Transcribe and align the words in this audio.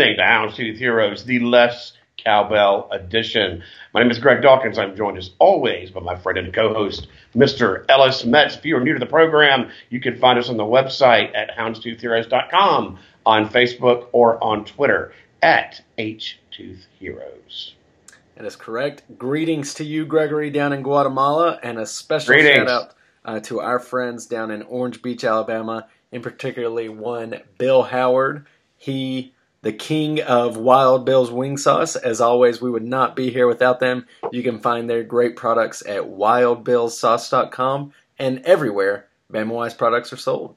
Listening 0.00 0.16
to 0.16 0.22
Houndstooth 0.22 0.78
Heroes, 0.78 1.24
the 1.26 1.40
less 1.40 1.92
cowbell 2.16 2.88
edition. 2.90 3.62
My 3.92 4.00
name 4.00 4.10
is 4.10 4.18
Greg 4.18 4.40
Dawkins. 4.40 4.78
I'm 4.78 4.96
joined 4.96 5.18
as 5.18 5.32
always 5.38 5.90
by 5.90 6.00
my 6.00 6.16
friend 6.16 6.38
and 6.38 6.54
co-host, 6.54 7.06
Mr. 7.36 7.84
Ellis 7.86 8.24
Metz. 8.24 8.56
If 8.56 8.64
you 8.64 8.78
are 8.78 8.80
new 8.80 8.94
to 8.94 8.98
the 8.98 9.04
program, 9.04 9.68
you 9.90 10.00
can 10.00 10.16
find 10.16 10.38
us 10.38 10.48
on 10.48 10.56
the 10.56 10.64
website 10.64 11.36
at 11.36 11.50
houndstoothheroes.com, 11.50 12.98
on 13.26 13.48
Facebook, 13.50 14.06
or 14.12 14.42
on 14.42 14.64
Twitter 14.64 15.12
at 15.42 15.82
HToothHeroes. 15.98 17.72
That 18.36 18.46
is 18.46 18.56
correct. 18.56 19.02
Greetings 19.18 19.74
to 19.74 19.84
you, 19.84 20.06
Gregory, 20.06 20.48
down 20.48 20.72
in 20.72 20.82
Guatemala, 20.82 21.60
and 21.62 21.78
a 21.78 21.84
special 21.84 22.32
Greetings. 22.32 22.56
shout 22.56 22.68
out 22.68 22.94
uh, 23.26 23.40
to 23.40 23.60
our 23.60 23.78
friends 23.78 24.24
down 24.24 24.50
in 24.50 24.62
Orange 24.62 25.02
Beach, 25.02 25.24
Alabama, 25.24 25.88
in 26.10 26.22
particularly 26.22 26.88
one 26.88 27.42
Bill 27.58 27.82
Howard. 27.82 28.46
He, 28.78 29.34
the 29.62 29.72
king 29.72 30.20
of 30.22 30.56
Wild 30.56 31.04
Bill's 31.04 31.30
wing 31.30 31.56
sauce. 31.56 31.96
As 31.96 32.20
always, 32.20 32.60
we 32.60 32.70
would 32.70 32.86
not 32.86 33.14
be 33.14 33.30
here 33.30 33.46
without 33.46 33.80
them. 33.80 34.06
You 34.32 34.42
can 34.42 34.58
find 34.60 34.88
their 34.88 35.02
great 35.02 35.36
products 35.36 35.82
at 35.86 36.02
wildbillsauce.com 36.02 37.92
and 38.18 38.38
everywhere 38.44 39.08
Bama 39.32 39.76
products 39.76 40.12
are 40.12 40.16
sold. 40.16 40.56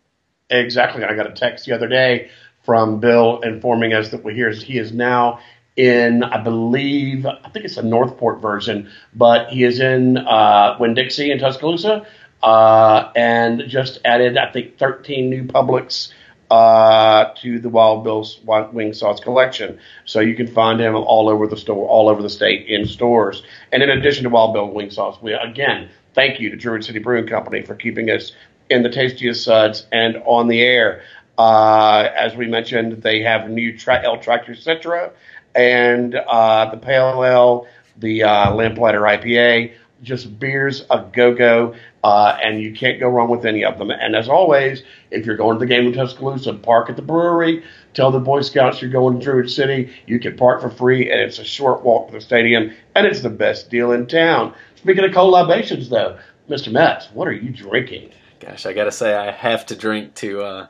Exactly. 0.50 1.04
I 1.04 1.16
got 1.16 1.28
a 1.28 1.34
text 1.34 1.66
the 1.66 1.74
other 1.74 1.88
day 1.88 2.30
from 2.64 3.00
Bill 3.00 3.42
informing 3.42 3.94
us 3.94 4.10
that 4.10 4.24
he 4.64 4.78
is 4.78 4.92
now 4.94 5.40
in, 5.76 6.24
I 6.24 6.42
believe, 6.42 7.26
I 7.26 7.50
think 7.50 7.66
it's 7.66 7.78
a 7.78 7.84
Northport 7.84 8.42
version, 8.42 8.92
but 9.16 9.50
he 9.50 9.64
is 9.64 9.80
in 9.80 10.18
uh, 10.18 10.78
Winn 10.80 10.94
Dixie 10.94 11.32
in 11.32 11.40
Tuscaloosa, 11.40 12.06
uh, 12.44 13.12
and 13.16 13.64
just 13.68 14.00
added, 14.06 14.38
I 14.38 14.52
think, 14.52 14.78
13 14.78 15.30
new 15.30 15.46
Publix 15.46 16.12
uh, 16.50 17.34
to 17.42 17.60
the 17.60 17.70
Wild 17.70 18.04
Bill's 18.04 18.40
Wing 18.46 18.94
Sauce 18.94 19.20
collection. 19.20 19.80
So 20.06 20.20
you 20.20 20.36
can 20.36 20.48
find 20.48 20.80
him 20.80 20.96
all 20.96 21.30
over 21.30 21.48
the 21.48 21.58
store, 21.58 21.88
all 21.88 22.10
over 22.10 22.22
the 22.22 22.30
state 22.30 22.68
in 22.68 22.86
stores. 22.86 23.44
And 23.72 23.82
in 23.82 23.90
addition 23.90 24.24
to 24.24 24.30
Wild 24.30 24.54
Bill 24.54 24.70
Wing 24.70 24.92
Sauce, 24.92 25.18
we 25.22 25.34
again 25.34 25.90
thank 26.14 26.40
you 26.40 26.50
to 26.50 26.56
Druid 26.56 26.86
City 26.86 27.00
Brewing 27.00 27.28
Company 27.28 27.62
for 27.64 27.76
keeping 27.76 28.10
us 28.10 28.34
in 28.70 28.84
the 28.84 28.90
tastiest 28.90 29.44
suds 29.44 29.86
and 29.92 30.18
on 30.26 30.48
the 30.48 30.62
air. 30.62 31.04
Uh, 31.38 32.10
as 32.16 32.36
we 32.36 32.48
mentioned, 32.48 33.02
they 33.02 33.22
have 33.22 33.50
new 33.50 33.76
tra- 33.78 34.04
El 34.04 34.20
Tractor 34.20 34.54
Citra 34.54 35.12
and 35.56 36.16
uh, 36.16 36.70
the 36.72 36.78
Pale 36.78 37.24
Ale, 37.24 37.68
the 37.98 38.24
uh, 38.24 38.54
Lamplighter 38.54 39.02
IPA, 39.02 39.74
just 40.04 40.40
beers 40.40 40.86
a 40.90 41.06
go 41.12 41.34
go, 41.34 41.74
uh, 42.04 42.38
and 42.44 42.62
you 42.62 42.74
can't 42.74 43.00
go 43.00 43.08
wrong 43.10 43.30
with 43.30 43.46
any 43.46 43.64
of 43.64 43.78
them. 43.78 43.90
And 43.90 44.16
as 44.16 44.30
always, 44.30 44.84
if 45.12 45.26
you're 45.26 45.38
going 45.38 45.56
to 45.56 45.60
the 45.60 45.66
game 45.66 45.88
in 45.88 45.94
Tuscaloosa, 45.94 46.54
park 46.54 46.90
at 46.90 46.96
the 46.96 47.02
brewery. 47.02 47.64
Tell 47.94 48.12
the 48.12 48.20
Boy 48.20 48.42
Scouts 48.42 48.82
you're 48.82 48.92
going 48.92 49.20
to 49.20 49.24
Druid 49.24 49.50
City. 49.50 49.94
You 50.08 50.20
can 50.20 50.36
park 50.36 50.62
for 50.62 50.70
free, 50.70 51.12
and 51.12 51.22
it's 51.22 51.40
a 51.40 51.44
short 51.44 51.84
walk 51.84 52.08
to 52.08 52.14
the 52.14 52.22
stadium, 52.22 52.72
and 52.96 53.08
it's 53.08 53.22
the 53.22 53.30
best 53.30 53.70
deal 53.70 53.92
in 53.92 54.08
town. 54.08 54.54
Speaking 54.76 55.06
of 55.06 55.12
collaborations, 55.12 55.90
though, 55.90 56.18
Mr. 56.50 56.72
Metz, 56.72 57.08
what 57.14 57.28
are 57.28 57.34
you 57.34 57.50
drinking? 57.50 58.12
Gosh, 58.40 58.66
I 58.66 58.74
gotta 58.74 58.92
say, 58.92 59.16
I 59.16 59.32
have 59.32 59.66
to 59.68 59.76
drink 59.76 60.16
to 60.16 60.42
uh, 60.42 60.68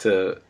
to 0.00 0.40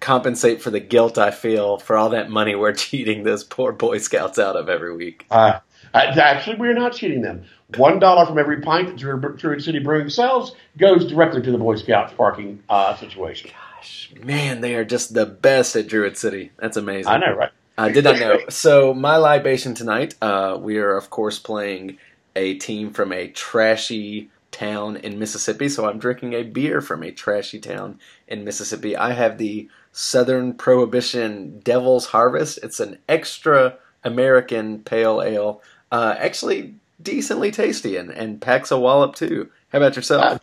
compensate 0.00 0.60
for 0.60 0.70
the 0.70 0.80
guilt 0.80 1.16
I 1.16 1.30
feel 1.30 1.78
for 1.78 1.96
all 1.96 2.10
that 2.10 2.28
money 2.28 2.54
we're 2.54 2.72
cheating 2.74 3.22
those 3.22 3.42
poor 3.42 3.72
Boy 3.72 3.98
Scouts 3.98 4.38
out 4.38 4.56
of 4.56 4.68
every 4.68 4.94
week. 4.94 5.24
Uh, 5.30 5.60
actually, 5.94 6.56
we're 6.56 6.74
not 6.74 6.92
cheating 6.92 7.22
them. 7.22 7.44
One 7.76 7.98
dollar 7.98 8.26
from 8.26 8.38
every 8.38 8.60
pint 8.60 8.88
that 8.88 8.96
Druid, 8.96 9.62
City 9.62 9.78
Brewing 9.78 10.10
sells 10.10 10.54
goes 10.76 11.06
directly 11.06 11.42
to 11.42 11.50
the 11.50 11.58
Boy 11.58 11.76
Scouts 11.76 12.12
parking 12.12 12.62
uh, 12.68 12.94
situation. 12.96 13.50
Gosh, 13.50 14.12
man, 14.22 14.60
they 14.60 14.74
are 14.74 14.84
just 14.84 15.14
the 15.14 15.26
best 15.26 15.74
at 15.74 15.88
Druid 15.88 16.16
City. 16.16 16.52
That's 16.58 16.76
amazing. 16.76 17.10
I 17.10 17.18
know, 17.18 17.34
right? 17.34 17.50
I 17.76 17.90
did 17.90 18.04
not 18.04 18.20
know. 18.20 18.38
So 18.50 18.94
my 18.94 19.16
libation 19.16 19.74
tonight, 19.74 20.14
uh, 20.20 20.58
we 20.60 20.78
are 20.78 20.96
of 20.96 21.10
course 21.10 21.38
playing 21.38 21.98
a 22.36 22.54
team 22.54 22.92
from 22.92 23.12
a 23.12 23.28
trashy 23.28 24.30
town 24.50 24.96
in 24.98 25.18
Mississippi. 25.18 25.68
So 25.68 25.88
I'm 25.88 25.98
drinking 25.98 26.34
a 26.34 26.44
beer 26.44 26.80
from 26.80 27.02
a 27.02 27.10
trashy 27.10 27.58
town 27.58 27.98
in 28.28 28.44
Mississippi. 28.44 28.96
I 28.96 29.12
have 29.12 29.38
the 29.38 29.68
Southern 29.92 30.54
Prohibition 30.54 31.60
Devil's 31.60 32.06
Harvest. 32.06 32.58
It's 32.62 32.80
an 32.80 32.98
extra 33.08 33.76
American 34.04 34.80
pale 34.80 35.22
ale. 35.22 35.62
Uh, 35.90 36.14
actually, 36.18 36.74
decently 37.04 37.52
tasty 37.52 37.96
and, 37.96 38.10
and 38.10 38.40
packs 38.40 38.70
a 38.70 38.78
wallop 38.78 39.14
too. 39.14 39.50
How 39.68 39.78
about 39.78 39.94
yourself? 39.94 40.40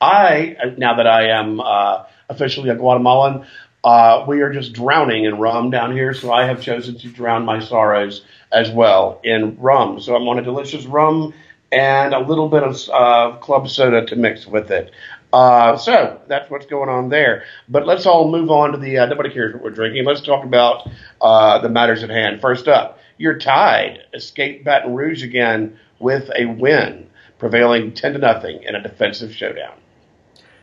I 0.00 0.56
now 0.76 0.96
that 0.96 1.06
I 1.06 1.28
am 1.28 1.60
uh, 1.60 2.04
officially 2.28 2.68
a 2.68 2.74
Guatemalan, 2.74 3.46
uh, 3.84 4.24
we 4.26 4.40
are 4.42 4.52
just 4.52 4.72
drowning 4.72 5.24
in 5.24 5.38
rum 5.38 5.70
down 5.70 5.92
here. 5.92 6.12
So 6.12 6.32
I 6.32 6.44
have 6.44 6.60
chosen 6.60 6.98
to 6.98 7.08
drown 7.08 7.44
my 7.44 7.60
sorrows 7.60 8.24
as 8.52 8.70
well 8.70 9.20
in 9.24 9.56
rum. 9.58 10.00
So 10.00 10.14
I'm 10.14 10.28
on 10.28 10.38
a 10.38 10.42
delicious 10.42 10.84
rum 10.84 11.32
and 11.70 12.12
a 12.12 12.18
little 12.18 12.48
bit 12.48 12.62
of 12.62 12.76
uh, 12.92 13.38
club 13.38 13.68
soda 13.68 14.04
to 14.06 14.16
mix 14.16 14.46
with 14.46 14.70
it. 14.70 14.90
Uh, 15.32 15.76
so 15.76 16.20
that's 16.28 16.50
what's 16.50 16.66
going 16.66 16.90
on 16.90 17.08
there. 17.08 17.44
But 17.68 17.86
let's 17.86 18.04
all 18.04 18.30
move 18.30 18.50
on 18.50 18.72
to 18.72 18.78
the 18.78 18.98
uh, 18.98 19.06
nobody 19.06 19.30
cares 19.30 19.54
what 19.54 19.62
we're 19.62 19.70
drinking. 19.70 20.04
Let's 20.04 20.20
talk 20.20 20.44
about 20.44 20.88
uh, 21.20 21.58
the 21.58 21.70
matters 21.70 22.02
at 22.02 22.10
hand. 22.10 22.40
First 22.40 22.68
up, 22.68 22.98
your 23.16 23.38
Tide. 23.38 24.00
Escape 24.12 24.64
Baton 24.64 24.94
Rouge 24.94 25.22
again 25.22 25.78
with 26.02 26.30
a 26.36 26.46
win, 26.46 27.08
prevailing 27.38 27.94
ten 27.94 28.14
to 28.14 28.18
nothing 28.18 28.62
in 28.64 28.74
a 28.74 28.82
defensive 28.82 29.34
showdown. 29.34 29.74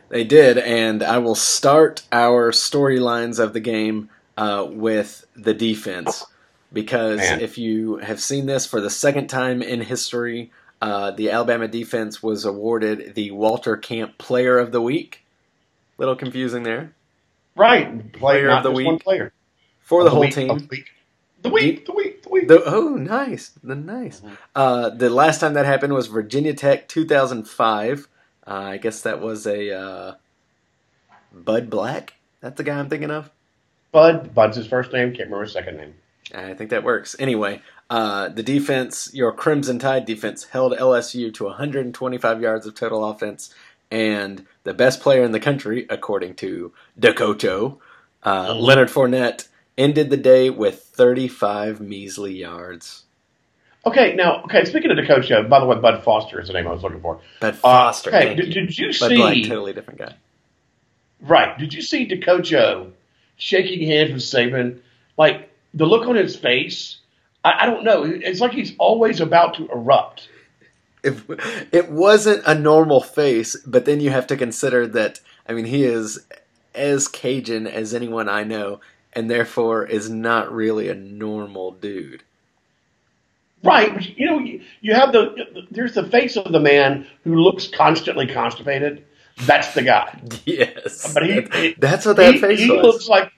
They 0.08 0.24
did, 0.24 0.58
and 0.58 1.02
I 1.02 1.18
will 1.18 1.34
start 1.36 2.02
our 2.12 2.52
storylines 2.52 3.38
of 3.38 3.52
the 3.52 3.60
game 3.60 4.10
uh, 4.36 4.66
with 4.68 5.26
the 5.36 5.54
defense 5.54 6.26
because 6.72 7.18
Man. 7.18 7.40
if 7.40 7.58
you 7.58 7.96
have 7.98 8.20
seen 8.20 8.46
this 8.46 8.66
for 8.66 8.80
the 8.80 8.90
second 8.90 9.28
time 9.28 9.62
in 9.62 9.80
history, 9.82 10.52
uh, 10.80 11.12
the 11.12 11.30
Alabama 11.30 11.68
defense 11.68 12.22
was 12.22 12.44
awarded 12.44 13.14
the 13.14 13.30
Walter 13.32 13.76
Camp 13.76 14.18
Player 14.18 14.58
of 14.58 14.72
the 14.72 14.80
Week. 14.82 15.24
Little 15.98 16.16
confusing 16.16 16.62
there 16.64 16.92
Right, 17.56 18.12
Player 18.12 18.48
not 18.48 18.58
of 18.58 18.64
the 18.64 18.70
week. 18.72 18.86
one 18.86 18.98
player 18.98 19.32
for 19.80 20.00
Of 20.00 20.04
the 20.04 20.10
whole 20.10 20.20
week, 20.20 20.34
team. 20.34 20.48
the 20.58 20.66
week. 20.70 20.86
The 21.42 21.48
week, 21.50 21.86
the 21.86 21.92
week, 21.92 22.19
the 22.19 22.19
week. 22.30 22.48
The, 22.48 22.62
oh, 22.64 22.90
nice, 22.96 23.50
the 23.62 23.74
nice. 23.74 24.22
Uh, 24.54 24.90
the 24.90 25.10
last 25.10 25.40
time 25.40 25.54
that 25.54 25.66
happened 25.66 25.92
was 25.92 26.06
Virginia 26.06 26.54
Tech, 26.54 26.88
two 26.88 27.04
thousand 27.06 27.48
five. 27.48 28.08
Uh, 28.46 28.54
I 28.54 28.76
guess 28.78 29.02
that 29.02 29.20
was 29.20 29.46
a 29.46 29.72
uh, 29.76 30.14
Bud 31.32 31.70
Black. 31.70 32.14
That's 32.40 32.56
the 32.56 32.64
guy 32.64 32.78
I'm 32.78 32.88
thinking 32.88 33.10
of. 33.10 33.30
Bud, 33.92 34.34
Bud's 34.34 34.56
his 34.56 34.66
first 34.66 34.92
name. 34.92 35.08
Can't 35.10 35.24
remember 35.26 35.42
his 35.42 35.52
second 35.52 35.76
name. 35.76 35.94
I 36.34 36.54
think 36.54 36.70
that 36.70 36.84
works. 36.84 37.16
Anyway, 37.18 37.60
uh, 37.90 38.28
the 38.28 38.42
defense, 38.42 39.10
your 39.12 39.32
Crimson 39.32 39.78
Tide 39.80 40.04
defense, 40.06 40.44
held 40.44 40.72
LSU 40.72 41.34
to 41.34 41.44
125 41.44 42.40
yards 42.40 42.66
of 42.66 42.74
total 42.76 43.04
offense, 43.04 43.52
and 43.90 44.46
the 44.62 44.72
best 44.74 45.00
player 45.00 45.24
in 45.24 45.32
the 45.32 45.40
country, 45.40 45.86
according 45.90 46.34
to 46.36 46.72
Dakoto, 46.98 47.78
uh, 48.22 48.48
Mhm. 48.54 48.60
Leonard 48.60 48.88
Fournette, 48.88 49.48
ended 49.80 50.10
the 50.10 50.16
day 50.16 50.50
with 50.50 50.80
35 50.82 51.80
measly 51.80 52.34
yards. 52.36 53.04
Okay, 53.86 54.14
now, 54.14 54.42
okay. 54.44 54.64
Speaking 54.66 54.90
of 54.90 54.96
the 54.98 55.06
coach, 55.06 55.30
uh, 55.30 55.42
by 55.42 55.58
the 55.58 55.66
way, 55.66 55.76
Bud 55.78 56.04
Foster 56.04 56.38
is 56.40 56.48
the 56.48 56.52
name 56.54 56.68
I 56.68 56.72
was 56.72 56.82
looking 56.82 57.00
for. 57.00 57.20
But 57.40 57.54
Uh, 57.54 57.58
Foster, 57.58 58.10
okay, 58.10 58.26
thank 58.26 58.36
did, 58.36 58.54
you. 58.54 58.66
did 58.66 58.78
you 58.78 58.88
Bud 59.00 59.14
Black, 59.16 59.34
see? 59.34 59.48
totally 59.48 59.72
different 59.72 59.98
guy. 60.00 60.14
Right. 61.22 61.58
Did 61.58 61.72
you 61.74 61.82
see 61.82 62.06
Decocho 62.06 62.92
shaking 63.36 63.86
hands 63.88 64.12
with 64.12 64.22
Saban? 64.22 64.80
Like 65.16 65.50
the 65.74 65.86
look 65.86 66.06
on 66.06 66.14
his 66.16 66.36
face. 66.36 66.98
I, 67.44 67.60
I 67.60 67.66
don't 67.66 67.84
know. 67.84 68.04
It's 68.04 68.40
like 68.40 68.52
he's 68.52 68.74
always 68.78 69.20
about 69.20 69.54
to 69.54 69.68
erupt. 69.68 70.28
It, 71.02 71.16
it 71.72 71.90
wasn't 71.90 72.42
a 72.46 72.54
normal 72.54 73.00
face, 73.00 73.56
but 73.66 73.86
then 73.86 74.00
you 74.00 74.10
have 74.10 74.26
to 74.26 74.36
consider 74.36 74.86
that, 74.88 75.20
I 75.48 75.54
mean, 75.54 75.64
he 75.64 75.84
is 75.84 76.18
as 76.74 77.08
Cajun 77.08 77.66
as 77.66 77.94
anyone 77.94 78.28
I 78.28 78.44
know, 78.44 78.80
and 79.12 79.30
therefore 79.30 79.84
is 79.84 80.08
not 80.10 80.52
really 80.52 80.88
a 80.88 80.94
normal 80.94 81.72
dude. 81.72 82.22
Right. 83.62 84.16
You 84.16 84.26
know, 84.26 84.38
you, 84.80 84.94
have 84.94 85.12
the 85.12 85.66
there's 85.70 85.94
the 85.94 86.04
face 86.06 86.36
of 86.36 86.50
the 86.50 86.60
man 86.60 87.06
who 87.24 87.34
looks 87.36 87.66
constantly 87.68 88.26
constipated. 88.26 89.04
That's 89.42 89.74
the 89.74 89.82
guy. 89.82 90.18
Yes. 90.46 91.12
But 91.12 91.24
he, 91.26 91.42
he- 91.52 91.74
that's 91.78 92.06
what 92.06 92.16
that 92.16 92.34
he, 92.34 92.40
face 92.40 92.58
he 92.58 92.70
was. 92.70 92.82
looks 92.82 93.08
like 93.08 93.32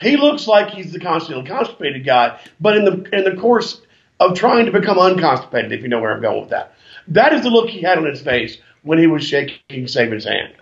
he 0.00 0.16
looks 0.16 0.46
like 0.46 0.70
he's 0.70 0.92
the 0.92 1.00
constantly 1.00 1.46
constipated 1.48 2.04
guy, 2.04 2.38
but 2.60 2.76
in 2.76 2.84
the 2.84 3.16
in 3.16 3.24
the 3.24 3.40
course 3.40 3.80
of 4.20 4.36
trying 4.36 4.66
to 4.66 4.72
become 4.72 4.98
unconstipated, 4.98 5.72
if 5.72 5.82
you 5.82 5.88
know 5.88 6.00
where 6.00 6.12
I'm 6.12 6.22
going 6.22 6.40
with 6.42 6.50
that, 6.50 6.74
that 7.08 7.32
is 7.32 7.42
the 7.42 7.50
look 7.50 7.68
he 7.68 7.82
had 7.82 7.98
on 7.98 8.04
his 8.06 8.20
face 8.22 8.58
when 8.82 8.98
he 8.98 9.06
was 9.06 9.24
shaking 9.24 9.86
Saban's 9.86 10.24
hand. 10.24 10.54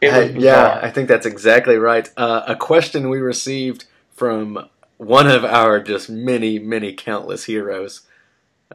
Yeah. 0.00 0.80
I 0.82 0.90
think 0.90 1.08
that's 1.08 1.26
exactly 1.26 1.76
right. 1.76 2.08
Uh, 2.16 2.42
a 2.46 2.56
question 2.56 3.08
we 3.08 3.18
received 3.18 3.86
from 4.12 4.68
one 4.98 5.28
of 5.28 5.44
our 5.44 5.80
just 5.80 6.10
many, 6.10 6.58
many 6.58 6.92
countless 6.92 7.44
heroes. 7.44 8.02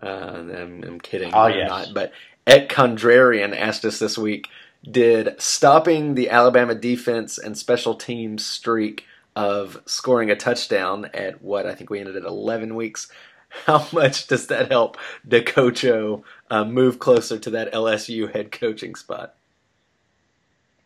Uh, 0.02 0.06
I'm, 0.06 0.84
I'm 0.84 1.00
kidding. 1.00 1.34
Ah, 1.34 1.48
they're 1.48 1.60
yes. 1.60 1.70
not, 1.70 1.88
but 1.94 2.12
Et 2.48 2.68
Contrarian 2.70 3.58
asked 3.58 3.86
us 3.86 4.00
this 4.00 4.18
week 4.18 4.50
Did 4.90 5.40
stopping 5.40 6.16
the 6.16 6.30
Alabama 6.30 6.76
defense 6.76 7.38
and 7.38 7.58
special 7.58 7.96
teams 7.96 8.46
streak 8.46 9.06
of 9.36 9.82
scoring 9.86 10.30
a 10.30 10.36
touchdown 10.36 11.10
at 11.14 11.42
what 11.42 11.66
I 11.66 11.74
think 11.74 11.90
we 11.90 12.00
ended 12.00 12.16
at 12.16 12.24
11 12.24 12.76
weeks. 12.76 13.08
How 13.66 13.88
much 13.92 14.28
does 14.28 14.48
that 14.48 14.72
help 14.72 14.98
DeCocho 15.28 16.24
uh, 16.50 16.66
move 16.66 17.00
closer 17.00 17.38
to 17.38 17.50
that 17.52 17.72
LSU 17.74 18.32
head 18.34 18.52
coaching 18.52 18.96
spot? 18.96 19.36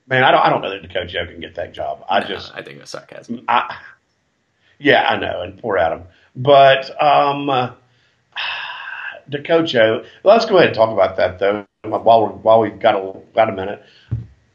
Man, 0.07 0.23
I 0.23 0.31
don't. 0.31 0.41
I 0.41 0.49
don't 0.49 0.61
know 0.61 0.69
that 0.69 0.83
DeCocho 0.89 1.29
can 1.29 1.39
get 1.39 1.55
that 1.55 1.73
job. 1.73 2.05
I 2.09 2.21
No, 2.21 2.27
just. 2.27 2.53
I 2.55 2.61
think 2.61 2.77
it 2.77 2.81
was 2.81 2.89
sarcasm. 2.89 3.43
I, 3.47 3.77
yeah, 4.79 5.05
I 5.07 5.17
know, 5.19 5.41
and 5.41 5.59
poor 5.59 5.77
Adam. 5.77 6.03
But 6.35 6.89
um, 7.01 7.49
uh, 7.49 7.71
DeCocho. 9.29 10.05
Let's 10.23 10.45
go 10.45 10.57
ahead 10.57 10.69
and 10.69 10.75
talk 10.75 10.91
about 10.91 11.17
that 11.17 11.39
though. 11.39 11.65
While 11.83 12.23
we're, 12.23 12.29
while 12.29 12.61
we've 12.61 12.79
got 12.79 12.95
a 12.95 13.19
got 13.35 13.49
a 13.49 13.53
minute, 13.53 13.83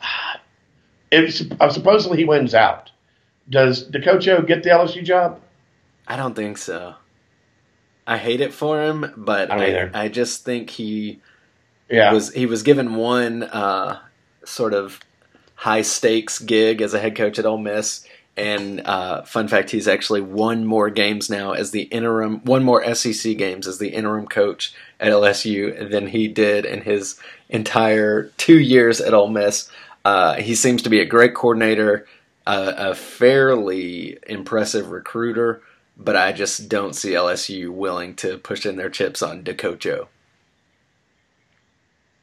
if 1.11 1.43
uh, 1.61 1.71
supposedly 1.71 2.19
he 2.19 2.25
wins 2.25 2.55
out, 2.55 2.91
does 3.49 3.91
DeCocho 3.91 4.47
get 4.47 4.63
the 4.63 4.71
LSU 4.71 5.05
job? 5.05 5.41
I 6.07 6.17
don't 6.17 6.35
think 6.35 6.59
so. 6.59 6.95
I 8.07 8.17
hate 8.19 8.41
it 8.41 8.53
for 8.53 8.83
him, 8.83 9.13
but 9.17 9.51
I 9.51 9.57
I. 9.57 9.91
I 9.95 10.09
just 10.09 10.45
think 10.45 10.71
he 10.71 11.21
Yeah, 11.89 12.13
was 12.13 12.33
he 12.33 12.47
was 12.47 12.63
given 12.63 12.97
one 12.97 13.45
uh, 13.45 14.01
sort 14.45 14.75
of 14.75 15.01
high 15.63 15.83
stakes 15.83 16.41
gig 16.41 16.83
as 16.83 16.93
a 16.93 16.99
head 16.99 17.15
coach 17.15 17.39
at 17.39 17.47
Ole 17.47 17.57
Miss. 17.57 18.05
And 18.37 18.81
uh, 18.81 19.23
fun 19.23 19.47
fact, 19.47 19.71
he's 19.71 19.87
actually 19.87 20.21
won 20.21 20.65
more 20.65 20.91
games 20.91 21.31
now 21.31 21.53
as 21.53 21.71
the 21.71 21.83
interim, 21.83 22.41
one 22.45 22.65
more 22.65 22.83
SEC 22.95 23.37
games 23.37 23.69
as 23.69 23.79
the 23.79 23.91
interim 23.91 24.27
coach 24.27 24.75
at 24.99 25.13
LSU 25.13 25.89
than 25.89 26.09
he 26.09 26.27
did 26.27 26.65
in 26.65 26.81
his 26.81 27.17
entire 27.49 28.25
two 28.39 28.59
years 28.59 29.01
at 29.01 29.15
Ole 29.15 29.29
Miss. 29.29 29.71
Uh, 30.05 30.35
he 30.35 30.57
seems 30.57 30.83
to 30.83 30.91
be 30.91 30.99
a 30.99 31.05
great 31.05 31.33
coordinator, 31.33 32.09
uh, 32.45 32.73
a 32.77 32.95
fairly 32.97 34.19
impressive 34.27 34.91
recruiter, 34.91 35.63
but 35.97 36.17
I 36.17 36.33
just 36.33 36.69
don't 36.69 36.97
see 36.97 37.11
LSU 37.11 37.71
willing 37.71 38.17
to 38.17 38.37
push 38.37 38.67
in 38.67 38.75
their 38.75 38.91
chips 38.91 39.23
on 39.23 39.45
DeCocho. 39.45 40.09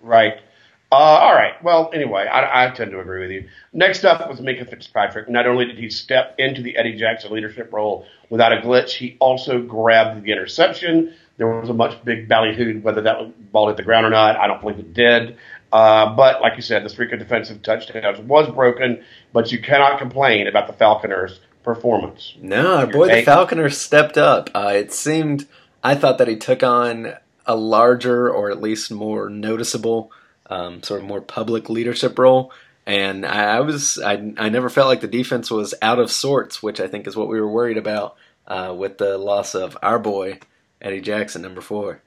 Right. 0.01 0.42
Uh, 0.91 0.95
all 0.95 1.33
right. 1.33 1.62
Well, 1.63 1.91
anyway, 1.94 2.25
I, 2.25 2.65
I 2.65 2.69
tend 2.71 2.91
to 2.91 3.00
agree 3.00 3.21
with 3.21 3.30
you. 3.30 3.47
Next 3.74 4.06
up 4.06 4.27
was 4.27 4.39
Minkah 4.39 4.68
Fitzpatrick. 4.68 5.30
Not 5.30 5.45
only 5.45 5.65
did 5.65 5.77
he 5.77 5.89
step 5.89 6.36
into 6.39 6.63
the 6.63 6.75
Eddie 6.77 6.97
Jackson 6.97 7.31
leadership 7.31 7.71
role 7.71 8.07
without 8.30 8.53
a 8.53 8.57
glitch, 8.57 8.91
he 8.91 9.15
also 9.19 9.62
grabbed 9.62 10.24
the 10.24 10.31
interception. 10.31 11.13
There 11.38 11.47
was 11.47 11.69
a 11.69 11.74
much 11.74 12.03
big 12.03 12.27
ballyhoo 12.27 12.81
whether 12.81 13.01
that 13.01 13.51
ball 13.51 13.68
hit 13.68 13.77
the 13.77 13.83
ground 13.83 14.07
or 14.07 14.09
not. 14.09 14.36
I 14.36 14.47
don't 14.47 14.62
believe 14.62 14.80
it 14.80 14.94
did. 14.94 15.38
Uh, 15.71 16.15
but 16.15 16.41
like 16.41 16.56
you 16.56 16.63
said, 16.63 16.83
the 16.83 16.89
streak 16.89 17.12
of 17.12 17.19
defensive 17.19 17.62
touchdowns 17.62 18.19
was 18.19 18.50
broken. 18.50 19.03
But 19.31 19.51
you 19.51 19.62
cannot 19.62 20.00
complain 20.00 20.47
about 20.47 20.65
the 20.65 20.74
Falconers' 20.74 21.39
performance. 21.63 22.35
No, 22.42 22.88
boy 22.88 23.06
the 23.06 23.13
take? 23.13 23.25
Falconer 23.25 23.69
stepped 23.69 24.18
up. 24.18 24.50
Uh, 24.56 24.71
it 24.74 24.92
seemed 24.92 25.47
I 25.83 25.94
thought 25.95 26.18
that 26.18 26.27
he 26.27 26.35
took 26.35 26.63
on 26.63 27.13
a 27.45 27.56
larger 27.56 28.30
or 28.30 28.51
at 28.51 28.62
least 28.62 28.92
more 28.92 29.30
noticeable, 29.30 30.12
um, 30.50 30.84
sort 30.84 31.01
of 31.01 31.07
more 31.07 31.22
public 31.22 31.69
leadership 31.69 32.18
role. 32.18 32.51
And 32.86 33.25
I, 33.25 33.57
I 33.57 33.60
was 33.62 34.00
I, 34.00 34.34
I 34.38 34.50
never 34.50 34.69
felt 34.69 34.88
like 34.88 35.01
the 35.01 35.07
defense 35.07 35.51
was 35.51 35.74
out 35.81 36.00
of 36.00 36.12
sorts, 36.12 36.63
which 36.63 36.80
I 36.80 36.88
think 36.88 37.07
is 37.07 37.16
what 37.16 37.28
we 37.28 37.40
were 37.40 37.48
worried 37.48 37.78
about 37.78 38.16
uh, 38.48 38.74
with 38.78 38.98
the 38.98 39.18
loss 39.18 39.56
of 39.56 39.78
our 39.84 40.00
boy 40.00 40.40
Eddie 40.81 41.01
Jackson, 41.01 41.42
number 41.42 41.62
four. 41.62 42.01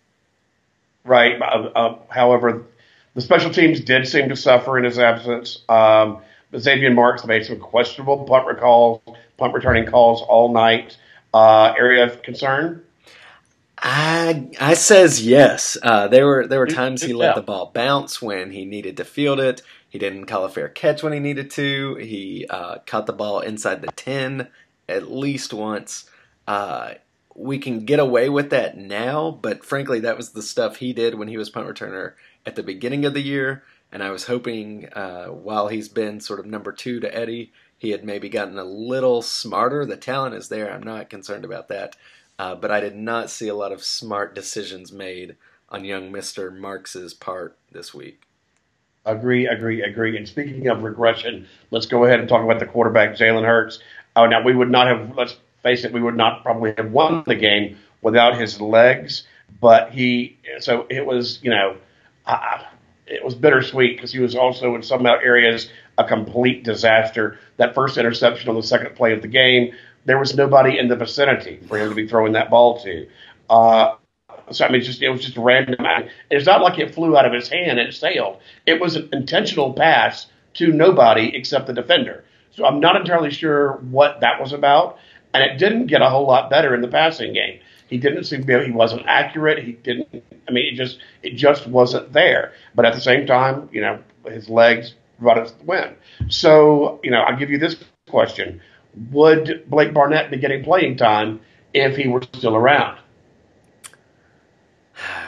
Right. 1.05 1.41
Uh, 1.41 1.71
uh, 1.75 1.99
however, 2.09 2.65
the 3.15 3.21
special 3.21 3.51
teams 3.51 3.81
did 3.81 4.07
seem 4.09 4.29
to 4.29 4.37
suffer 4.37 4.79
in 4.79 4.85
his 4.85 4.99
absence. 4.99 5.63
Um, 5.69 6.23
Xavian 6.57 6.95
Marks 6.95 7.25
made 7.25 7.45
some 7.45 7.59
questionable 7.59 8.25
punt 8.25 8.47
recalls, 8.47 9.01
punt 9.37 9.55
returning 9.55 9.87
calls 9.87 10.23
all 10.23 10.53
night. 10.53 10.97
Uh, 11.35 11.75
area 11.79 12.05
of 12.05 12.23
concern? 12.23 12.83
I 13.83 14.49
I 14.61 14.75
says 14.75 15.27
yes. 15.27 15.77
Uh, 15.83 16.07
there 16.07 16.27
were 16.27 16.47
there 16.47 16.61
were 16.61 16.69
times 16.69 17.03
he 17.03 17.13
let 17.13 17.35
the 17.35 17.43
ball 17.43 17.73
bounce 17.75 18.23
when 18.23 18.53
he 18.53 18.65
needed 18.65 18.97
to 18.99 19.05
field 19.05 19.41
it. 19.41 19.63
He 19.89 19.99
didn't 19.99 20.27
call 20.27 20.45
a 20.45 20.49
fair 20.49 20.69
catch 20.69 21.03
when 21.03 21.13
he 21.13 21.19
needed 21.19 21.51
to. 21.53 21.97
He 21.97 22.47
uh, 22.49 22.79
caught 22.87 23.07
the 23.07 23.13
ball 23.13 23.41
inside 23.41 23.83
the 23.83 23.89
ten 23.89 24.49
at 24.89 25.11
least 25.11 25.53
once. 25.53 26.09
Uh, 26.47 26.95
we 27.35 27.59
can 27.59 27.85
get 27.85 27.99
away 27.99 28.29
with 28.29 28.51
that 28.51 28.77
now, 28.77 29.31
but 29.31 29.65
frankly, 29.65 30.01
that 30.01 30.17
was 30.17 30.31
the 30.31 30.43
stuff 30.43 30.77
he 30.77 30.93
did 30.93 31.15
when 31.17 31.29
he 31.29 31.37
was 31.37 31.51
punt 31.51 31.67
returner 31.67 32.13
at 32.47 32.57
the 32.57 32.63
beginning 32.63 33.05
of 33.05 33.15
the 33.15 33.23
year. 33.23 33.65
And 33.91 34.03
I 34.03 34.11
was 34.11 34.25
hoping, 34.25 34.89
uh, 34.93 35.27
while 35.27 35.69
he's 35.69 35.89
been 35.89 36.21
sort 36.21 36.41
of 36.41 36.47
number 36.47 36.73
two 36.73 37.01
to 37.01 37.15
Eddie, 37.15 37.53
he 37.79 37.91
had 37.91 38.05
maybe 38.05 38.29
gotten 38.29 38.59
a 38.59 38.65
little 38.65 39.23
smarter. 39.23 39.85
The 39.85 39.97
talent 39.97 40.35
is 40.35 40.49
there. 40.49 40.73
I'm 40.73 40.83
not 40.83 41.11
concerned 41.11 41.45
about 41.45 41.69
that. 41.69 41.97
Uh, 42.39 42.55
but 42.55 42.71
I 42.71 42.81
did 42.81 42.97
not 42.97 43.31
see 43.31 43.49
a 43.49 43.55
lot 43.55 43.73
of 43.73 43.85
smart 43.85 44.35
decisions 44.35 44.93
made 44.93 45.37
on 45.69 45.85
young 45.85 46.11
Mister 46.11 46.51
Marks's 46.51 47.15
part 47.15 47.57
this 47.71 47.95
week. 47.95 48.23
Agree, 49.05 49.47
agree, 49.47 49.83
agree. 49.83 50.17
And 50.17 50.29
speaking 50.29 50.69
of 50.69 50.83
regression, 50.83 51.47
let's 51.71 51.87
go 51.87 52.05
ahead 52.05 52.21
and 52.21 52.29
talk 52.29 52.45
about 52.45 52.61
the 52.61 52.67
quarterback, 52.67 53.17
Jalen 53.17 53.45
Hurts. 53.45 53.81
Oh, 54.15 54.27
now 54.27 54.43
we 54.43 54.55
would 54.55 54.71
not 54.71 54.87
have, 54.87 55.17
let's 55.17 55.37
face 55.63 55.85
it, 55.85 55.93
we 55.93 56.01
would 56.01 56.17
not 56.17 56.43
probably 56.43 56.75
have 56.77 56.93
won 56.93 57.25
the 57.27 57.35
game 57.35 57.79
without 58.01 58.39
his 58.39 58.61
legs. 58.61 59.25
But 59.61 59.93
he, 59.93 60.39
so 60.61 60.87
it 60.89 61.05
was, 61.05 61.39
you 61.43 61.51
know, 61.51 61.77
uh, 62.27 62.63
it 63.07 63.25
was 63.25 63.35
bittersweet 63.35 63.97
because 63.97 64.13
he 64.13 64.19
was 64.19 64.35
also 64.35 64.75
in 64.75 64.83
some 64.83 65.05
areas 65.05 65.71
a 65.99 66.05
complete 66.05 66.65
disaster. 66.65 67.39
That 67.59 67.75
first 67.75 67.99
interception 67.99 68.49
on 68.49 68.57
the 68.57 68.63
second 68.63 68.95
play 68.95 69.13
of 69.13 69.23
the 69.23 69.29
game, 69.29 69.75
there 70.05 70.19
was 70.19 70.35
nobody 70.35 70.79
in 70.79 70.89
the 70.89 70.97
vicinity 70.97 71.61
for 71.69 71.79
him 71.79 71.89
to 71.89 71.95
be 71.95 72.07
throwing 72.07 72.33
that 72.33 72.51
ball 72.51 72.81
to. 72.83 73.07
Uh, 73.49 73.95
so 74.51 74.65
I 74.65 74.71
mean, 74.71 74.83
just 74.83 75.03
it 75.03 75.09
was 75.09 75.23
just 75.23 75.37
random. 75.37 75.77
It's 76.31 76.47
not 76.47 76.63
like 76.63 76.79
it 76.79 76.95
flew 76.95 77.17
out 77.17 77.27
of 77.27 77.33
his 77.33 77.49
hand 77.49 77.79
and 77.79 77.93
sailed. 77.95 78.39
It 78.67 78.81
was 78.81 78.97
an 78.97 79.09
intentional 79.13 79.73
pass 79.73 80.27
to 80.55 80.73
nobody 80.73 81.35
except 81.35 81.67
the 81.67 81.73
defender. 81.73 82.25
So 82.51 82.67
I'm 82.67 82.81
not 82.81 82.97
entirely 82.97 83.31
sure 83.31 83.79
what 83.91 84.21
that 84.21 84.41
was 84.41 84.53
about, 84.53 84.99
and 85.33 85.43
it 85.43 85.59
didn't 85.59 85.87
get 85.87 86.03
a 86.03 86.11
whole 86.11 86.27
lot 86.27 86.51
better 86.51 86.75
in 86.75 86.83
the 86.83 86.89
passing 86.89 87.33
game. 87.33 87.61
He 87.89 87.99
didn't 87.99 88.25
seem 88.25 88.41
to 88.41 88.47
be. 88.47 88.65
He 88.67 88.71
wasn't 88.71 89.03
accurate. 89.07 89.63
He 89.65 89.73
didn't. 89.73 90.25
I 90.49 90.53
mean, 90.53 90.73
it 90.73 90.77
just 90.77 90.99
it 91.23 91.35
just 91.35 91.67
wasn't 91.67 92.13
there. 92.13 92.53
But 92.75 92.85
at 92.85 92.95
the 92.95 93.01
same 93.01 93.27
time, 93.27 93.69
you 93.73 93.81
know, 93.81 93.99
his 94.27 94.49
legs 94.49 94.95
brought 95.19 95.39
us 95.39 95.53
the 95.53 95.65
win. 95.65 95.95
So 96.29 97.01
you 97.03 97.11
know, 97.11 97.21
I'll 97.21 97.39
give 97.39 97.51
you 97.51 97.59
this 97.59 97.77
question: 98.09 98.61
Would 99.11 99.65
Blake 99.69 99.95
Barnett 99.95 100.31
be 100.31 100.37
getting 100.37 100.63
playing 100.65 100.97
time 100.97 101.41
if 101.73 101.97
he 101.97 102.09
were 102.09 102.23
still 102.23 102.55
around? 102.57 102.99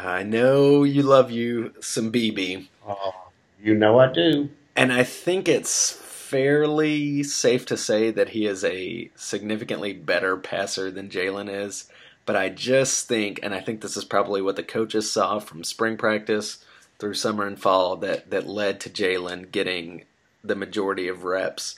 I 0.05 0.23
know 0.23 0.85
you 0.85 1.03
love 1.03 1.31
you 1.31 1.75
some 1.81 2.13
BB, 2.13 2.69
Oh, 2.87 3.15
you 3.63 3.75
know 3.75 3.99
I 3.99 4.13
do. 4.13 4.51
and 4.77 4.93
I 4.93 5.03
think 5.03 5.49
it's 5.49 5.91
fairly 5.93 7.23
safe 7.23 7.65
to 7.67 7.77
say 7.77 8.11
that 8.11 8.31
he 8.31 8.47
is 8.47 8.63
a 8.65 9.11
significantly 9.15 9.93
better 9.93 10.37
passer 10.37 10.91
than 10.91 11.09
Jalen 11.09 11.49
is. 11.51 11.89
But 12.27 12.37
I 12.37 12.49
just 12.49 13.07
think, 13.09 13.41
and 13.43 13.55
I 13.55 13.61
think 13.61 13.81
this 13.81 13.97
is 13.97 14.05
probably 14.05 14.41
what 14.41 14.57
the 14.57 14.63
coaches 14.63 15.11
saw 15.13 15.39
from 15.39 15.63
spring 15.65 15.97
practice 15.97 16.65
through 16.99 17.15
summer 17.15 17.47
and 17.47 17.61
fall 17.61 17.97
that, 17.97 18.31
that 18.31 18.47
led 18.47 18.81
to 18.81 18.91
Jalen 18.91 19.51
getting 19.51 20.05
the 20.43 20.55
majority 20.57 21.07
of 21.09 21.25
reps. 21.25 21.77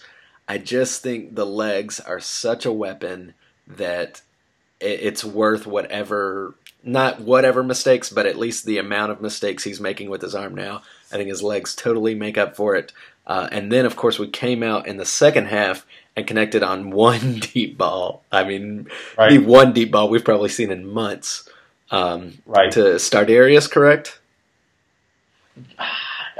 I 0.48 0.58
just 0.58 1.02
think 1.02 1.34
the 1.34 1.46
legs 1.46 1.98
are 2.00 2.20
such 2.20 2.64
a 2.64 2.72
weapon 2.72 3.34
that 3.66 4.22
it's 4.80 5.24
worth 5.24 5.66
whatever, 5.66 6.54
not 6.84 7.20
whatever 7.20 7.62
mistakes, 7.62 8.10
but 8.10 8.26
at 8.26 8.38
least 8.38 8.64
the 8.64 8.78
amount 8.78 9.10
of 9.10 9.20
mistakes 9.20 9.64
he's 9.64 9.80
making 9.80 10.08
with 10.10 10.22
his 10.22 10.34
arm 10.34 10.54
now. 10.54 10.82
I 11.10 11.16
think 11.16 11.28
his 11.28 11.42
legs 11.42 11.74
totally 11.74 12.14
make 12.14 12.38
up 12.38 12.54
for 12.56 12.76
it. 12.76 12.92
Uh, 13.26 13.48
and 13.50 13.72
then, 13.72 13.86
of 13.86 13.96
course, 13.96 14.18
we 14.18 14.28
came 14.28 14.62
out 14.62 14.86
in 14.86 14.98
the 14.98 15.04
second 15.04 15.46
half 15.46 15.84
and 16.14 16.26
connected 16.26 16.62
on 16.62 16.90
one 16.92 17.40
deep 17.40 17.76
ball. 17.76 18.22
I 18.30 18.44
mean, 18.44 18.88
Right. 19.18 19.30
the 19.30 19.38
one 19.38 19.72
deep 19.72 19.90
ball 19.90 20.08
we've 20.08 20.24
probably 20.24 20.48
seen 20.50 20.70
in 20.70 20.86
months. 20.86 21.48
Um, 21.90 22.38
Right. 22.46 22.70
To 22.72 22.80
Stardarius, 22.98 23.68
correct? 23.70 24.20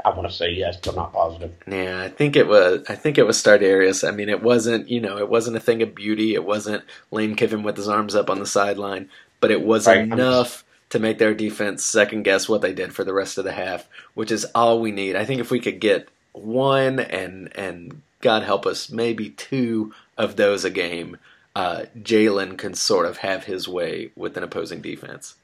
I 0.07 0.15
want 0.15 0.29
to 0.29 0.33
say 0.35 0.51
yes, 0.51 0.77
but 0.77 0.91
I'm 0.91 0.95
not 0.95 1.13
positive. 1.13 1.51
Yeah, 1.67 2.01
I 2.01 2.07
think 2.09 2.35
it 2.35 2.47
was. 2.47 2.83
I 2.87 2.95
think 2.95 3.17
it 3.17 3.27
was 3.27 3.41
Stardarius. 3.41 4.07
I 4.07 4.11
mean, 4.11 4.29
it 4.29 4.41
wasn't. 4.41 4.89
You 4.89 5.01
know, 5.01 5.17
it 5.17 5.29
wasn't 5.29 5.57
a 5.57 5.59
thing 5.59 5.81
of 5.81 5.93
beauty. 5.95 6.33
It 6.33 6.45
wasn't 6.45 6.83
Lane 7.11 7.35
Kiffin 7.35 7.63
with 7.63 7.75
his 7.77 7.87
arms 7.89 8.15
up 8.15 8.29
on 8.29 8.39
the 8.39 8.45
sideline. 8.45 9.09
But 9.39 9.51
it 9.51 9.61
was 9.61 9.85
Right. 9.87 9.99
enough 9.99 10.63
to 10.89 10.99
make 10.99 11.17
their 11.17 11.33
defense 11.33 11.85
second 11.85 12.23
guess 12.23 12.47
what 12.47 12.61
they 12.61 12.73
did 12.73 12.93
for 12.93 13.03
the 13.03 13.13
rest 13.13 13.37
of 13.37 13.43
the 13.43 13.51
half, 13.51 13.87
which 14.13 14.31
is 14.31 14.45
all 14.55 14.79
we 14.79 14.91
need. 14.91 15.15
I 15.15 15.25
think 15.25 15.41
if 15.41 15.51
we 15.51 15.59
could 15.59 15.79
get 15.81 16.07
one 16.31 16.99
and 16.99 17.51
and 17.55 18.01
God 18.21 18.43
help 18.43 18.65
us, 18.65 18.89
maybe 18.89 19.29
two 19.31 19.93
of 20.17 20.37
those 20.37 20.63
a 20.65 20.69
game, 20.69 21.17
uh, 21.55 21.83
Jalen 21.99 22.57
can 22.57 22.73
sort 22.73 23.05
of 23.05 23.17
have 23.17 23.43
his 23.43 23.67
way 23.67 24.11
with 24.15 24.37
an 24.37 24.43
opposing 24.43 24.81
defense. 24.81 25.35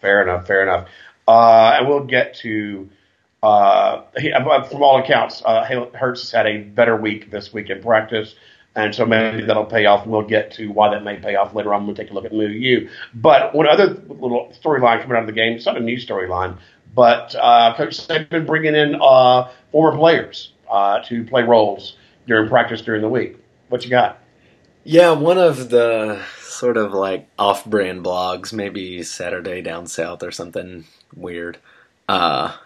Fair 0.00 0.22
enough. 0.22 0.46
Fair 0.46 0.62
enough. 0.62 0.88
Uh, 1.28 1.76
and 1.78 1.88
we'll 1.88 2.04
get 2.04 2.34
to. 2.36 2.88
Uh, 3.44 4.02
he, 4.16 4.32
uh, 4.32 4.62
from 4.64 4.82
all 4.82 4.98
accounts, 4.98 5.42
uh, 5.44 5.64
Hurts 5.94 6.22
has 6.22 6.30
had 6.30 6.46
a 6.46 6.62
better 6.62 6.96
week 6.96 7.30
this 7.30 7.52
week 7.52 7.68
in 7.68 7.82
practice. 7.82 8.34
And 8.74 8.94
so 8.94 9.04
maybe 9.04 9.44
that'll 9.44 9.66
pay 9.66 9.84
off. 9.84 10.06
We'll 10.06 10.22
get 10.22 10.50
to 10.52 10.68
why 10.68 10.90
that 10.90 11.04
may 11.04 11.16
pay 11.16 11.36
off 11.36 11.54
later 11.54 11.74
on. 11.74 11.86
We'll 11.86 11.94
take 11.94 12.10
a 12.10 12.14
look 12.14 12.24
at 12.24 12.32
MooU. 12.32 12.88
But 13.14 13.54
one 13.54 13.68
other 13.68 13.88
little 14.08 14.52
storyline 14.60 15.00
coming 15.02 15.16
out 15.16 15.24
of 15.24 15.26
the 15.26 15.32
game, 15.32 15.52
it's 15.52 15.66
not 15.66 15.76
a 15.76 15.80
new 15.80 15.98
storyline, 15.98 16.58
but 16.94 17.36
uh, 17.38 17.74
Coach 17.76 18.08
been 18.30 18.46
bringing 18.46 18.74
in 18.74 18.96
uh, 19.00 19.50
former 19.70 19.96
players 19.96 20.52
uh, 20.68 21.00
to 21.04 21.22
play 21.24 21.42
roles 21.42 21.96
during 22.26 22.48
practice 22.48 22.80
during 22.82 23.02
the 23.02 23.08
week. 23.08 23.36
What 23.68 23.84
you 23.84 23.90
got? 23.90 24.18
Yeah, 24.84 25.12
one 25.12 25.38
of 25.38 25.68
the 25.70 26.22
sort 26.40 26.76
of 26.76 26.92
like 26.92 27.28
off-brand 27.38 28.04
blogs, 28.04 28.52
maybe 28.52 29.02
Saturday 29.02 29.62
Down 29.62 29.86
South 29.86 30.22
or 30.22 30.30
something 30.30 30.84
weird, 31.14 31.58
uh, 32.08 32.56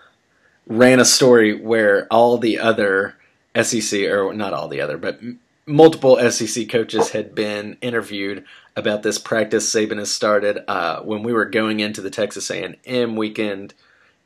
ran 0.68 1.00
a 1.00 1.04
story 1.04 1.58
where 1.58 2.06
all 2.10 2.38
the 2.38 2.58
other 2.58 3.16
SEC, 3.60 4.02
or 4.02 4.32
not 4.32 4.52
all 4.52 4.68
the 4.68 4.80
other, 4.80 4.96
but 4.96 5.20
multiple 5.66 6.18
SEC 6.30 6.68
coaches 6.68 7.10
had 7.10 7.34
been 7.34 7.76
interviewed 7.80 8.44
about 8.76 9.02
this 9.02 9.18
practice 9.18 9.72
Saban 9.72 9.98
has 9.98 10.12
started. 10.12 10.62
Uh, 10.68 11.00
when 11.00 11.22
we 11.22 11.32
were 11.32 11.46
going 11.46 11.80
into 11.80 12.00
the 12.00 12.10
Texas 12.10 12.50
A&M 12.50 13.16
weekend, 13.16 13.74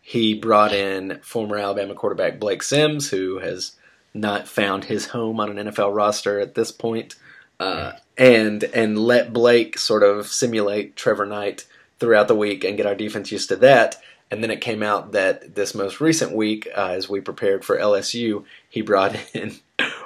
he 0.02 0.34
brought 0.34 0.72
in 0.72 1.20
former 1.22 1.56
Alabama 1.56 1.94
quarterback 1.94 2.38
Blake 2.38 2.62
Sims, 2.62 3.10
who 3.10 3.38
has 3.38 3.72
not 4.12 4.46
found 4.46 4.84
his 4.84 5.06
home 5.06 5.40
on 5.40 5.56
an 5.56 5.68
NFL 5.68 5.94
roster 5.94 6.38
at 6.38 6.54
this 6.54 6.70
point, 6.70 7.14
uh, 7.60 7.92
and 8.18 8.64
and 8.64 8.98
let 8.98 9.32
Blake 9.32 9.78
sort 9.78 10.02
of 10.02 10.26
simulate 10.26 10.96
Trevor 10.96 11.24
Knight 11.24 11.66
throughout 11.98 12.28
the 12.28 12.34
week 12.34 12.64
and 12.64 12.76
get 12.76 12.86
our 12.86 12.96
defense 12.96 13.30
used 13.32 13.48
to 13.48 13.56
that. 13.56 13.96
And 14.32 14.42
then 14.42 14.50
it 14.50 14.62
came 14.62 14.82
out 14.82 15.12
that 15.12 15.54
this 15.54 15.74
most 15.74 16.00
recent 16.00 16.32
week, 16.32 16.66
uh, 16.74 16.88
as 16.92 17.06
we 17.06 17.20
prepared 17.20 17.66
for 17.66 17.76
LSU, 17.76 18.44
he 18.68 18.80
brought 18.80 19.14
in 19.34 19.54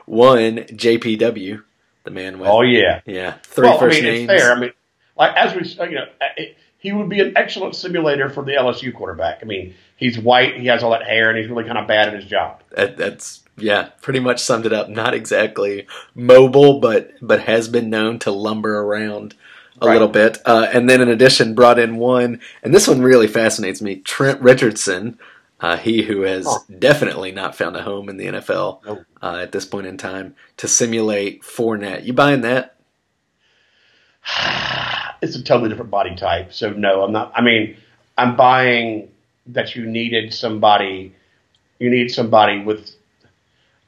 one 0.04 0.56
JPW, 0.56 1.62
the 2.02 2.10
man 2.10 2.38
with 2.38 2.48
oh 2.48 2.62
yeah 2.62 3.00
yeah 3.04 3.34
three 3.42 3.68
well, 3.68 3.78
first 3.78 3.98
I 3.98 4.00
mean, 4.00 4.12
names. 4.12 4.30
It's 4.30 4.42
fair. 4.42 4.52
I 4.52 4.58
mean, 4.58 4.72
like 5.16 5.36
as 5.36 5.54
we 5.54 5.86
you 5.88 5.94
know, 5.94 6.06
it, 6.36 6.56
he 6.78 6.92
would 6.92 7.08
be 7.08 7.20
an 7.20 7.34
excellent 7.36 7.74
simulator 7.74 8.28
for 8.28 8.44
the 8.44 8.52
LSU 8.52 8.94
quarterback. 8.94 9.40
I 9.42 9.44
mean, 9.44 9.74
he's 9.96 10.18
white, 10.18 10.56
he 10.56 10.66
has 10.66 10.82
all 10.82 10.90
that 10.90 11.04
hair, 11.04 11.30
and 11.30 11.38
he's 11.38 11.48
really 11.48 11.64
kind 11.64 11.78
of 11.78 11.86
bad 11.86 12.08
at 12.08 12.14
his 12.14 12.24
job. 12.24 12.62
That, 12.70 12.96
that's 12.96 13.42
yeah, 13.56 13.90
pretty 14.02 14.20
much 14.20 14.40
summed 14.40 14.66
it 14.66 14.72
up. 14.72 14.88
Not 14.88 15.14
exactly 15.14 15.86
mobile, 16.14 16.80
but 16.80 17.12
but 17.22 17.40
has 17.42 17.68
been 17.68 17.90
known 17.90 18.18
to 18.20 18.30
lumber 18.30 18.80
around 18.80 19.34
a 19.80 19.86
Right. 19.86 19.92
little 19.94 20.08
bit. 20.08 20.38
Uh, 20.44 20.66
and 20.72 20.88
then 20.88 21.00
in 21.00 21.08
addition, 21.08 21.54
brought 21.54 21.78
in 21.78 21.96
one, 21.96 22.40
and 22.62 22.74
this 22.74 22.88
one 22.88 23.02
really 23.02 23.26
fascinates 23.26 23.82
me. 23.82 23.96
Trent 23.96 24.40
Richardson, 24.40 25.18
uh, 25.60 25.76
he 25.76 26.02
who 26.02 26.22
has 26.22 26.46
Huh. 26.46 26.58
definitely 26.78 27.32
not 27.32 27.54
found 27.56 27.76
a 27.76 27.82
home 27.82 28.08
in 28.08 28.16
the 28.16 28.26
NFL 28.26 28.80
Nope. 28.86 29.04
uh, 29.22 29.38
at 29.42 29.52
this 29.52 29.64
point 29.64 29.86
in 29.86 29.96
time 29.98 30.34
to 30.58 30.68
simulate 30.68 31.42
Fournette. 31.42 32.04
You 32.04 32.12
buying 32.12 32.40
that? 32.42 32.76
it's 35.22 35.36
a 35.36 35.42
totally 35.42 35.68
different 35.68 35.90
body 35.90 36.14
type. 36.16 36.52
So 36.52 36.70
no, 36.70 37.02
I'm 37.04 37.12
not. 37.12 37.32
I 37.34 37.42
mean, 37.42 37.76
I'm 38.18 38.36
buying 38.36 39.08
that 39.48 39.76
you 39.76 39.86
needed 39.86 40.32
somebody. 40.34 41.14
You 41.78 41.90
need 41.90 42.10
somebody 42.10 42.60
with 42.60 42.90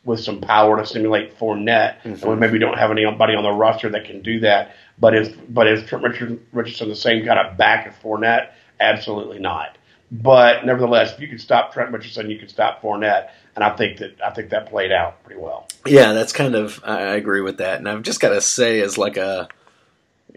with 0.04 0.21
some 0.21 0.40
power 0.40 0.76
to 0.78 0.87
simulate 0.87 1.38
Fournette, 1.38 1.97
and 2.04 2.23
we 2.23 2.37
maybe 2.37 2.59
don't 2.59 2.78
have 2.78 2.90
anybody 2.90 3.35
on 3.35 3.42
the 3.42 3.50
roster 3.50 3.90
that 3.90 4.04
can 4.04 4.23
do 4.23 4.40
that. 4.40 4.75
But 5.00 5.14
is 5.14 5.28
but 5.49 5.67
is 5.67 5.85
Trent 5.88 6.05
Richard, 6.05 6.40
Richardson 6.52 6.88
the 6.88 6.97
same 6.97 7.25
kind 7.25 7.38
of 7.38 7.57
back 7.57 7.87
as 7.87 7.95
Fournette? 8.02 8.50
Absolutely 8.81 9.38
not. 9.38 9.76
But 10.11 10.64
nevertheless, 10.64 11.12
if 11.12 11.21
you 11.21 11.28
could 11.28 11.40
stop 11.40 11.73
Trent 11.73 11.93
Richardson, 11.93 12.31
you 12.31 12.38
could 12.38 12.50
stop 12.50 12.81
Fournette, 12.81 13.28
and 13.55 13.62
I 13.64 13.76
think 13.76 13.99
that 13.99 14.17
I 14.25 14.31
think 14.31 14.50
that 14.50 14.71
played 14.71 14.90
out 14.90 15.23
pretty 15.23 15.40
well. 15.40 15.69
Yeah, 15.87 16.12
that's 16.14 16.33
kind 16.33 16.55
of 16.55 16.81
I 16.85 17.14
agree 17.17 17.43
with 17.43 17.59
that, 17.59 17.78
and 17.78 17.88
I've 17.88 18.02
just 18.02 18.21
got 18.21 18.31
to 18.31 18.40
say, 18.40 18.81
as 18.81 18.97
like 18.97 19.17
a, 19.19 19.49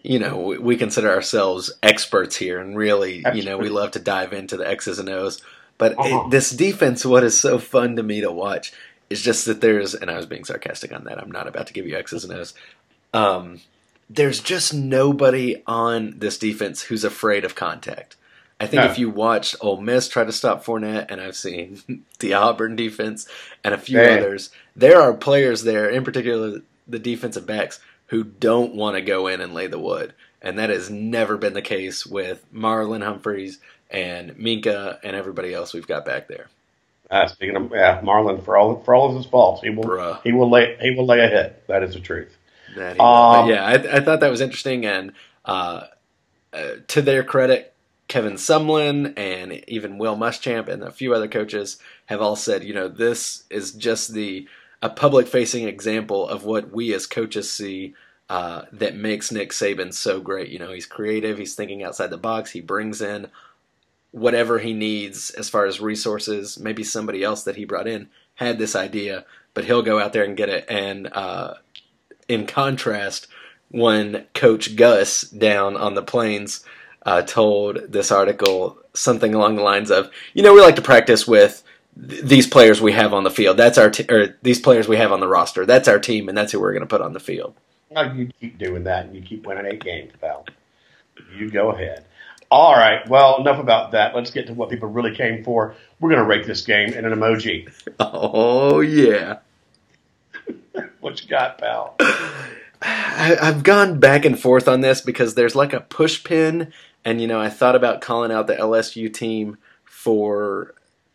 you 0.03 0.19
know, 0.19 0.37
we, 0.41 0.57
we 0.57 0.77
consider 0.77 1.09
ourselves 1.09 1.71
experts 1.81 2.35
here, 2.35 2.59
and 2.59 2.77
really, 2.77 3.23
you 3.33 3.43
know, 3.43 3.57
we 3.57 3.69
love 3.69 3.91
to 3.91 3.99
dive 3.99 4.33
into 4.33 4.57
the 4.57 4.67
X's 4.67 4.99
and 4.99 5.09
O's. 5.09 5.41
But 5.77 5.97
Uh-huh. 5.97 6.25
it, 6.27 6.31
this 6.31 6.51
defense, 6.51 7.05
what 7.05 7.23
is 7.23 7.39
so 7.39 7.57
fun 7.57 7.95
to 7.95 8.03
me 8.03 8.21
to 8.21 8.31
watch 8.31 8.73
is 9.09 9.21
just 9.21 9.45
that 9.45 9.61
there's, 9.61 9.95
and 9.95 10.11
I 10.11 10.17
was 10.17 10.25
being 10.25 10.43
sarcastic 10.43 10.93
on 10.93 11.05
that. 11.05 11.17
I'm 11.17 11.31
not 11.31 11.47
about 11.47 11.67
to 11.67 11.73
give 11.73 11.87
you 11.87 11.97
X's 11.97 12.23
and 12.23 12.33
O's. 12.33 12.53
Um, 13.13 13.61
there's 14.13 14.39
just 14.41 14.73
nobody 14.73 15.61
on 15.67 16.15
this 16.17 16.37
defense 16.37 16.83
who's 16.83 17.03
afraid 17.03 17.45
of 17.45 17.55
contact. 17.55 18.15
I 18.59 18.67
think 18.67 18.83
No. 18.83 18.91
if 18.91 18.99
you 18.99 19.09
watched 19.09 19.55
Ole 19.61 19.81
Miss 19.81 20.07
try 20.07 20.23
to 20.23 20.31
stop 20.31 20.63
Fournette, 20.63 21.07
and 21.09 21.19
I've 21.19 21.35
seen 21.35 22.03
the 22.19 22.33
Auburn 22.33 22.75
defense 22.75 23.27
and 23.63 23.73
a 23.73 23.77
few 23.77 23.99
Yeah. 23.99 24.15
others, 24.17 24.49
there 24.75 25.01
are 25.01 25.13
players 25.13 25.63
there, 25.63 25.89
in 25.89 26.03
particular 26.03 26.61
the 26.87 26.99
defensive 26.99 27.45
backs, 27.47 27.79
who 28.07 28.23
don't 28.25 28.75
want 28.75 28.95
to 28.95 29.01
go 29.01 29.27
in 29.27 29.39
and 29.41 29.53
lay 29.53 29.67
the 29.67 29.79
wood. 29.79 30.13
And 30.41 30.59
that 30.59 30.69
has 30.69 30.89
never 30.89 31.37
been 31.37 31.53
the 31.53 31.61
case 31.61 32.05
with 32.05 32.43
Marlon 32.53 33.03
Humphreys 33.03 33.59
and 33.89 34.31
Minkah 34.37 34.99
and 35.03 35.15
everybody 35.15 35.53
else 35.53 35.73
we've 35.73 35.87
got 35.87 36.05
back 36.05 36.27
there. 36.27 36.47
Uh, 37.09 37.27
speaking 37.27 37.55
of 37.55 37.71
yeah, 37.73 38.01
Marlon, 38.01 38.43
for 38.43 38.57
all 38.57 38.81
for 38.83 38.95
all 38.95 39.09
of 39.09 39.15
his 39.17 39.25
faults, 39.25 39.61
he 39.61 39.69
will 39.69 39.83
Bruh. 39.83 40.21
he 40.23 40.31
will 40.31 40.49
lay 40.49 40.77
he 40.81 40.91
will 40.91 41.05
lay 41.05 41.19
a 41.19 41.27
hit. 41.27 41.67
That 41.67 41.83
is 41.83 41.93
the 41.93 41.99
truth. 41.99 42.35
That 42.75 42.95
he- 42.95 42.99
Um, 43.01 43.49
yeah, 43.49 43.65
I, 43.65 43.97
I 43.97 43.99
thought 44.01 44.19
that 44.19 44.31
was 44.31 44.41
interesting, 44.41 44.85
and 44.85 45.13
uh, 45.45 45.87
uh, 46.53 46.71
to 46.87 47.01
their 47.01 47.23
credit, 47.23 47.73
Kevin 48.07 48.33
Sumlin 48.33 49.13
and 49.17 49.63
even 49.69 49.97
Will 49.97 50.17
Muschamp 50.17 50.67
and 50.67 50.83
a 50.83 50.91
few 50.91 51.13
other 51.13 51.27
coaches 51.27 51.77
have 52.07 52.21
all 52.21 52.35
said, 52.35 52.63
you 52.63 52.73
know, 52.73 52.87
this 52.89 53.43
is 53.49 53.71
just 53.71 54.13
the 54.13 54.47
a 54.81 54.89
public 54.89 55.27
facing 55.27 55.67
example 55.67 56.27
of 56.27 56.43
what 56.43 56.71
we 56.71 56.93
as 56.93 57.05
coaches 57.07 57.51
see 57.51 57.93
uh, 58.29 58.63
that 58.73 58.95
makes 58.95 59.31
Nick 59.31 59.51
Saban 59.51 59.93
so 59.93 60.19
great. 60.19 60.49
You 60.49 60.59
know, 60.59 60.71
he's 60.73 60.85
creative, 60.87 61.37
he's 61.37 61.55
thinking 61.55 61.83
outside 61.83 62.09
the 62.09 62.17
box, 62.17 62.51
he 62.51 62.61
brings 62.61 63.01
in 63.01 63.27
whatever 64.11 64.59
he 64.59 64.73
needs 64.73 65.29
as 65.31 65.49
far 65.49 65.65
as 65.65 65.79
resources. 65.79 66.59
Maybe 66.59 66.83
somebody 66.83 67.23
else 67.23 67.43
that 67.43 67.55
he 67.55 67.63
brought 67.65 67.87
in 67.87 68.09
had 68.35 68.57
this 68.57 68.75
idea, 68.75 69.25
but 69.53 69.65
he'll 69.65 69.83
go 69.83 69.99
out 69.99 70.13
there 70.13 70.23
and 70.23 70.35
get 70.35 70.49
it. 70.49 70.65
And 70.67 71.07
uh, 71.13 71.53
in 72.31 72.47
contrast, 72.47 73.27
when 73.69 74.25
Coach 74.33 74.75
Gus 74.75 75.21
down 75.21 75.75
on 75.77 75.95
the 75.95 76.01
plains 76.01 76.63
uh, 77.05 77.21
told 77.21 77.91
this 77.91 78.11
article 78.11 78.77
something 78.93 79.33
along 79.33 79.55
the 79.55 79.63
lines 79.63 79.91
of, 79.91 80.09
you 80.33 80.43
know, 80.43 80.53
we 80.53 80.61
like 80.61 80.75
to 80.75 80.81
practice 80.81 81.27
with 81.27 81.63
th- 82.09 82.21
these 82.21 82.47
players 82.47 82.81
we 82.81 82.91
have 82.91 83.13
on 83.13 83.23
the 83.23 83.31
field. 83.31 83.57
That's 83.57 83.77
our 83.77 83.89
t- 83.89 84.05
or 84.09 84.37
these 84.41 84.59
players 84.59 84.87
we 84.87 84.97
have 84.97 85.11
on 85.11 85.19
the 85.19 85.27
roster. 85.27 85.65
That's 85.65 85.87
our 85.87 85.99
team, 85.99 86.29
and 86.29 86.37
that's 86.37 86.51
who 86.51 86.59
we're 86.59 86.73
going 86.73 86.81
to 86.81 86.87
put 86.87 87.01
on 87.01 87.13
the 87.13 87.19
field. 87.19 87.55
Oh, 87.95 88.03
you 88.03 88.29
keep 88.39 88.57
doing 88.57 88.83
that, 88.85 89.05
and 89.05 89.15
you 89.15 89.21
keep 89.21 89.45
winning 89.45 89.65
eight 89.65 89.83
games, 89.83 90.13
pal. 90.19 90.45
You 91.35 91.49
go 91.49 91.71
ahead. 91.71 92.05
All 92.49 92.73
right. 92.73 93.07
Well, 93.07 93.39
enough 93.39 93.59
about 93.59 93.91
that. 93.91 94.13
Let's 94.13 94.29
get 94.31 94.47
to 94.47 94.53
what 94.53 94.69
people 94.69 94.89
really 94.89 95.15
came 95.15 95.43
for. 95.43 95.73
We're 95.99 96.09
going 96.09 96.21
to 96.21 96.27
rate 96.27 96.45
this 96.45 96.61
game 96.61 96.93
in 96.93 97.05
an 97.05 97.13
emoji. 97.13 97.71
Oh 97.99 98.79
yeah. 98.81 99.39
What 101.01 101.21
you 101.21 101.27
got, 101.27 101.57
pal? 101.57 101.95
I, 102.81 103.37
I've 103.41 103.63
gone 103.63 103.99
back 103.99 104.25
and 104.25 104.39
forth 104.39 104.67
on 104.67 104.81
this 104.81 105.01
because 105.01 105.35
there's 105.35 105.55
like 105.55 105.73
a 105.73 105.81
push 105.81 106.23
pin, 106.23 106.71
and 107.03 107.19
you 107.21 107.27
know 107.27 107.39
I 107.39 107.49
thought 107.49 107.75
about 107.75 108.01
calling 108.01 108.31
out 108.31 108.47
the 108.47 108.55
LSU 108.55 109.11
team 109.13 109.57
for 109.83 110.73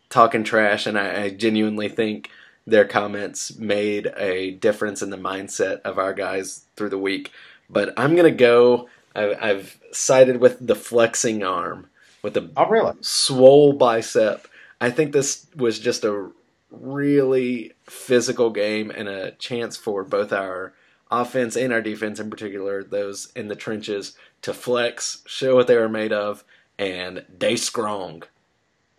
talking 0.09 0.43
trash, 0.43 0.85
and 0.85 0.97
I, 0.97 1.23
I 1.23 1.29
genuinely 1.29 1.89
think 1.89 2.29
their 2.65 2.85
comments 2.85 3.55
made 3.57 4.11
a 4.17 4.51
difference 4.51 5.01
in 5.01 5.09
the 5.09 5.17
mindset 5.17 5.81
of 5.81 5.97
our 5.97 6.13
guys 6.13 6.65
through 6.75 6.89
the 6.89 6.97
week. 6.97 7.31
But 7.69 7.93
I'm 7.97 8.15
gonna 8.15 8.31
go. 8.31 8.89
I, 9.15 9.35
I've 9.35 9.79
sided 9.91 10.37
with 10.41 10.65
the 10.65 10.75
flexing 10.75 11.43
arm, 11.43 11.87
with 12.21 12.33
the 12.33 12.51
Oh, 12.55 12.67
really? 12.67 12.93
swole 13.01 13.73
bicep. 13.73 14.47
I 14.79 14.91
think 14.91 15.11
this 15.11 15.47
was 15.55 15.79
just 15.79 16.03
a 16.03 16.29
really 16.69 17.73
physical 17.89 18.49
game 18.49 18.91
and 18.91 19.07
a 19.07 19.31
chance 19.31 19.77
for 19.77 20.03
both 20.03 20.31
our 20.33 20.73
offense 21.09 21.55
and 21.55 21.71
our 21.71 21.81
defense, 21.81 22.19
in 22.19 22.29
particular, 22.29 22.83
those 22.83 23.31
in 23.35 23.47
the 23.47 23.55
trenches, 23.55 24.15
to 24.41 24.53
flex, 24.53 25.23
show 25.25 25.55
what 25.55 25.67
they 25.67 25.77
were 25.77 25.89
made 25.89 26.13
of, 26.13 26.43
and 26.77 27.25
they 27.37 27.55
strong. 27.55 28.23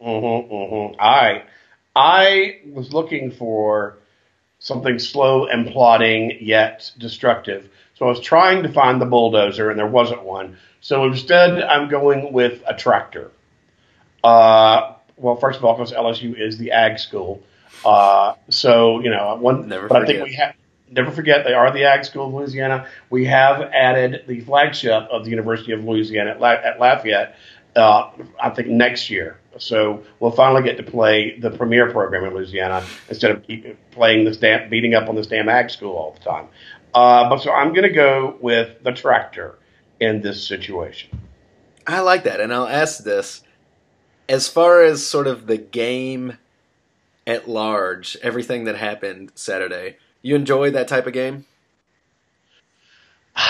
Mm-hmm, 0.00 0.52
mm-hmm. 0.52 1.44
I 1.94 2.60
was 2.66 2.92
looking 2.92 3.30
for 3.30 3.98
something 4.58 4.98
slow 4.98 5.46
and 5.46 5.68
plodding 5.68 6.38
yet 6.40 6.90
destructive. 6.98 7.68
So 7.94 8.06
I 8.06 8.08
was 8.08 8.20
trying 8.20 8.62
to 8.62 8.72
find 8.72 9.00
the 9.00 9.06
bulldozer, 9.06 9.70
and 9.70 9.78
there 9.78 9.86
wasn't 9.86 10.22
one. 10.22 10.56
So 10.80 11.04
instead, 11.04 11.62
I'm 11.62 11.88
going 11.88 12.32
with 12.32 12.62
a 12.66 12.74
tractor. 12.74 13.30
Uh, 14.22 14.94
well, 15.16 15.36
first 15.36 15.58
of 15.58 15.64
all, 15.64 15.74
because 15.74 15.92
LSU 15.92 16.38
is 16.38 16.58
the 16.58 16.70
ag 16.70 16.98
school. 16.98 17.42
Uh, 17.84 18.34
so, 18.50 19.00
you 19.00 19.10
know, 19.10 19.36
one, 19.36 19.68
Never 19.68 19.88
but 19.88 20.02
I 20.02 20.06
think 20.06 20.24
we 20.24 20.34
have. 20.34 20.54
Never 20.90 21.10
forget, 21.10 21.44
they 21.44 21.52
are 21.52 21.70
the 21.70 21.84
Ag 21.84 22.06
School 22.06 22.28
of 22.28 22.34
Louisiana. 22.34 22.88
We 23.10 23.26
have 23.26 23.60
added 23.60 24.24
the 24.26 24.40
flagship 24.40 25.02
of 25.10 25.24
the 25.24 25.30
University 25.30 25.72
of 25.72 25.84
Louisiana 25.84 26.30
at, 26.30 26.40
La- 26.40 26.52
at 26.52 26.80
Lafayette, 26.80 27.36
uh, 27.76 28.10
I 28.42 28.48
think, 28.48 28.68
next 28.68 29.10
year. 29.10 29.38
So 29.58 30.02
we'll 30.18 30.30
finally 30.30 30.62
get 30.62 30.78
to 30.78 30.82
play 30.82 31.38
the 31.38 31.50
premier 31.50 31.90
program 31.90 32.24
in 32.24 32.32
Louisiana 32.32 32.84
instead 33.10 33.32
of 33.32 33.44
playing 33.90 34.24
this 34.24 34.38
damn, 34.38 34.70
beating 34.70 34.94
up 34.94 35.10
on 35.10 35.14
this 35.14 35.26
damn 35.26 35.50
Ag 35.50 35.68
School 35.68 35.94
all 35.94 36.12
the 36.12 36.24
time. 36.24 36.48
Uh, 36.94 37.28
but 37.28 37.42
so 37.42 37.52
I'm 37.52 37.74
going 37.74 37.82
to 37.82 37.94
go 37.94 38.38
with 38.40 38.82
the 38.82 38.92
tractor 38.92 39.58
in 40.00 40.22
this 40.22 40.46
situation. 40.46 41.20
I 41.86 42.00
like 42.00 42.24
that, 42.24 42.40
and 42.40 42.52
I'll 42.52 42.66
ask 42.66 43.04
this: 43.04 43.42
as 44.28 44.48
far 44.48 44.82
as 44.82 45.06
sort 45.06 45.26
of 45.26 45.46
the 45.46 45.58
game 45.58 46.38
at 47.28 47.46
large, 47.46 48.16
everything 48.22 48.64
that 48.64 48.76
happened 48.76 49.30
Saturday, 49.34 49.96
you 50.22 50.34
enjoy 50.34 50.70
that 50.70 50.88
type 50.88 51.06
of 51.06 51.12
game? 51.12 51.44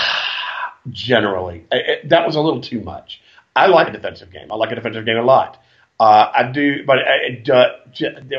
Generally, 0.91 1.65
it, 1.71 1.89
it, 1.89 2.09
that 2.09 2.27
was 2.27 2.35
a 2.35 2.41
little 2.41 2.61
too 2.61 2.81
much. 2.81 3.21
I 3.55 3.67
like 3.67 3.87
a 3.87 3.91
defensive 3.91 4.31
game. 4.31 4.51
I 4.51 4.55
like 4.55 4.71
a 4.71 4.75
defensive 4.75 5.05
game 5.05 5.17
a 5.17 5.23
lot. 5.23 5.63
Uh, 5.99 6.29
I 6.33 6.51
do, 6.51 6.85
but 6.85 6.97
it, 6.99 7.49
uh, 7.49 7.69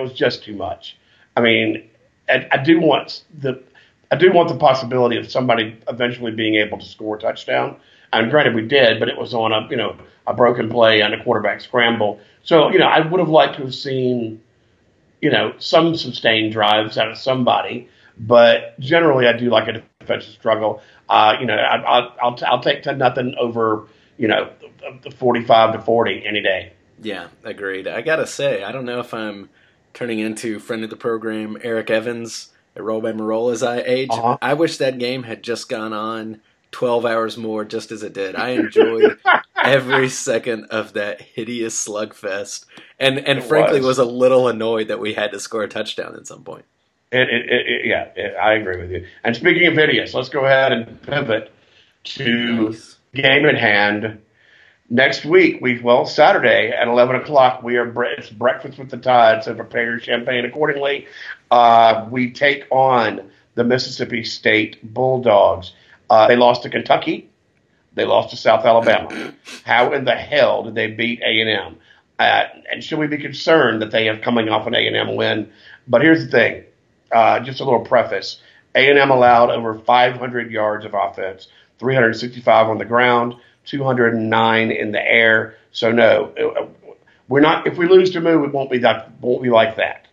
was 0.01 0.13
just 0.13 0.45
too 0.45 0.55
much. 0.55 0.97
I 1.37 1.41
mean, 1.41 1.89
I, 2.29 2.47
I 2.53 2.63
do 2.63 2.79
want 2.79 3.25
the 3.39 3.63
I 4.11 4.17
do 4.17 4.33
want 4.33 4.49
the 4.49 4.57
possibility 4.57 5.17
of 5.17 5.31
somebody 5.31 5.79
eventually 5.89 6.33
being 6.33 6.57
able 6.57 6.79
to 6.79 6.85
score 6.85 7.17
a 7.17 7.21
touchdown. 7.21 7.77
And 8.13 8.31
granted, 8.31 8.55
we 8.55 8.67
did, 8.67 8.99
but 8.99 9.09
it 9.09 9.17
was 9.17 9.35
on 9.35 9.53
a 9.53 9.67
you 9.71 9.77
know 9.77 9.97
a 10.27 10.35
broken 10.35 10.69
play 10.69 11.01
and 11.01 11.15
a 11.15 11.23
quarterback 11.23 11.61
scramble. 11.61 12.21
So 12.43 12.71
you 12.71 12.79
know, 12.79 12.87
I 12.87 13.07
would 13.07 13.21
have 13.21 13.29
liked 13.29 13.57
to 13.57 13.63
have 13.63 13.75
seen 13.75 14.41
you 15.21 15.31
know 15.31 15.55
some 15.59 15.95
sustained 15.95 16.53
drives 16.53 16.99
out 16.99 17.11
of 17.11 17.19
somebody. 17.19 17.89
But 18.19 18.79
generally, 18.79 19.27
I 19.27 19.33
do 19.33 19.49
like 19.49 19.69
a 19.69 19.83
defensive 20.01 20.35
struggle. 20.35 20.83
Uh, 21.09 21.37
you 21.41 21.47
know, 21.47 21.55
I, 21.55 21.77
will 21.79 22.13
I'll 22.23 22.39
I'll 22.47 22.63
take 22.63 22.83
ten 22.83 22.99
nothing 22.99 23.35
over 23.39 23.87
you 24.19 24.29
know 24.29 24.51
the 25.03 25.11
forty 25.11 25.45
five 25.45 25.73
to 25.73 25.81
forty 25.81 26.25
any 26.27 26.43
day. 26.43 26.73
Yeah, 27.03 27.29
agreed. 27.45 27.89
I 27.89 28.03
gotta 28.03 28.27
say, 28.27 28.63
I 28.63 28.73
don't 28.73 28.85
know 28.85 29.01
if 29.01 29.15
I'm 29.15 29.49
turning 29.95 30.19
into 30.19 30.59
friend 30.59 30.85
of 30.85 30.91
the 30.91 30.97
program 30.97 31.57
Eric 31.63 31.91
Evans 31.91 32.51
at 32.77 32.83
Roll 32.83 33.01
'Bama 33.01 33.27
Roll 33.27 33.51
as 33.51 33.63
I 33.63 33.81
age. 33.81 34.11
Uh-huh. 34.11 34.39
I 34.41 34.55
wish 34.55 34.77
that 34.77 34.99
game 34.99 35.25
had 35.25 35.43
just 35.43 35.69
gone 35.69 35.93
on 35.93 36.41
12 36.73 37.05
hours 37.05 37.37
more 37.37 37.65
just 37.65 37.93
as 37.93 38.03
it 38.03 38.13
did. 38.13 38.37
I 38.37 38.51
enjoyed 38.51 39.19
every 39.65 40.09
second 40.09 40.67
of 40.67 40.95
that 40.95 41.21
hideous 41.21 41.87
slugfest 41.87 42.67
and 42.99 43.19
and 43.19 43.39
it 43.39 43.45
frankly 43.45 43.79
was. 43.81 43.99
was. 43.99 43.99
a 43.99 44.05
little 44.05 44.49
annoyed 44.49 44.89
that 44.89 45.01
we 45.01 45.15
had 45.15 45.33
to 45.33 45.41
score 45.41 45.63
a 45.63 45.69
touchdown 45.69 46.15
at 46.17 46.27
some 46.27 46.45
point. 46.45 46.65
It, 47.13 47.29
it, 47.29 47.47
it, 47.51 47.87
yeah, 47.87 48.41
I 48.41 48.55
agree 48.55 48.81
with 48.81 48.91
you. 48.93 49.07
And 49.25 49.35
speaking 49.35 49.67
of 49.67 49.75
hideous, 49.75 50.15
let's 50.15 50.29
go 50.29 50.45
ahead 50.45 50.71
and 50.73 51.03
pivot 51.03 51.53
to 52.05 52.69
nice. 52.71 52.97
game 53.15 53.47
at 53.47 53.57
hand 53.57 54.21
next 54.91 55.25
week, 55.25 55.61
we 55.61 55.81
well 55.81 56.05
Saturday 56.05 56.71
at 56.71 56.89
eleven 56.89 57.17
o'clock, 57.17 57.63
we 57.63 57.77
are 57.77 58.05
it's 58.05 58.29
breakfast 58.29 58.79
with 58.79 58.91
the 58.91 58.99
Tide, 58.99 59.45
so 59.45 59.55
prepare 59.55 59.91
your 59.91 60.01
champagne 60.01 60.45
accordingly. 60.45 61.07
Uh, 61.51 62.07
we 62.11 62.31
take 62.33 62.67
on 62.71 63.31
the 63.55 63.65
Mississippi 63.65 64.25
State 64.25 64.79
Bulldogs. 64.95 65.73
Uh, 66.11 66.27
they 66.27 66.37
lost 66.37 66.65
to 66.65 66.69
Kentucky. 66.69 67.31
They 67.95 68.05
lost 68.05 68.31
to 68.31 68.37
South 68.37 68.65
Alabama. 68.65 69.33
How 69.65 69.93
in 69.93 70.05
the 70.05 70.15
hell 70.15 70.65
did 70.65 70.75
they 70.75 70.89
beat 70.89 71.21
A 71.21 71.41
and 71.41 71.49
M? 71.49 71.77
Uh, 72.19 72.45
and 72.71 72.85
should 72.85 72.99
we 72.99 73.07
be 73.07 73.17
concerned 73.17 73.81
that 73.81 73.91
they 73.91 74.05
have 74.07 74.21
coming 74.21 74.49
off 74.49 74.67
an 74.67 74.75
A 74.75 74.87
and 74.87 74.97
M 74.97 75.17
win? 75.17 75.51
But 75.89 76.03
here's 76.03 76.27
the 76.27 76.31
thing. 76.31 76.65
Uh, 77.11 77.41
just 77.41 77.61
a 77.61 77.65
little 77.65 77.85
preface. 77.85 78.41
A 78.75 78.91
and 78.91 78.99
M 78.99 79.11
allowed 79.11 79.51
over 79.51 79.79
500 79.79 80.51
yards 80.51 80.85
of 80.85 80.95
offense, 80.95 81.49
365 81.79 82.69
on 82.69 82.79
the 82.79 82.85
ground. 82.85 83.37
209 83.67 84.71
in 84.71 84.93
the 84.93 85.01
air. 85.01 85.57
So 85.73 85.93
no, 85.93 86.33
we're 87.29 87.41
not. 87.41 87.67
If 87.67 87.77
we 87.79 87.87
lose 87.87 88.11
to 88.11 88.21
Moo, 88.21 88.45
it 88.45 88.53
won't 88.53 88.71
be 88.71 88.79
that. 88.79 89.13
Won't 89.21 89.43
be 89.43 89.51
like 89.51 89.77
that. 89.77 90.07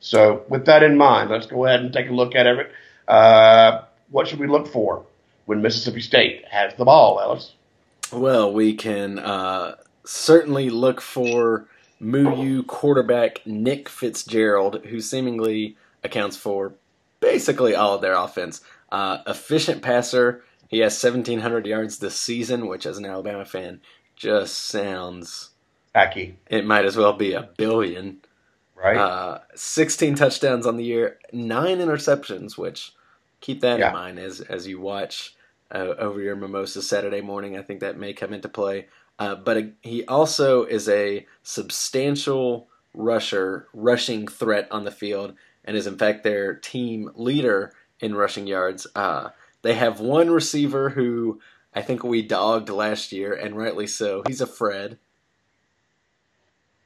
So 0.00 0.44
with 0.48 0.66
that 0.66 0.82
in 0.82 0.96
mind, 0.96 1.30
let's 1.30 1.46
go 1.46 1.64
ahead 1.64 1.80
and 1.80 1.92
take 1.92 2.08
a 2.08 2.12
look 2.12 2.34
at 2.34 2.46
it. 2.46 2.70
Uh, 3.08 3.82
what 4.10 4.28
should 4.28 4.38
we 4.38 4.46
look 4.46 4.66
for 4.66 5.04
when 5.46 5.62
Mississippi 5.62 6.00
State 6.00 6.44
has 6.50 6.74
the 6.74 6.84
ball, 6.84 7.20
Ellis? 7.20 7.54
Well, 8.12 8.52
we 8.52 8.74
can 8.74 9.18
uh, 9.18 9.76
certainly 10.04 10.70
look 10.70 11.00
for 11.00 11.66
Moo 11.98 12.62
quarterback 12.62 13.46
Nick 13.46 13.88
Fitzgerald, 13.88 14.84
who 14.86 15.00
seemingly 15.00 15.76
accounts 16.04 16.36
for 16.36 16.74
basically 17.20 17.74
all 17.74 17.94
of 17.94 18.02
their 18.02 18.14
offense. 18.14 18.60
Uh, 18.92 19.18
efficient 19.26 19.82
passer, 19.82 20.44
he 20.68 20.78
has 20.80 21.02
1,700 21.02 21.66
yards 21.66 21.98
this 21.98 22.16
season, 22.16 22.66
which, 22.66 22.86
as 22.86 22.98
an 22.98 23.06
Alabama 23.06 23.44
fan, 23.44 23.80
just 24.14 24.56
sounds. 24.56 25.50
Tacky. 25.94 26.36
It 26.48 26.66
might 26.66 26.84
as 26.84 26.96
well 26.96 27.12
be 27.12 27.32
a 27.32 27.48
billion. 27.56 28.18
Right. 28.74 28.96
Uh, 28.96 29.40
16 29.54 30.16
touchdowns 30.16 30.66
on 30.66 30.76
the 30.76 30.84
year, 30.84 31.18
nine 31.32 31.78
interceptions, 31.78 32.58
which 32.58 32.92
keep 33.40 33.60
that 33.60 33.78
yeah. 33.78 33.88
in 33.88 33.94
mind 33.94 34.18
as, 34.18 34.40
as 34.40 34.66
you 34.66 34.80
watch 34.80 35.34
uh, 35.70 35.94
over 35.98 36.20
your 36.20 36.36
mimosa 36.36 36.82
Saturday 36.82 37.20
morning. 37.20 37.56
I 37.58 37.62
think 37.62 37.80
that 37.80 37.98
may 37.98 38.12
come 38.12 38.32
into 38.32 38.48
play. 38.48 38.86
Uh, 39.18 39.34
but 39.34 39.56
a, 39.56 39.70
he 39.82 40.04
also 40.04 40.64
is 40.64 40.88
a 40.88 41.26
substantial 41.42 42.68
rusher, 42.92 43.68
rushing 43.72 44.26
threat 44.26 44.68
on 44.70 44.84
the 44.84 44.90
field, 44.90 45.34
and 45.64 45.76
is 45.76 45.86
in 45.86 45.98
fact 45.98 46.22
their 46.22 46.54
team 46.54 47.10
leader 47.14 47.72
in 48.00 48.14
rushing 48.14 48.46
yards. 48.46 48.86
Uh, 48.94 49.30
they 49.62 49.74
have 49.74 50.00
one 50.00 50.30
receiver 50.30 50.90
who 50.90 51.40
I 51.74 51.82
think 51.82 52.02
we 52.02 52.22
dogged 52.22 52.68
last 52.68 53.12
year, 53.12 53.32
and 53.32 53.56
rightly 53.56 53.86
so. 53.86 54.22
He's 54.26 54.40
a 54.40 54.46
Fred. 54.46 54.98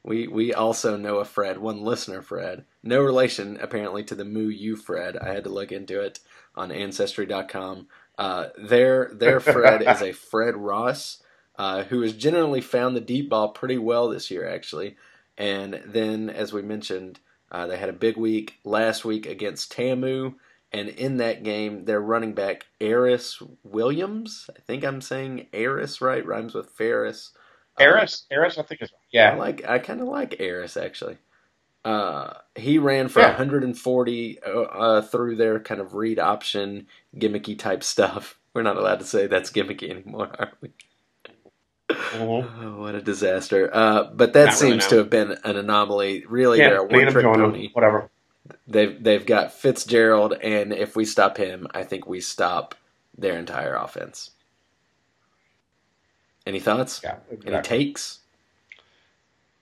We 0.03 0.27
we 0.29 0.55
also 0.55 0.97
know 0.97 1.17
a 1.17 1.25
Fred, 1.25 1.59
one 1.59 1.83
listener 1.83 2.23
Fred. 2.23 2.65
No 2.83 3.03
relation 3.03 3.59
apparently 3.61 4.03
to 4.05 4.15
the 4.15 4.25
Moo 4.25 4.49
U 4.49 4.77
Fred. 4.77 5.17
I 5.17 5.33
had 5.33 5.45
to 5.45 5.51
look 5.51 5.73
into 5.73 6.01
it 6.01 6.21
on 6.55 6.73
Ancestry.com. 6.73 7.89
Uh, 8.17 8.49
their 8.59 9.11
their 9.15 9.41
Fred 9.41 9.83
is 9.83 10.03
a 10.03 10.13
Fred 10.31 10.57
Ross, 10.57 11.23
uh, 11.59 11.85
who 11.85 12.01
has 12.03 12.15
generally 12.15 12.61
found 12.61 12.97
the 12.97 13.01
deep 13.01 13.29
ball 13.29 13.51
pretty 13.51 13.79
well 13.79 14.09
this 14.09 14.31
year, 14.31 14.49
actually. 14.49 14.97
And 15.37 15.83
then, 15.87 16.29
as 16.29 16.53
we 16.53 16.63
mentioned, 16.63 17.21
uh, 17.51 17.67
they 17.67 17.79
had 17.79 17.89
a 17.89 17.95
big 17.95 18.17
week 18.17 18.59
last 18.65 19.05
week 19.05 19.27
against 19.27 19.73
Tamu. 19.73 20.35
And 20.73 20.89
in 20.89 21.17
that 21.17 21.43
game, 21.43 21.85
their 21.85 22.01
running 22.01 22.33
back, 22.35 22.67
Aeris 22.81 23.43
Williams, 23.65 24.49
I 24.57 24.61
think 24.61 24.85
I'm 24.85 25.01
saying 25.01 25.49
Aeris 25.53 26.01
right, 26.01 26.25
rhymes 26.25 26.55
with 26.55 26.71
Ferris. 26.71 27.33
Aeris, 27.81 28.27
um, 28.31 28.39
Aeris, 28.39 28.59
I 28.59 28.63
think 28.63 28.83
is 28.83 28.93
yeah. 29.11 29.33
I 29.33 29.37
like, 29.37 29.65
I 29.69 29.79
kind 29.79 30.01
of 30.01 30.09
like 30.09 30.41
Aeris 30.41 30.77
actually. 30.77 31.19
Uh, 31.85 32.35
he 32.55 32.79
ran 32.79 33.09
for 33.09 33.21
yeah. 33.21 33.29
140 33.29 34.39
uh, 34.43 34.49
uh, 34.49 35.03
through 35.03 35.37
their 35.37 35.59
kind 35.61 35.81
of 35.81 35.95
read 35.95 36.19
option 36.19 36.87
gimmicky 37.17 37.59
type 37.59 37.83
stuff. 37.83 38.39
We're 38.55 38.63
not 38.63 38.77
allowed 38.77 38.99
to 39.01 39.07
say 39.07 39.27
that's 39.27 39.51
gimmicky 39.51 39.91
anymore, 39.91 40.31
are 40.39 40.53
we? 40.61 40.71
Mm-hmm. 41.89 42.65
Oh, 42.65 42.81
what 42.81 42.95
a 42.95 43.03
disaster! 43.03 43.71
Uh, 43.73 44.05
but 44.13 44.33
that 44.35 44.47
not 44.47 44.55
seems 44.55 44.85
really 44.85 44.91
to 44.91 44.97
have 44.99 45.11
been 45.11 45.37
an 45.45 45.57
anomaly. 45.57 46.25
Really, 46.29 46.59
yeah, 46.59 46.71
they're 46.71 46.79
a 46.79 46.85
one 46.85 47.13
trick 47.13 47.25
pony. 47.25 47.71
Whatever. 47.73 48.11
They've 48.67 49.03
they've 49.03 49.27
got 49.27 49.53
Fitzgerald, 49.53 50.35
and 50.35 50.73
if 50.73 50.95
we 50.95 51.05
stop 51.05 51.37
him, 51.37 51.67
I 51.73 51.83
think 51.85 52.07
we 52.07 52.21
stop 52.21 52.75
their 53.17 53.37
entire 53.39 53.75
offense. 53.75 54.31
Any 56.47 56.61
thoughts? 56.61 57.01
Yeah, 57.03 57.17
exactly. 57.31 57.55
Any 57.55 57.63
takes? 57.63 58.21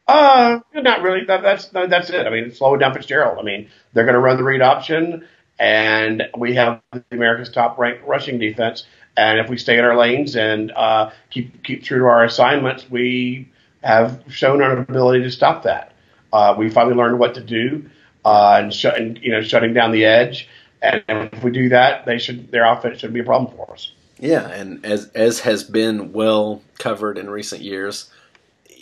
Uh, 0.06 0.60
not 0.74 1.02
really. 1.02 1.24
That, 1.26 1.42
that's 1.42 1.66
that's 1.66 2.10
it. 2.10 2.26
I 2.26 2.30
mean, 2.30 2.50
slow 2.52 2.76
down 2.76 2.94
Fitzgerald. 2.94 3.38
I 3.38 3.42
mean, 3.42 3.68
they're 3.92 4.04
going 4.04 4.14
to 4.14 4.20
run 4.20 4.38
the 4.38 4.44
read 4.44 4.62
option, 4.62 5.26
and 5.58 6.22
we 6.36 6.54
have 6.54 6.80
America's 7.10 7.50
top 7.50 7.78
ranked 7.78 8.06
rushing 8.06 8.38
defense. 8.38 8.86
And 9.18 9.38
if 9.38 9.50
we 9.50 9.58
stay 9.58 9.78
in 9.78 9.84
our 9.84 9.96
lanes 9.96 10.36
and 10.36 10.70
uh, 10.70 11.10
keep 11.30 11.62
keep 11.62 11.82
true 11.84 11.98
to 11.98 12.04
our 12.04 12.24
assignments, 12.24 12.88
we 12.88 13.50
have 13.82 14.22
shown 14.28 14.62
our 14.62 14.78
ability 14.78 15.24
to 15.24 15.30
stop 15.30 15.64
that. 15.64 15.92
Uh, 16.32 16.54
we 16.56 16.70
finally 16.70 16.94
learned 16.94 17.18
what 17.18 17.34
to 17.34 17.42
do 17.42 17.90
uh, 18.24 18.60
and, 18.62 18.72
shut, 18.72 18.96
and 18.96 19.18
you 19.18 19.32
know 19.32 19.42
shutting 19.42 19.74
down 19.74 19.92
the 19.92 20.04
edge. 20.04 20.48
And 20.80 21.02
if 21.08 21.42
we 21.42 21.50
do 21.50 21.68
that, 21.70 22.06
they 22.06 22.18
should 22.18 22.50
their 22.50 22.64
offense 22.64 23.00
should 23.00 23.12
be 23.12 23.20
a 23.20 23.24
problem 23.24 23.54
for 23.54 23.72
us. 23.72 23.92
Yeah, 24.18 24.48
and 24.48 24.84
as 24.84 25.10
as 25.14 25.40
has 25.40 25.64
been 25.64 26.12
well 26.12 26.62
covered 26.78 27.18
in 27.18 27.30
recent 27.30 27.62
years, 27.62 28.10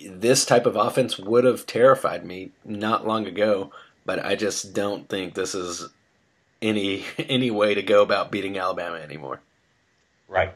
this 0.08 0.44
type 0.44 0.66
of 0.66 0.76
offense 0.76 1.18
would 1.18 1.44
have 1.44 1.66
terrified 1.66 2.24
me 2.24 2.50
not 2.64 3.06
long 3.06 3.26
ago. 3.26 3.70
But 4.04 4.24
I 4.24 4.36
just 4.36 4.72
don't 4.72 5.08
think 5.08 5.34
this 5.34 5.54
is 5.54 5.88
any 6.62 7.04
any 7.18 7.50
way 7.50 7.74
to 7.74 7.82
go 7.82 8.02
about 8.02 8.30
beating 8.30 8.58
Alabama 8.58 8.96
anymore. 8.96 9.40
Right. 10.28 10.54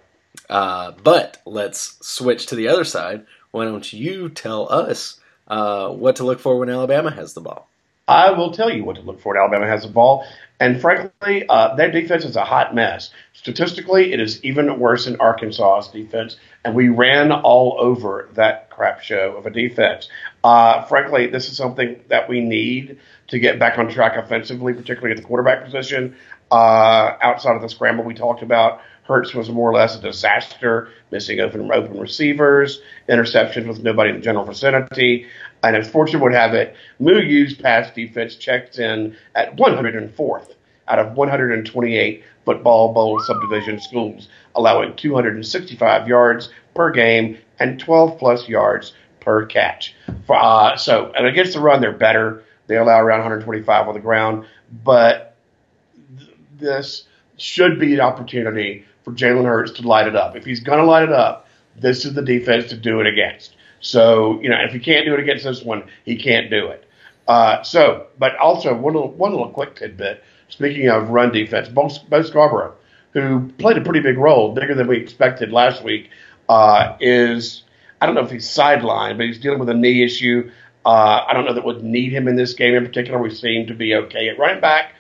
Uh, 0.49 0.93
but 1.03 1.41
let's 1.45 1.99
switch 2.07 2.47
to 2.47 2.55
the 2.55 2.69
other 2.69 2.85
side. 2.85 3.27
Why 3.51 3.65
don't 3.65 3.93
you 3.93 4.29
tell 4.29 4.73
us 4.73 5.21
uh, 5.49 5.89
what 5.89 6.17
to 6.17 6.25
look 6.25 6.41
for 6.41 6.59
when 6.59 6.71
Alabama 6.71 7.11
has 7.11 7.35
the 7.35 7.41
ball? 7.41 7.69
I 8.11 8.33
will 8.33 8.51
tell 8.51 8.75
you 8.75 8.85
what 8.85 8.97
to 8.97 9.03
look 9.03 9.21
for. 9.21 9.39
Alabama 9.39 9.69
has 9.69 9.83
the 9.83 9.89
ball, 9.89 10.27
and 10.59 10.81
frankly, 10.81 11.45
uh, 11.49 11.77
their 11.77 11.93
defense 11.93 12.25
is 12.25 12.35
a 12.35 12.45
hot 12.45 12.75
mess. 12.75 13.11
Statistically, 13.35 14.13
it 14.13 14.19
is 14.19 14.45
even 14.45 14.81
worse 14.81 15.05
than 15.05 15.17
Arkansas's 15.21 15.89
defense, 15.93 16.37
and 16.65 16.75
we 16.75 16.89
ran 16.89 17.31
all 17.31 17.77
over 17.79 18.29
that 18.35 18.69
crap 18.71 19.01
show 19.01 19.37
of 19.37 19.47
a 19.47 19.51
defense. 19.51 20.09
Uh, 20.43 20.83
frankly, 20.87 21.29
this 21.29 21.49
is 21.49 21.57
something 21.57 22.01
that 22.09 22.29
we 22.29 22.41
need 22.41 22.99
to 23.29 23.39
get 23.39 23.61
back 23.61 23.79
on 23.79 23.89
track 23.89 24.17
offensively, 24.17 24.75
particularly 24.75 25.13
at 25.13 25.17
the 25.17 25.27
quarterback 25.27 25.65
position. 25.65 26.17
Uh, 26.51 27.17
outside 27.23 27.55
of 27.55 27.63
the 27.63 27.69
scramble 27.69 28.03
we 28.03 28.15
talked 28.15 28.43
about, 28.43 28.81
Hurts 29.11 29.35
was 29.35 29.51
more 29.51 29.69
or 29.69 29.75
less 29.75 29.97
a 29.97 30.01
disaster, 30.01 30.89
missing 31.11 31.41
open 31.41 31.69
open 31.73 31.99
receivers, 31.99 32.81
interceptions 33.09 33.67
with 33.67 33.83
nobody 33.83 34.11
in 34.11 34.17
the 34.17 34.23
general 34.23 34.45
vicinity. 34.45 35.27
And 35.63 35.77
as 35.77 35.91
fortune 35.91 36.21
would 36.21 36.33
have 36.33 36.55
it, 36.55 36.75
Muu's 36.99 37.55
pass 37.55 37.91
defense 37.91 38.37
checked 38.37 38.79
in 38.79 39.17
at 39.35 39.57
104th 39.57 40.55
out 40.89 40.99
of 40.99 41.13
128 41.17 42.25
football 42.45 42.93
bowl 42.93 43.21
subdivision 43.21 43.81
schools, 43.81 44.29
allowing 44.55 44.97
265 44.97 46.09
yards 46.09 46.51
per 46.75 46.91
game 46.91 47.39
and 47.59 47.79
12 47.79 48.19
plus 48.19 48.49
yards 48.49 48.95
per 49.21 49.47
catch. 49.47 49.95
Uh, 50.29 50.77
so, 50.77 51.13
and 51.17 51.27
against 51.27 51.53
the 51.53 51.61
run, 51.61 51.81
they're 51.81 51.93
better. 51.93 52.43
They 52.67 52.77
allow 52.77 53.01
around 53.01 53.21
125 53.21 53.89
on 53.89 53.95
the 53.95 54.01
ground, 54.01 54.47
but 54.85 55.37
th- 56.19 56.31
this 56.59 57.05
should 57.37 57.79
be 57.79 57.95
an 57.95 58.01
opportunity 58.01 58.85
for 59.05 59.13
Jalen 59.13 59.45
Hurts 59.45 59.73
to 59.73 59.87
light 59.87 60.07
it 60.07 60.17
up. 60.17 60.37
If 60.37 60.45
he's 60.45 60.61
going 60.61 60.79
to 60.79 60.85
light 60.85 61.03
it 61.03 61.13
up, 61.13 61.47
this 61.77 62.05
is 62.05 62.15
the 62.15 62.23
defense 62.23 62.69
to 62.71 62.77
do 62.77 63.01
it 63.01 63.07
against. 63.07 63.57
So, 63.81 64.41
you 64.41 64.49
know, 64.49 64.61
if 64.61 64.73
he 64.73 64.79
can't 64.79 65.07
do 65.07 65.15
it 65.15 65.21
against 65.21 65.45
this 65.45 65.63
one, 65.63 65.85
he 66.05 66.17
can't 66.17 66.51
do 66.51 66.69
it. 66.69 66.85
Uh, 67.27 67.63
so, 67.63 68.07
but 68.19 68.37
also 68.37 68.75
one 68.75 68.95
little, 68.95 69.13
one 69.13 69.33
little 69.33 69.51
quick 69.51 69.77
tidbit. 69.77 70.23
Speaking 70.49 70.89
of 70.89 71.11
run 71.11 71.33
defense, 71.33 71.69
Bo, 71.69 71.89
Bo 72.09 72.23
Scarborough, 72.23 72.75
who 73.13 73.49
played 73.59 73.79
a 73.79 73.81
pretty 73.81 74.01
big 74.01 74.19
role, 74.19 74.53
bigger 74.53 74.75
than 74.75 74.89
we 74.89 74.97
expected 74.97 75.53
last 75.53 75.85
week, 75.85 76.11
uh, 76.49 76.97
is 77.01 77.63
I 78.01 78.07
don't 78.07 78.15
know 78.15 78.23
if 78.23 78.31
he's 78.31 78.49
sidelined, 78.49 79.17
but 79.17 79.27
he's 79.27 79.39
dealing 79.39 79.59
with 79.59 79.69
a 79.69 79.75
knee 79.75 80.03
issue. 80.03 80.51
Uh, 80.85 81.25
I 81.29 81.33
don't 81.33 81.45
know 81.45 81.55
that 81.55 81.65
would 81.65 81.85
need 81.85 82.13
him 82.13 82.27
in 82.27 82.37
this 82.37 82.55
game 82.55 82.75
in 82.75 82.85
particular. 82.85 83.21
We 83.21 83.31
seem 83.31 83.67
to 83.67 83.75
be 83.75 83.95
okay 83.95 84.29
at 84.29 84.39
running 84.39 84.61
back, 84.61 84.95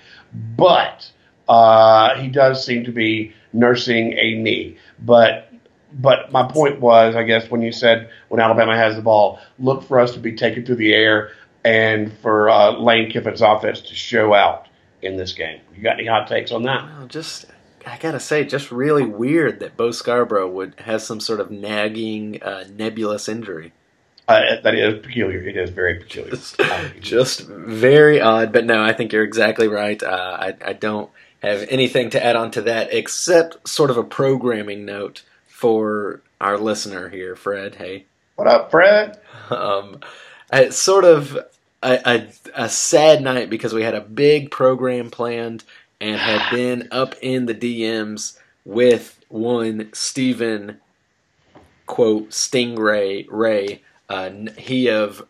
but 0.57 1.11
uh, 1.49 2.17
he 2.21 2.29
does 2.29 2.65
seem 2.65 2.85
to 2.85 2.93
be 2.93 3.33
nursing 3.53 4.13
a 4.13 4.35
knee. 4.35 4.77
But 5.01 5.50
but 5.93 6.33
my 6.33 6.47
point 6.47 6.81
was, 6.81 7.17
I 7.17 7.23
guess, 7.25 7.51
when 7.51 7.63
you 7.63 7.73
said 7.73 8.11
when 8.29 8.41
Alabama 8.41 8.77
has 8.77 8.97
the 8.97 9.03
ball, 9.03 9.41
look 9.59 9.83
for 9.85 9.99
us 10.01 10.13
to 10.13 10.19
be 10.19 10.37
taken 10.37 10.65
through 10.65 10.77
the 10.77 10.95
air 10.95 11.33
and 11.65 12.13
for 12.19 12.49
uh, 12.49 12.73
Lane 12.73 13.11
Kiffin's 13.11 13.43
offense 13.43 13.81
to 13.83 13.95
show 13.95 14.35
out 14.35 14.67
in 15.03 15.17
this 15.17 15.33
game. 15.33 15.61
You 15.75 15.83
got 15.83 15.99
any 15.99 16.07
hot 16.07 16.29
takes 16.29 16.53
on 16.53 16.63
that? 16.65 16.85
Well, 16.85 17.07
just 17.07 17.47
I 17.87 17.99
gotta 17.99 18.21
say, 18.21 18.45
just 18.45 18.71
really 18.71 19.05
weird 19.05 19.61
that 19.61 19.77
Bo 19.77 19.91
Scarborough 19.91 20.49
would 20.49 20.75
have 20.81 21.03
some 21.03 21.21
sort 21.21 21.41
of 21.41 21.51
nagging, 21.51 22.43
uh, 22.43 22.65
nebulous 22.73 23.29
injury. 23.29 23.73
Uh, 24.29 24.61
that 24.63 24.75
is 24.77 25.03
peculiar. 25.05 25.43
It 25.43 25.57
is 25.57 25.71
very 25.71 25.97
peculiar. 25.97 26.31
Just, 26.31 26.61
just, 27.01 27.41
very 27.49 28.21
odd. 28.21 28.53
But 28.53 28.65
no, 28.65 28.81
I 28.81 28.93
think 28.93 29.13
you're 29.13 29.25
exactly 29.25 29.67
right. 29.67 30.01
Uh, 30.01 30.37
I, 30.39 30.55
I 30.65 30.73
don't 30.73 31.11
have 31.43 31.67
anything 31.69 32.11
to 32.11 32.25
add 32.25 32.37
on 32.37 32.53
to 32.53 32.63
that 32.63 32.93
except 32.93 33.69
sort 33.69 33.91
of 33.91 33.97
a 33.97 34.05
programming 34.05 34.85
note 34.85 35.23
for 35.61 36.23
our 36.41 36.57
listener 36.57 37.11
here, 37.11 37.37
Fred. 37.37 37.75
Hey, 37.75 38.07
what 38.35 38.49
up, 38.49 38.71
Fred? 38.71 39.21
Um, 39.51 40.01
it's 40.51 40.79
sort 40.79 41.05
of 41.05 41.37
a, 41.83 42.01
a, 42.07 42.29
a 42.55 42.69
sad 42.71 43.21
night 43.21 43.51
because 43.51 43.75
we 43.75 43.83
had 43.83 43.95
a 43.95 44.01
big 44.01 44.51
program 44.51 45.11
planned 45.11 45.65
and 46.01 46.17
had 46.17 46.51
been 46.55 46.89
up 46.91 47.15
in 47.21 47.45
the 47.45 47.55
DMs 47.55 48.39
with 48.65 49.23
one 49.29 49.91
Stephen 49.93 50.81
quote 51.87 52.31
Stingray 52.31 53.27
Ray. 53.29 53.83
Uh, 54.09 54.31
he 54.57 54.89
of 54.89 55.29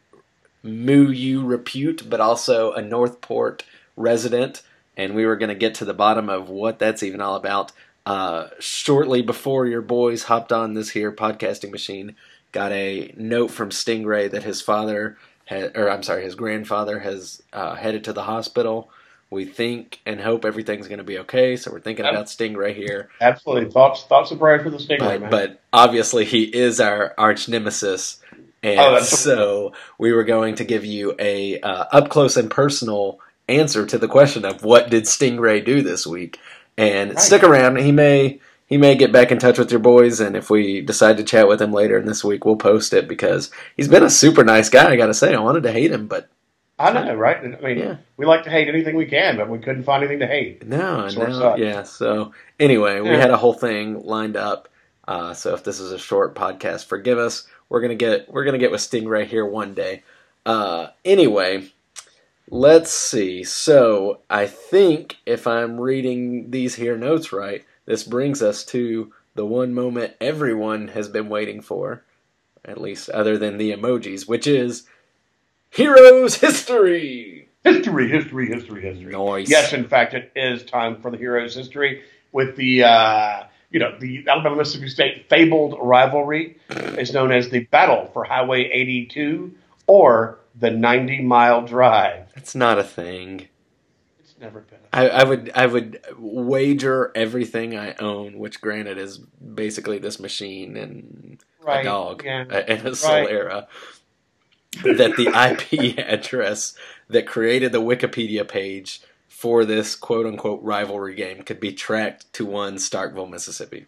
Moo 0.63 1.11
You 1.11 1.45
repute, 1.45 2.09
but 2.09 2.21
also 2.21 2.73
a 2.73 2.81
Northport 2.81 3.65
resident, 3.97 4.63
and 4.97 5.17
we 5.17 5.27
were 5.27 5.37
going 5.37 5.49
to 5.49 5.57
get 5.57 5.75
to 5.75 5.85
the 5.85 5.93
bottom 5.93 6.29
of 6.29 6.49
what 6.49 6.79
that's 6.79 7.03
even 7.03 7.21
all 7.21 7.35
about. 7.35 7.73
Uh, 8.11 8.49
shortly 8.59 9.23
before 9.23 9.67
your 9.67 9.83
boys 9.83 10.25
hopped 10.25 10.51
on 10.51 10.75
this 10.75 10.91
here 10.91 11.13
podcasting 11.13 11.71
machine, 11.71 12.17
got 12.51 12.73
a 12.73 13.15
note 13.17 13.53
from 13.53 13.71
Stingray 13.71 14.29
that 14.33 14.43
his 14.43 14.61
father, 14.61 15.17
had, 15.45 15.77
or 15.77 15.89
I'm 15.89 16.03
sorry, 16.03 16.25
his 16.25 16.35
grandfather 16.35 16.99
has 16.99 17.41
uh, 17.53 17.77
headed 17.77 18.03
to 18.05 18.13
the 18.13 18.25
hospital 18.25 18.91
we 19.31 19.45
think 19.45 20.01
and 20.05 20.21
hope 20.21 20.45
everything's 20.45 20.89
going 20.89 20.99
to 20.99 21.05
be 21.05 21.19
okay. 21.21 21.55
So 21.57 21.71
we're 21.71 21.79
thinking 21.79 22.05
about 22.05 22.27
Stingray 22.27 22.75
here. 22.75 23.11
Absolutely, 23.21 23.71
thoughts 23.71 24.03
thoughts 24.03 24.33
of 24.33 24.41
prayers 24.41 24.63
for 24.65 24.71
the 24.71 24.79
Stingray. 24.79 24.99
But, 24.99 25.21
man. 25.21 25.31
but 25.31 25.61
obviously, 25.73 26.25
he 26.25 26.43
is 26.43 26.81
our 26.81 27.15
arch 27.17 27.49
nemesis, 27.49 28.21
and 28.65 28.81
oh, 28.81 29.01
so 29.03 29.73
we 29.99 30.13
were 30.13 30.25
going 30.25 30.57
to 30.57 30.65
give 30.65 30.85
you 30.85 31.15
a 31.21 31.61
uh, 31.61 31.85
up 31.93 32.09
close 32.09 32.37
and 32.37 32.51
personal 32.51 33.21
answer 33.49 33.87
to 33.87 33.99
the 33.99 34.09
question 34.09 34.45
of 34.45 34.65
what 34.65 34.91
did 34.91 35.05
Stingray 35.05 35.65
do 35.65 35.83
this 35.83 36.07
week. 36.07 36.41
And 36.81 37.11
right. 37.11 37.19
stick 37.19 37.43
around; 37.43 37.77
he 37.77 37.93
may 37.93 38.41
he 38.67 38.79
may 38.79 38.95
get 38.95 39.13
back 39.13 39.33
in 39.33 39.39
touch 39.39 39.59
with 39.59 39.71
your 39.71 39.81
boys, 39.81 40.21
and 40.21 40.37
if 40.37 40.49
we 40.49 40.81
decide 40.81 41.17
to 41.17 41.25
chat 41.25 41.49
with 41.49 41.61
him 41.61 41.73
later 41.73 41.99
in 41.99 42.07
this 42.07 42.25
week, 42.25 42.45
we'll 42.45 42.57
post 42.57 42.93
it 42.93 43.09
because 43.09 43.51
he's 43.77 43.89
been 43.89 44.05
a 44.05 44.11
super 44.11 44.45
nice 44.45 44.69
guy. 44.69 44.91
I 44.91 44.97
got 44.97 45.07
to 45.07 45.15
say, 45.15 45.35
I 45.35 45.41
wanted 45.41 45.65
to 45.65 45.73
hate 45.73 45.91
him, 45.91 46.07
but 46.07 46.31
I 46.79 46.93
know, 46.93 47.15
right? 47.15 47.37
I 47.37 47.61
mean, 47.61 47.79
yeah. 47.79 47.97
we 48.17 48.25
like 48.25 48.45
to 48.45 48.51
hate 48.51 48.69
anything 48.69 48.97
we 48.97 49.05
can, 49.05 49.37
but 49.37 49.51
we 49.51 49.59
couldn't 49.59 49.83
find 49.83 50.03
anything 50.03 50.21
to 50.21 50.27
hate. 50.27 50.67
No, 50.67 51.09
no, 51.09 51.57
yeah. 51.57 51.83
So 51.83 52.33
anyway, 52.59 52.97
yeah. 52.97 53.03
we 53.03 53.19
had 53.19 53.31
a 53.31 53.37
whole 53.37 53.53
thing 53.53 54.03
lined 54.03 54.37
up. 54.37 54.69
Uh, 55.07 55.35
so 55.35 55.53
if 55.53 55.63
this 55.63 55.81
is 55.81 55.93
a 55.93 55.99
short 55.99 56.35
podcast, 56.35 56.87
forgive 56.87 57.19
us. 57.19 57.47
We're 57.69 57.81
gonna 57.83 57.97
get 57.97 58.33
we're 58.33 58.45
gonna 58.45 58.59
get 58.59 58.71
with 58.71 58.81
Stingray 58.81 59.27
here 59.27 59.45
one 59.45 59.75
day. 59.75 60.05
Uh, 60.47 60.89
anyway, 61.05 61.71
let's 62.51 62.91
see. 62.91 63.45
So 63.45 64.21
I 64.29 64.47
think 64.47 65.17
if 65.25 65.47
I'm 65.47 65.81
reading 65.81 66.51
these 66.51 66.75
here 66.75 66.97
notes 66.97 67.33
right, 67.33 67.65
this 67.87 68.03
brings 68.05 68.43
us 68.43 68.65
to 68.67 69.13
the 69.35 69.47
one 69.47 69.73
moment 69.73 70.15
everyone 70.21 70.89
has 70.89 71.09
been 71.09 71.29
waiting 71.29 71.61
for, 71.63 72.05
at 72.65 72.81
least 72.81 73.09
other 73.11 73.39
than 73.39 73.57
the 73.57 73.73
emojis, 73.73 74.29
which 74.29 74.47
is 74.47 74.85
Heroes 75.71 76.37
History. 76.37 77.49
History, 77.63 78.09
history, 78.09 78.49
history, 78.49 78.83
history. 78.83 79.13
Nice. 79.13 79.49
Yes, 79.49 79.73
in 79.73 79.87
fact, 79.87 80.15
it 80.15 80.33
is 80.35 80.65
time 80.65 81.01
for 81.01 81.11
the 81.11 81.17
Heroes 81.17 81.55
History 81.55 82.03
with 82.33 82.57
the, 82.57 82.85
uh, 82.85 83.45
you 83.71 83.79
know, 83.79 83.97
the 83.99 84.25
Alabama 84.27 84.57
Mississippi 84.57 84.89
State 84.89 85.29
fabled 85.29 85.79
rivalry. 85.81 86.57
is 86.71 87.13
known 87.13 87.31
as 87.31 87.51
the 87.51 87.61
Battle 87.67 88.11
for 88.13 88.25
Highway 88.25 88.65
82 88.65 89.55
or 89.87 90.39
the 90.55 90.71
90 90.71 91.23
Mile 91.23 91.63
Drive. 91.63 92.33
That's 92.35 92.55
not 92.55 92.79
a 92.79 92.85
thing. 92.85 93.49
It's 94.19 94.35
never 94.41 94.61
been. 94.61 94.79
I, 94.93 95.09
I, 95.09 95.25
would 95.25 95.51
I 95.55 95.67
would 95.67 96.01
wager 96.19 97.13
everything 97.15 97.77
I 97.77 97.95
own, 97.95 98.39
which 98.39 98.61
granted 98.61 98.99
is 98.99 99.19
basically 99.19 99.99
this 99.99 100.19
machine 100.19 100.77
and 100.77 101.43
right. 101.63 101.81
a 101.81 101.85
dog 101.85 102.25
yeah. 102.25 102.41
and 102.51 102.87
a 102.87 102.91
Solara. 102.91 103.49
Right 103.49 103.69
that 104.83 105.17
the 105.17 105.29
IP 105.73 105.99
address 105.99 106.75
that 107.09 107.27
created 107.27 107.73
the 107.73 107.83
Wikipedia 107.83 108.47
page 108.47 109.01
for 109.29 109.65
this 109.65 109.97
quote 109.97 110.27
unquote 110.27 110.63
rivalry 110.63 111.15
game 111.15 111.43
could 111.43 111.61
be 111.61 111.73
tracked 111.73 112.33
to 112.35 112.47
one 112.47 112.77
Starkville, 112.77 113.29
Mississippi. 113.29 113.87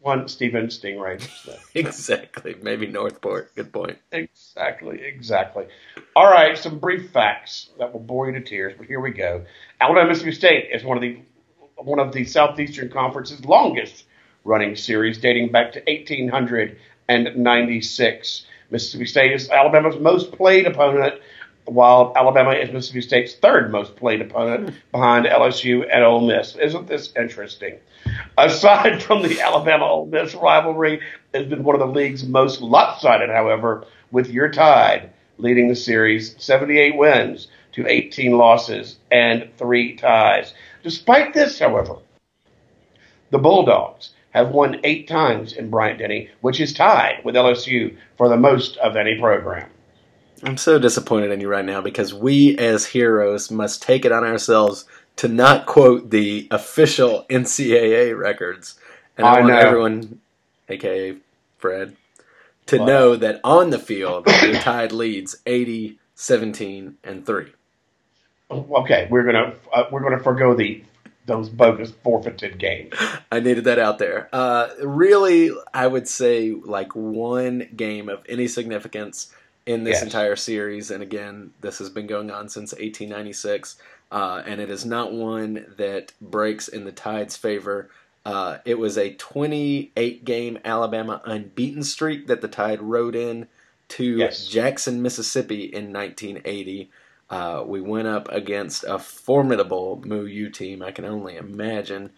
One 0.00 0.28
Stephen 0.28 0.68
Stingray. 0.68 1.28
exactly. 1.74 2.54
Maybe 2.62 2.86
Northport. 2.86 3.54
Good 3.54 3.70
point. 3.72 3.98
Exactly. 4.12 5.02
Exactly. 5.02 5.66
All 6.16 6.30
right. 6.30 6.56
Some 6.56 6.78
brief 6.78 7.10
facts 7.10 7.68
that 7.78 7.92
will 7.92 8.00
bore 8.00 8.26
you 8.26 8.32
to 8.32 8.40
tears, 8.40 8.72
but 8.78 8.86
here 8.86 9.00
we 9.00 9.10
go. 9.10 9.44
Alabama 9.80 10.08
Mississippi 10.08 10.32
State 10.32 10.70
is 10.72 10.84
one 10.84 10.96
of 10.96 11.02
the 11.02 11.20
one 11.76 11.98
of 11.98 12.12
the 12.12 12.24
Southeastern 12.24 12.88
Conference's 12.90 13.44
longest 13.44 14.04
running 14.44 14.76
series, 14.76 15.18
dating 15.18 15.50
back 15.52 15.72
to 15.72 15.80
1896. 15.80 18.46
Mississippi 18.70 19.06
State 19.06 19.32
is 19.32 19.50
Alabama's 19.50 19.98
most 19.98 20.32
played 20.32 20.66
opponent, 20.66 21.20
while 21.66 22.12
Alabama 22.16 22.52
is 22.52 22.72
Mississippi 22.72 23.00
State's 23.00 23.34
third 23.34 23.70
most 23.70 23.96
played 23.96 24.20
opponent 24.20 24.70
hmm. 24.70 24.76
behind 24.92 25.26
LSU 25.26 25.86
and 25.92 26.04
Ole 26.04 26.26
Miss. 26.26 26.56
Isn't 26.56 26.86
this 26.86 27.12
interesting? 27.16 27.78
Aside 28.38 29.02
from 29.02 29.22
the 29.22 29.40
Alabama 29.40 29.84
Ole 29.84 30.06
Miss 30.06 30.34
rivalry, 30.34 31.00
it's 31.32 31.48
been 31.48 31.62
one 31.62 31.74
of 31.74 31.80
the 31.80 31.94
league's 31.94 32.24
most 32.24 32.60
lopsided, 32.60 33.30
however, 33.30 33.84
with 34.10 34.28
your 34.30 34.48
Tide 34.48 35.10
leading 35.38 35.68
the 35.68 35.76
series 35.76 36.34
78 36.42 36.96
wins 36.96 37.48
to 37.72 37.86
18 37.86 38.32
losses 38.32 38.96
and 39.10 39.48
three 39.56 39.96
ties. 39.96 40.54
Despite 40.82 41.34
this, 41.34 41.58
however, 41.58 41.96
the 43.30 43.38
Bulldogs 43.38 44.10
have 44.30 44.50
won 44.50 44.80
eight 44.84 45.08
times 45.08 45.52
in 45.52 45.70
Bryant 45.70 45.98
Denny, 45.98 46.30
which 46.40 46.60
is 46.60 46.72
tied 46.72 47.24
with 47.24 47.34
LSU 47.34 47.96
for 48.16 48.28
the 48.28 48.36
most 48.36 48.76
of 48.78 48.96
any 48.96 49.18
program. 49.18 49.68
I'm 50.42 50.56
so 50.56 50.78
disappointed 50.78 51.30
in 51.30 51.40
you 51.40 51.48
right 51.48 51.64
now 51.64 51.80
because 51.80 52.14
we 52.14 52.56
as 52.58 52.86
heroes 52.86 53.50
must 53.50 53.82
take 53.82 54.04
it 54.04 54.12
on 54.12 54.24
ourselves 54.24 54.86
to 55.16 55.28
not 55.28 55.66
quote 55.66 56.10
the 56.10 56.48
official 56.50 57.26
NCAA 57.30 58.18
records. 58.18 58.78
And 59.18 59.26
I, 59.26 59.36
I 59.36 59.40
want 59.40 59.54
know. 59.54 59.58
everyone, 59.58 60.20
aka 60.68 61.16
Fred, 61.58 61.96
to 62.66 62.78
What? 62.78 62.86
know 62.86 63.16
that 63.16 63.40
on 63.44 63.70
the 63.70 63.78
field 63.78 64.24
the 64.26 64.58
Tide 64.62 64.92
leads 64.92 65.36
80, 65.46 65.98
17, 66.14 66.96
and 67.04 67.26
3. 67.26 67.52
Okay, 68.50 69.06
we're 69.10 69.24
gonna 69.24 69.54
uh, 69.72 69.84
we're 69.92 70.00
gonna 70.02 70.18
forego 70.22 70.54
the 70.54 70.82
those 71.26 71.48
bogus 71.48 71.92
forfeited 72.02 72.58
games. 72.58 72.92
I 73.30 73.40
needed 73.40 73.64
that 73.64 73.78
out 73.78 73.98
there. 73.98 74.28
Uh, 74.32 74.70
really, 74.82 75.52
I 75.72 75.86
would 75.86 76.08
say 76.08 76.50
like 76.52 76.94
one 76.96 77.68
game 77.76 78.08
of 78.08 78.24
any 78.28 78.48
significance 78.48 79.32
in 79.70 79.84
this 79.84 79.96
Yes. 79.96 80.02
entire 80.02 80.36
series, 80.36 80.90
and 80.90 81.02
again, 81.02 81.52
this 81.60 81.78
has 81.78 81.90
been 81.90 82.06
going 82.06 82.30
on 82.30 82.48
since 82.48 82.72
1896, 82.72 83.76
uh, 84.10 84.42
and 84.44 84.60
it 84.60 84.68
is 84.70 84.84
not 84.84 85.12
one 85.12 85.64
that 85.76 86.12
breaks 86.20 86.66
in 86.68 86.84
the 86.84 86.92
Tide's 86.92 87.36
favor. 87.36 87.88
Uh, 88.26 88.58
it 88.64 88.78
was 88.78 88.98
a 88.98 89.14
28 89.14 90.24
game 90.24 90.58
Alabama 90.64 91.22
unbeaten 91.24 91.82
streak 91.84 92.26
that 92.26 92.40
the 92.40 92.48
Tide 92.48 92.82
rode 92.82 93.14
in 93.14 93.46
to 93.90 94.04
Yes. 94.18 94.46
Jackson, 94.48 95.00
Mississippi 95.02 95.64
in 95.64 95.92
1980. 95.92 96.90
Uh, 97.30 97.62
we 97.64 97.80
went 97.80 98.08
up 98.08 98.28
against 98.32 98.82
a 98.84 98.98
formidable 98.98 100.02
Moo 100.04 100.24
U 100.26 100.50
team. 100.50 100.82
I 100.82 100.90
can 100.90 101.04
only 101.04 101.36
imagine, 101.36 102.10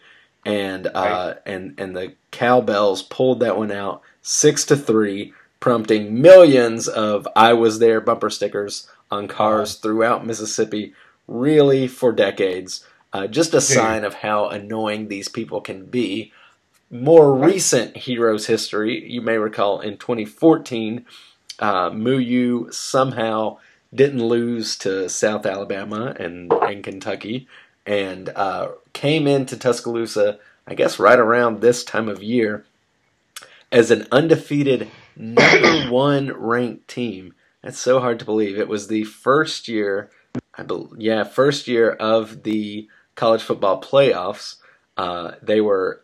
and 0.43 0.87
uh, 0.87 1.35
and 1.45 1.75
and 1.77 1.95
the 1.95 2.13
Cowbells 2.31 3.03
pulled 3.03 3.39
that 3.41 3.57
one 3.57 3.71
out 3.71 4.01
six 4.23 4.65
to 4.65 4.75
three, 4.75 5.33
prompting 5.63 6.21
millions 6.21 6.89
of 6.89 7.25
"I 7.37 7.53
was 7.53 7.79
there" 7.79 8.01
bumper 8.01 8.29
stickers 8.29 8.85
on 9.09 9.29
cars 9.29 9.75
throughout 9.75 10.27
Mississippi, 10.27 10.93
really 11.25 11.87
for 11.87 12.11
decades. 12.11 12.85
Uh, 13.13 13.27
just 13.27 13.53
a 13.53 13.61
sign 13.61 14.03
of 14.03 14.15
how 14.15 14.49
annoying 14.49 15.07
these 15.07 15.29
people 15.29 15.61
can 15.61 15.85
be. 15.85 16.33
More 16.91 17.33
recent 17.33 17.95
Heroes 17.95 18.47
history, 18.47 19.09
you 19.09 19.21
may 19.21 19.37
recall 19.37 19.79
in 19.79 19.95
2014, 19.95 21.05
uh, 21.59 21.91
Moo 21.91 22.17
U 22.17 22.67
somehow 22.69 23.57
didn't 23.95 24.27
lose 24.27 24.75
to 24.79 25.07
South 25.07 25.45
Alabama 25.45 26.13
and, 26.19 26.51
and 26.51 26.83
Kentucky 26.83 27.47
and 27.85 28.27
uh, 28.35 28.67
came 28.91 29.27
into 29.27 29.55
Tuscaloosa, 29.55 30.39
I 30.67 30.73
guess, 30.73 30.99
right 30.99 31.19
around 31.19 31.61
this 31.61 31.85
time 31.85 32.09
of 32.09 32.21
year 32.21 32.65
as 33.71 33.91
an 33.91 34.07
undefeated 34.11 34.89
number 35.15 35.89
one 35.91 36.31
ranked 36.33 36.87
team. 36.87 37.33
That's 37.61 37.79
so 37.79 37.99
hard 37.99 38.19
to 38.19 38.25
believe. 38.25 38.57
It 38.57 38.67
was 38.67 38.87
the 38.87 39.03
first 39.05 39.67
year, 39.67 40.09
I 40.55 40.63
bel 40.63 40.91
yeah, 40.97 41.23
first 41.23 41.67
year 41.67 41.91
of 41.91 42.43
the 42.43 42.87
college 43.15 43.41
football 43.41 43.81
playoffs. 43.81 44.55
Uh, 44.97 45.31
they 45.41 45.61
were 45.61 46.03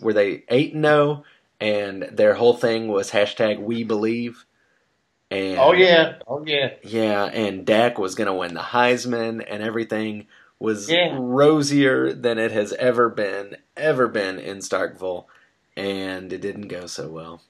were 0.00 0.12
they 0.12 0.44
eight 0.48 0.74
and 0.74 0.84
zero, 0.84 1.24
and 1.60 2.04
their 2.12 2.34
whole 2.34 2.54
thing 2.54 2.88
was 2.88 3.10
hashtag 3.10 3.60
We 3.60 3.84
Believe. 3.84 4.44
And 5.30 5.58
Oh 5.58 5.72
yeah, 5.72 6.14
oh 6.26 6.42
yeah. 6.46 6.70
yeah, 6.82 7.24
and 7.24 7.66
Dak 7.66 7.98
was 7.98 8.14
going 8.14 8.28
to 8.28 8.34
win 8.34 8.54
the 8.54 8.60
Heisman, 8.60 9.44
and 9.46 9.62
everything 9.62 10.26
was 10.58 10.90
Yeah. 10.90 11.16
rosier 11.18 12.12
than 12.14 12.38
it 12.38 12.50
has 12.52 12.72
ever 12.74 13.10
been, 13.10 13.56
ever 13.76 14.08
been 14.08 14.38
in 14.38 14.58
Starkville, 14.58 15.26
and 15.76 16.32
it 16.32 16.40
didn't 16.40 16.68
go 16.68 16.86
so 16.86 17.08
well. 17.08 17.42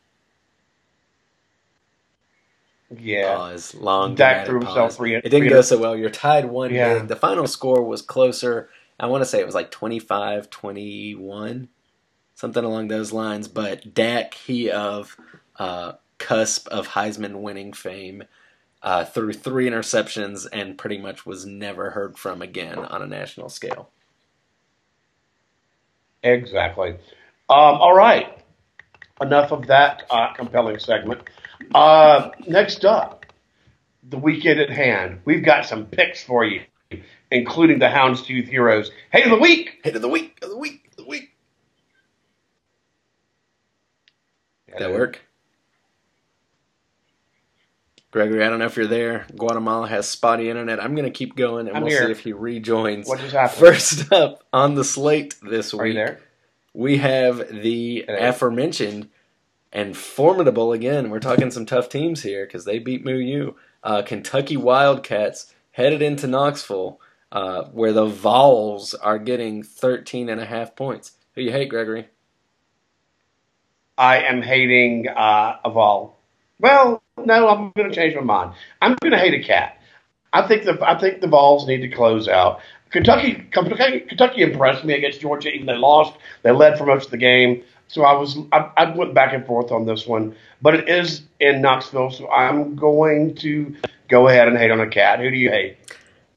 Yeah. 2.96 3.34
Pause. 3.36 3.74
Long. 3.74 4.14
Dak 4.14 4.46
threw 4.46 4.60
himself 4.60 4.96
three- 4.96 5.14
It 5.14 5.22
didn't 5.24 5.40
three- 5.40 5.48
go 5.50 5.60
so 5.60 5.78
well. 5.78 5.96
You're 5.96 6.10
tied 6.10 6.46
one 6.46 6.72
Yeah. 6.74 7.00
big. 7.00 7.08
The 7.08 7.16
final 7.16 7.46
score 7.46 7.82
was 7.82 8.00
closer. 8.02 8.70
I 8.98 9.06
want 9.06 9.20
to 9.22 9.26
say 9.26 9.40
it 9.40 9.46
was 9.46 9.54
like 9.54 9.70
25 9.70 10.50
21, 10.50 11.68
something 12.34 12.64
along 12.64 12.88
those 12.88 13.12
lines. 13.12 13.46
But 13.48 13.92
Dak, 13.94 14.34
he 14.34 14.70
of 14.70 15.16
uh, 15.58 15.92
cusp 16.18 16.66
of 16.68 16.88
Heisman 16.88 17.36
winning 17.42 17.72
fame, 17.72 18.24
uh, 18.82 19.04
threw 19.04 19.32
three 19.32 19.68
interceptions 19.68 20.46
and 20.52 20.78
pretty 20.78 20.98
much 20.98 21.26
was 21.26 21.44
never 21.44 21.90
heard 21.90 22.16
from 22.16 22.40
again 22.42 22.78
on 22.78 23.02
a 23.02 23.06
national 23.06 23.48
scale. 23.50 23.90
Exactly. 26.22 26.90
Um, 26.90 26.96
all 27.48 27.94
right. 27.94 28.37
Enough 29.20 29.52
of 29.52 29.66
that 29.66 30.04
uh, 30.10 30.32
compelling 30.34 30.78
segment. 30.78 31.22
Uh, 31.74 32.30
next 32.46 32.84
up, 32.84 33.26
the 34.08 34.18
weekend 34.18 34.60
at 34.60 34.70
hand. 34.70 35.20
We've 35.24 35.44
got 35.44 35.66
some 35.66 35.86
picks 35.86 36.22
for 36.22 36.44
you, 36.44 36.62
including 37.30 37.78
the 37.80 37.86
Houndstooth 37.86 38.48
Heroes. 38.48 38.90
Hey 39.10 39.24
of 39.24 39.30
the 39.30 39.38
week. 39.38 39.80
Hit 39.82 39.96
of 39.96 40.02
the 40.02 40.08
week, 40.08 40.38
of 40.42 40.50
the 40.50 40.56
week, 40.56 40.86
of 40.92 40.96
the 40.96 41.04
week. 41.06 41.30
Did 44.68 44.78
That 44.78 44.92
work? 44.92 45.20
Gregory, 48.10 48.42
I 48.42 48.48
don't 48.48 48.58
know 48.58 48.64
if 48.66 48.76
you're 48.76 48.86
there. 48.86 49.26
Guatemala 49.36 49.86
has 49.88 50.08
spotty 50.08 50.48
internet. 50.48 50.82
I'm 50.82 50.94
going 50.94 51.04
to 51.04 51.10
keep 51.10 51.36
going 51.36 51.68
and 51.68 51.76
I'm 51.76 51.82
we'll 51.82 51.92
here. 51.92 52.06
see 52.06 52.10
if 52.12 52.20
he 52.20 52.32
rejoins. 52.32 53.06
What 53.06 53.20
just 53.20 53.34
happened? 53.34 53.58
First 53.58 54.12
up 54.12 54.44
on 54.52 54.74
the 54.76 54.84
slate 54.84 55.34
this 55.42 55.74
Are 55.74 55.82
week, 55.82 55.88
you 55.88 55.94
there? 55.94 56.20
We 56.78 56.98
have 56.98 57.38
the 57.50 58.04
aforementioned 58.08 59.08
and 59.72 59.96
formidable 59.96 60.72
again. 60.72 61.10
We're 61.10 61.18
talking 61.18 61.50
some 61.50 61.66
tough 61.66 61.88
teams 61.88 62.22
here 62.22 62.46
because 62.46 62.64
they 62.64 62.78
beat 62.78 63.04
Moo 63.04 63.16
U. 63.16 63.56
Uh, 63.82 64.02
Kentucky 64.02 64.56
Wildcats 64.56 65.52
headed 65.72 66.02
into 66.02 66.28
Knoxville, 66.28 67.00
uh, 67.32 67.64
where 67.72 67.92
the 67.92 68.06
Vols 68.06 68.94
are 68.94 69.18
getting 69.18 69.64
13 69.64 70.28
and 70.28 70.40
a 70.40 70.44
half 70.44 70.76
points. 70.76 71.16
Who 71.34 71.40
you 71.42 71.50
hate, 71.50 71.68
Gregory? 71.68 72.06
I 73.98 74.18
am 74.18 74.40
hating 74.40 75.08
uh, 75.08 75.56
a 75.64 75.70
Vol. 75.70 76.16
Well, 76.60 77.02
no, 77.16 77.48
I'm 77.48 77.72
going 77.76 77.90
to 77.90 77.94
change 77.96 78.14
my 78.14 78.20
mind. 78.20 78.52
I'm 78.80 78.94
going 79.02 79.14
to 79.14 79.18
hate 79.18 79.34
a 79.34 79.42
cat. 79.42 79.77
I 80.32 80.46
think 80.46 80.64
the 80.64 80.78
I 80.82 80.98
think 80.98 81.20
the 81.20 81.28
Vols 81.28 81.66
need 81.66 81.80
to 81.80 81.88
close 81.88 82.28
out. 82.28 82.60
Kentucky, 82.90 83.46
Kentucky, 83.50 84.00
Kentucky 84.00 84.42
impressed 84.42 84.84
me 84.84 84.94
against 84.94 85.20
Georgia. 85.20 85.50
Even 85.50 85.66
they 85.66 85.76
lost, 85.76 86.14
they 86.42 86.52
led 86.52 86.78
for 86.78 86.86
most 86.86 87.06
of 87.06 87.10
the 87.10 87.18
game. 87.18 87.62
So 87.88 88.02
I 88.02 88.12
was 88.12 88.36
I, 88.52 88.70
I 88.76 88.90
went 88.90 89.14
back 89.14 89.32
and 89.32 89.46
forth 89.46 89.72
on 89.72 89.86
this 89.86 90.06
one, 90.06 90.34
but 90.60 90.74
it 90.74 90.88
is 90.88 91.22
in 91.40 91.62
Knoxville, 91.62 92.10
so 92.10 92.30
I'm 92.30 92.76
going 92.76 93.34
to 93.36 93.74
go 94.08 94.28
ahead 94.28 94.48
and 94.48 94.56
hate 94.56 94.70
on 94.70 94.80
a 94.80 94.88
cat. 94.88 95.20
Who 95.20 95.30
do 95.30 95.36
you 95.36 95.50
hate? 95.50 95.76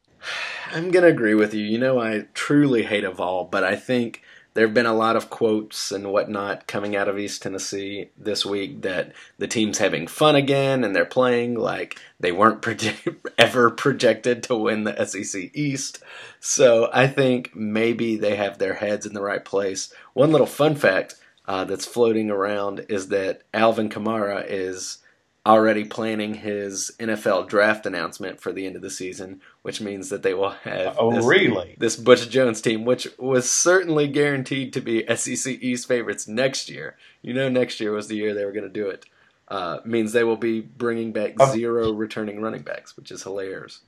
I'm 0.73 0.91
gonna 0.91 1.08
agree 1.08 1.36
with 1.36 1.54
you. 1.54 1.65
You 1.65 1.77
know, 1.77 1.99
I 1.99 2.27
truly 2.34 2.84
hate 2.84 3.04
a 3.04 3.12
Vol, 3.12 3.45
but 3.45 3.63
I 3.63 3.75
think 3.75 4.21
there 4.53 4.65
have 4.67 4.73
been 4.73 4.85
a 4.85 4.93
lot 4.93 5.15
of 5.15 5.29
quotes 5.29 5.91
and 5.91 6.11
whatnot 6.11 6.67
coming 6.67 6.95
out 6.95 7.07
of 7.07 7.17
East 7.17 7.41
Tennessee 7.41 8.09
this 8.17 8.45
week 8.45 8.81
that 8.81 9.13
the 9.37 9.47
team's 9.47 9.77
having 9.77 10.07
fun 10.07 10.35
again 10.35 10.83
and 10.83 10.95
they're 10.95 11.05
playing 11.05 11.55
like 11.55 11.97
they 12.19 12.31
weren't 12.31 12.61
project- 12.61 13.07
ever 13.37 13.69
projected 13.69 14.43
to 14.43 14.55
win 14.55 14.83
the 14.83 15.05
SEC 15.05 15.51
East. 15.53 16.03
So 16.39 16.89
I 16.91 17.07
think 17.07 17.55
maybe 17.55 18.17
they 18.17 18.35
have 18.35 18.57
their 18.57 18.75
heads 18.75 19.05
in 19.05 19.13
the 19.13 19.21
right 19.21 19.43
place. 19.43 19.93
One 20.13 20.31
little 20.31 20.47
fun 20.47 20.75
fact 20.75 21.15
uh, 21.47 21.63
that's 21.63 21.85
floating 21.85 22.29
around 22.29 22.85
is 22.89 23.07
that 23.07 23.43
Alvin 23.53 23.89
Kamara 23.89 24.45
is 24.47 24.97
already 25.45 25.84
planning 25.84 26.36
his 26.36 26.91
NFL 26.99 27.47
draft 27.47 27.86
announcement 27.88 28.39
for 28.39 28.51
the 28.54 28.65
end 28.67 28.75
of 28.75 28.82
the 28.84 28.89
season, 28.91 29.41
which 29.63 29.82
means 29.82 30.10
that 30.10 30.21
they 30.21 30.34
will 30.36 30.51
have 30.51 30.95
Oh, 30.99 31.12
this, 31.13 31.25
really? 31.25 31.75
this 31.80 31.95
Butch 31.95 32.30
Jones 32.30 32.62
team, 32.62 32.86
which 32.86 33.08
was 33.17 33.49
certainly 33.49 34.08
guaranteed 34.08 34.71
to 34.73 34.82
be 34.82 35.04
SEC 35.15 35.54
East 35.62 35.88
favorites 35.88 36.27
next 36.27 36.69
year. 36.69 36.95
You 37.23 37.34
know, 37.34 37.49
next 37.49 37.80
year 37.80 37.91
was 37.91 38.08
the 38.08 38.15
year 38.15 38.34
they 38.36 38.45
were 38.45 38.51
going 38.51 38.67
to 38.67 38.69
do 38.69 38.88
it. 38.89 39.06
Uh, 39.47 39.80
means 39.84 40.12
they 40.13 40.23
will 40.23 40.38
be 40.38 40.62
bringing 40.62 41.12
back 41.12 41.34
Oh. 41.39 41.51
zero 41.51 41.91
returning 41.91 42.41
running 42.41 42.62
backs, 42.62 42.95
which 42.95 43.12
is 43.12 43.23
hilarious. 43.23 43.80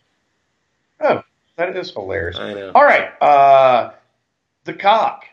Oh, 1.00 1.24
that 1.56 1.76
is 1.78 1.92
hilarious. 1.92 2.38
I 2.38 2.54
know. 2.54 2.72
All 2.74 2.84
right. 2.84 3.10
Uh, 3.22 3.92
the 4.66 4.74
cock 4.74 5.26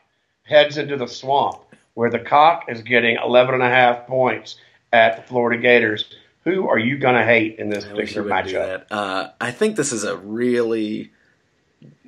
heads 0.42 0.76
into 0.76 0.96
the 0.96 1.06
swamp 1.08 1.62
where 1.94 2.10
the 2.10 2.18
cock 2.18 2.64
is 2.68 2.82
getting 2.82 3.16
11 3.16 3.54
and 3.54 3.62
a 3.62 3.68
half 3.68 4.06
points 4.06 4.56
at 4.92 5.16
the 5.16 5.22
Florida 5.22 5.60
Gators. 5.60 6.04
Who 6.44 6.68
are 6.68 6.78
you 6.78 6.98
going 6.98 7.16
to 7.16 7.24
hate 7.24 7.58
in 7.58 7.68
this 7.68 7.84
I 7.84 7.90
particular 7.90 8.28
matchup? 8.28 8.86
Uh, 8.90 9.28
I 9.40 9.50
think 9.50 9.76
this 9.76 9.92
is 9.92 10.04
a 10.04 10.16
really 10.16 11.12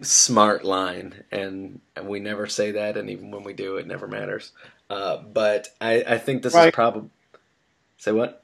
smart 0.01 0.65
line, 0.65 1.25
and 1.31 1.81
we 2.03 2.21
never 2.21 2.47
say 2.47 2.73
that, 2.73 2.97
and 2.97 3.11
even 3.11 3.31
when 3.31 3.45
we 3.45 3.53
do, 3.53 3.77
it 3.77 3.87
never 3.87 4.09
matters. 4.09 4.53
Uh, 4.89 5.19
but 5.19 5.69
I, 5.81 6.03
I 6.07 6.19
think 6.19 6.43
this 6.43 6.55
is 6.55 6.71
probably. 6.73 7.11
Say 7.99 8.13
what? 8.13 8.43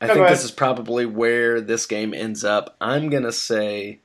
I 0.00 0.06
think 0.08 0.28
this 0.28 0.44
is 0.44 0.50
probably 0.50 1.06
where 1.06 1.60
this 1.60 1.86
game 1.86 2.14
ends 2.14 2.44
up. 2.44 2.76
I'm 2.80 3.08
gonna 3.08 3.32
say, 3.32 4.00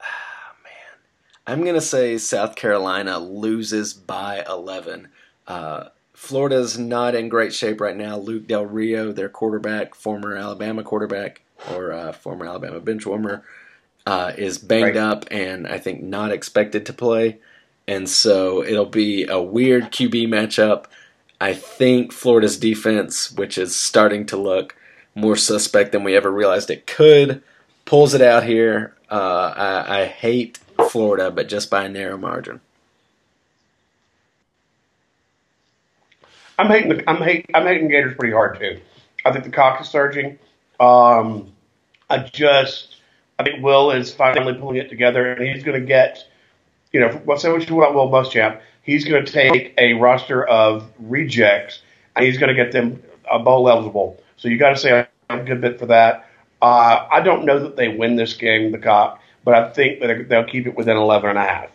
man, 0.00 1.00
I'm 1.46 1.64
gonna 1.64 1.80
say 1.80 2.18
South 2.18 2.54
Carolina 2.54 3.18
loses 3.18 3.94
by 3.94 4.44
11. 4.48 5.08
Uh, 5.46 5.88
Florida's 6.14 6.78
not 6.78 7.14
in 7.14 7.28
great 7.28 7.52
shape 7.52 7.80
right 7.80 7.96
now. 7.96 8.16
Luke 8.16 8.46
Del 8.46 8.64
Rio, 8.64 9.12
their 9.12 9.28
quarterback, 9.28 9.94
former 9.94 10.36
Alabama 10.36 10.82
quarterback 10.82 11.42
or 11.72 11.92
uh, 11.92 12.12
former 12.12 12.46
Alabama 12.46 12.80
bench 12.80 13.04
warmer, 13.04 13.44
uh, 14.06 14.32
is 14.36 14.58
banged 14.58 14.96
right. 14.96 14.96
up 14.96 15.24
and 15.30 15.66
I 15.66 15.78
think 15.78 16.02
not 16.02 16.30
expected 16.30 16.86
to 16.86 16.92
play. 16.92 17.38
And 17.86 18.08
so 18.08 18.62
it'll 18.64 18.86
be 18.86 19.26
a 19.26 19.42
weird 19.42 19.90
QB 19.90 20.28
matchup. 20.28 20.86
I 21.40 21.52
think 21.52 22.12
Florida's 22.12 22.58
defense, 22.58 23.32
which 23.32 23.58
is 23.58 23.76
starting 23.76 24.24
to 24.26 24.36
look 24.36 24.76
more 25.14 25.36
suspect 25.36 25.92
than 25.92 26.04
we 26.04 26.16
ever 26.16 26.30
realized 26.30 26.70
it 26.70 26.86
could, 26.86 27.42
pulls 27.84 28.14
it 28.14 28.22
out 28.22 28.44
here. 28.44 28.94
Uh, 29.10 29.52
I, 29.56 30.00
I 30.00 30.04
hate 30.06 30.58
Florida, 30.90 31.30
but 31.30 31.48
just 31.48 31.70
by 31.70 31.84
a 31.84 31.88
narrow 31.88 32.16
margin. 32.16 32.60
I'm 36.58 36.68
hating 36.68 36.88
the, 36.90 37.10
I'm 37.10 37.22
hate, 37.22 37.46
I'm 37.54 37.66
hating 37.66 37.88
Gators 37.88 38.14
pretty 38.16 38.32
hard 38.32 38.58
too. 38.58 38.80
I 39.24 39.32
think 39.32 39.44
the 39.44 39.50
cock 39.50 39.80
is 39.80 39.88
surging. 39.88 40.38
Um, 40.78 41.52
I 42.10 42.18
just 42.18 42.96
I 43.38 43.44
think 43.44 43.62
Will 43.62 43.90
is 43.90 44.14
finally 44.14 44.54
pulling 44.54 44.76
it 44.76 44.88
together, 44.88 45.32
and 45.32 45.42
he's 45.42 45.64
going 45.64 45.80
to 45.80 45.86
get 45.86 46.26
you 46.92 47.00
know 47.00 47.08
what's 47.24 47.42
so 47.42 47.56
much 47.56 47.68
about 47.68 47.94
Will 47.94 48.08
Muschamp. 48.08 48.60
He's 48.82 49.04
going 49.04 49.24
to 49.24 49.32
take 49.32 49.74
a 49.78 49.94
roster 49.94 50.46
of 50.46 50.90
rejects, 50.98 51.82
and 52.14 52.24
he's 52.24 52.38
going 52.38 52.54
to 52.54 52.54
get 52.54 52.72
them 52.72 53.02
a 53.30 53.38
bowl 53.38 53.68
eligible. 53.68 54.20
So 54.36 54.48
you 54.48 54.58
got 54.58 54.70
to 54.70 54.76
say 54.76 55.06
I'm 55.30 55.40
a 55.40 55.44
good 55.44 55.60
bit 55.60 55.78
for 55.78 55.86
that. 55.86 56.28
Uh, 56.60 57.06
I 57.10 57.20
don't 57.20 57.44
know 57.44 57.58
that 57.60 57.76
they 57.76 57.88
win 57.88 58.16
this 58.16 58.34
game, 58.34 58.72
the 58.72 58.78
cock, 58.78 59.20
but 59.44 59.54
I 59.54 59.70
think 59.70 60.00
that 60.00 60.28
they'll 60.28 60.44
keep 60.44 60.66
it 60.66 60.76
within 60.76 60.96
11 60.96 61.30
and 61.30 61.38
a 61.38 61.42
half. 61.42 61.70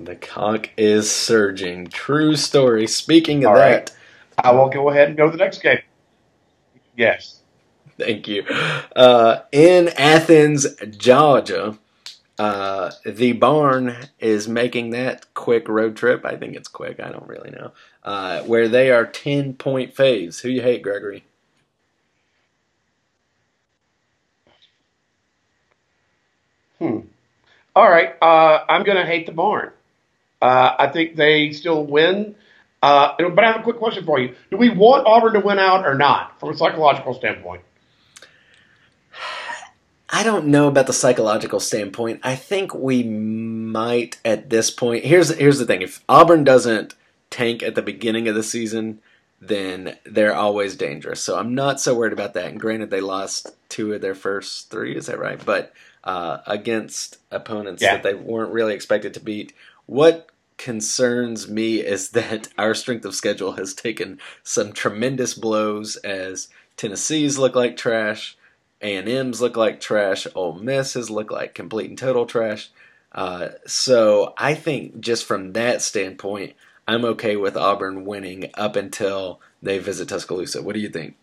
The 0.00 0.16
cock 0.16 0.70
is 0.76 1.10
surging. 1.10 1.86
True 1.88 2.36
story. 2.36 2.86
Speaking 2.86 3.44
of 3.44 3.52
All 3.52 3.56
that, 3.56 3.70
right. 3.70 3.90
I 4.38 4.52
will 4.52 4.68
go 4.68 4.90
ahead 4.90 5.08
and 5.08 5.16
go 5.16 5.26
to 5.26 5.32
the 5.36 5.42
next 5.42 5.62
game. 5.62 5.80
Yes. 6.96 7.40
Thank 7.98 8.28
you. 8.28 8.44
Uh, 8.96 9.42
in 9.52 9.88
Athens, 9.96 10.66
Georgia, 10.96 11.78
uh, 12.38 12.90
the 13.06 13.32
barn 13.32 13.96
is 14.18 14.48
making 14.48 14.90
that 14.90 15.32
quick 15.34 15.68
road 15.68 15.96
trip. 15.96 16.24
I 16.24 16.36
think 16.36 16.56
it's 16.56 16.68
quick. 16.68 17.00
I 17.00 17.10
don't 17.10 17.28
really 17.28 17.50
know. 17.50 17.72
Uh, 18.02 18.42
where 18.42 18.68
they 18.68 18.90
are 18.90 19.06
10 19.06 19.54
point 19.54 19.94
faves. 19.94 20.40
Who 20.40 20.48
you 20.48 20.62
hate, 20.62 20.82
Gregory? 20.82 21.24
Hmm. 26.80 27.00
All 27.76 27.88
right. 27.90 28.16
Uh, 28.20 28.64
I'm 28.68 28.84
going 28.84 28.98
to 28.98 29.06
hate 29.06 29.26
the 29.26 29.32
barn. 29.32 29.70
Uh, 30.44 30.76
I 30.78 30.88
think 30.88 31.16
they 31.16 31.52
still 31.52 31.86
win. 31.86 32.34
Uh, 32.82 33.14
but 33.16 33.42
I 33.42 33.52
have 33.52 33.60
a 33.60 33.62
quick 33.62 33.78
question 33.78 34.04
for 34.04 34.20
you. 34.20 34.34
Do 34.50 34.58
we 34.58 34.68
want 34.68 35.06
Auburn 35.06 35.32
to 35.32 35.40
win 35.40 35.58
out 35.58 35.86
or 35.86 35.94
not 35.94 36.38
from 36.38 36.50
a 36.50 36.56
psychological 36.56 37.14
standpoint? 37.14 37.62
I 40.10 40.22
don't 40.22 40.48
know 40.48 40.68
about 40.68 40.86
the 40.86 40.92
psychological 40.92 41.60
standpoint. 41.60 42.20
I 42.22 42.36
think 42.36 42.74
we 42.74 43.02
might 43.02 44.18
at 44.22 44.50
this 44.50 44.70
point. 44.70 45.06
Here's 45.06 45.34
here's 45.34 45.58
the 45.58 45.64
thing: 45.64 45.80
if 45.80 46.04
Auburn 46.10 46.44
doesn't 46.44 46.94
tank 47.30 47.62
at 47.62 47.74
the 47.74 47.80
beginning 47.80 48.28
of 48.28 48.34
the 48.34 48.42
season, 48.42 49.00
then 49.40 49.96
they're 50.04 50.34
always 50.34 50.76
dangerous. 50.76 51.22
So 51.22 51.38
I'm 51.38 51.54
not 51.54 51.80
so 51.80 51.94
worried 51.94 52.12
about 52.12 52.34
that. 52.34 52.50
And 52.50 52.60
granted, 52.60 52.90
they 52.90 53.00
lost 53.00 53.50
two 53.70 53.94
of 53.94 54.02
their 54.02 54.14
first 54.14 54.70
three. 54.70 54.94
Is 54.94 55.06
that 55.06 55.18
right? 55.18 55.42
But 55.42 55.72
uh, 56.04 56.38
against 56.46 57.16
opponents 57.30 57.82
yeah. 57.82 57.94
that 57.94 58.02
they 58.02 58.14
weren't 58.14 58.52
really 58.52 58.74
expected 58.74 59.14
to 59.14 59.20
beat. 59.20 59.54
What 59.86 60.28
concerns 60.56 61.48
me 61.48 61.76
is 61.76 62.10
that 62.10 62.48
our 62.56 62.74
strength 62.74 63.04
of 63.04 63.14
schedule 63.14 63.52
has 63.52 63.74
taken 63.74 64.20
some 64.42 64.72
tremendous 64.72 65.34
blows 65.34 65.96
as 65.96 66.48
Tennessee's 66.76 67.38
look 67.38 67.54
like 67.54 67.76
trash, 67.76 68.36
A&M's 68.80 69.40
look 69.40 69.56
like 69.56 69.80
trash, 69.80 70.26
Ole 70.34 70.54
Miss's 70.54 71.10
look 71.10 71.30
like 71.30 71.54
complete 71.54 71.88
and 71.88 71.98
total 71.98 72.26
trash. 72.26 72.70
Uh, 73.12 73.50
so 73.66 74.34
I 74.38 74.54
think 74.54 75.00
just 75.00 75.24
from 75.24 75.52
that 75.52 75.82
standpoint, 75.82 76.54
I'm 76.86 77.04
okay 77.04 77.36
with 77.36 77.56
Auburn 77.56 78.04
winning 78.04 78.50
up 78.54 78.76
until 78.76 79.40
they 79.62 79.78
visit 79.78 80.08
Tuscaloosa. 80.08 80.62
What 80.62 80.74
do 80.74 80.80
you 80.80 80.88
think? 80.88 81.16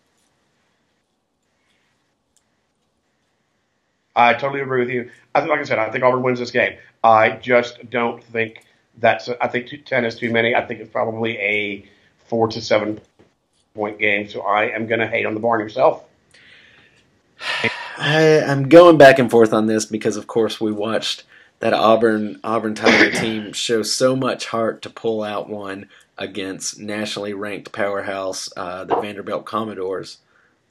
I 4.14 4.34
totally 4.34 4.60
agree 4.60 4.80
with 4.80 4.90
you. 4.90 5.10
I, 5.34 5.40
think, 5.40 5.50
like 5.50 5.60
I 5.60 5.64
said, 5.64 5.78
I 5.78 5.90
think 5.90 6.04
Auburn 6.04 6.22
wins 6.22 6.38
this 6.38 6.50
game. 6.50 6.76
I 7.02 7.30
just 7.30 7.88
don't 7.90 8.22
think 8.22 8.62
that's 8.98 9.28
I 9.40 9.48
think 9.48 9.84
ten 9.84 10.04
is 10.04 10.16
too 10.16 10.30
many. 10.30 10.54
I 10.54 10.64
think 10.64 10.80
it's 10.80 10.90
probably 10.90 11.38
a 11.38 11.86
four 12.26 12.48
to 12.48 12.60
seven 12.60 13.00
point 13.74 13.98
game. 13.98 14.28
So 14.28 14.42
I 14.42 14.64
am 14.74 14.86
going 14.86 15.00
to 15.00 15.06
hate 15.06 15.26
on 15.26 15.34
the 15.34 15.40
barn 15.40 15.60
yourself. 15.60 16.04
I, 17.98 18.22
am 18.22 18.68
going 18.68 18.96
back 18.96 19.18
and 19.18 19.30
forth 19.30 19.52
on 19.52 19.66
this 19.66 19.84
because, 19.86 20.16
of 20.16 20.26
course, 20.26 20.60
we 20.60 20.72
watched 20.72 21.24
that 21.60 21.72
Auburn 21.72 22.40
Auburn 22.42 22.74
Tiger 22.74 23.10
team 23.18 23.52
show 23.52 23.82
so 23.82 24.16
much 24.16 24.46
heart 24.46 24.82
to 24.82 24.90
pull 24.90 25.22
out 25.22 25.48
one 25.48 25.88
against 26.18 26.78
nationally 26.78 27.32
ranked 27.34 27.72
powerhouse 27.72 28.48
uh, 28.56 28.84
the 28.84 28.96
Vanderbilt 28.96 29.44
Commodores 29.44 30.18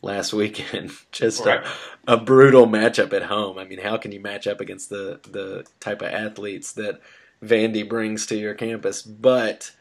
last 0.01 0.33
weekend. 0.33 0.91
Just 1.11 1.45
a, 1.45 1.63
a, 2.07 2.17
brutal 2.17 2.67
matchup 2.67 3.13
at 3.13 3.23
home. 3.23 3.57
I 3.57 3.65
mean, 3.65 3.79
how 3.79 3.97
can 3.97 4.11
you 4.11 4.19
match 4.19 4.47
up 4.47 4.61
against 4.61 4.89
the 4.89 5.19
the 5.23 5.65
type 5.79 6.01
of 6.01 6.09
athletes 6.09 6.73
that 6.73 6.99
Vandy 7.43 7.87
brings 7.87 8.25
to 8.27 8.37
your 8.37 8.53
campus. 8.53 9.01
But 9.01 9.71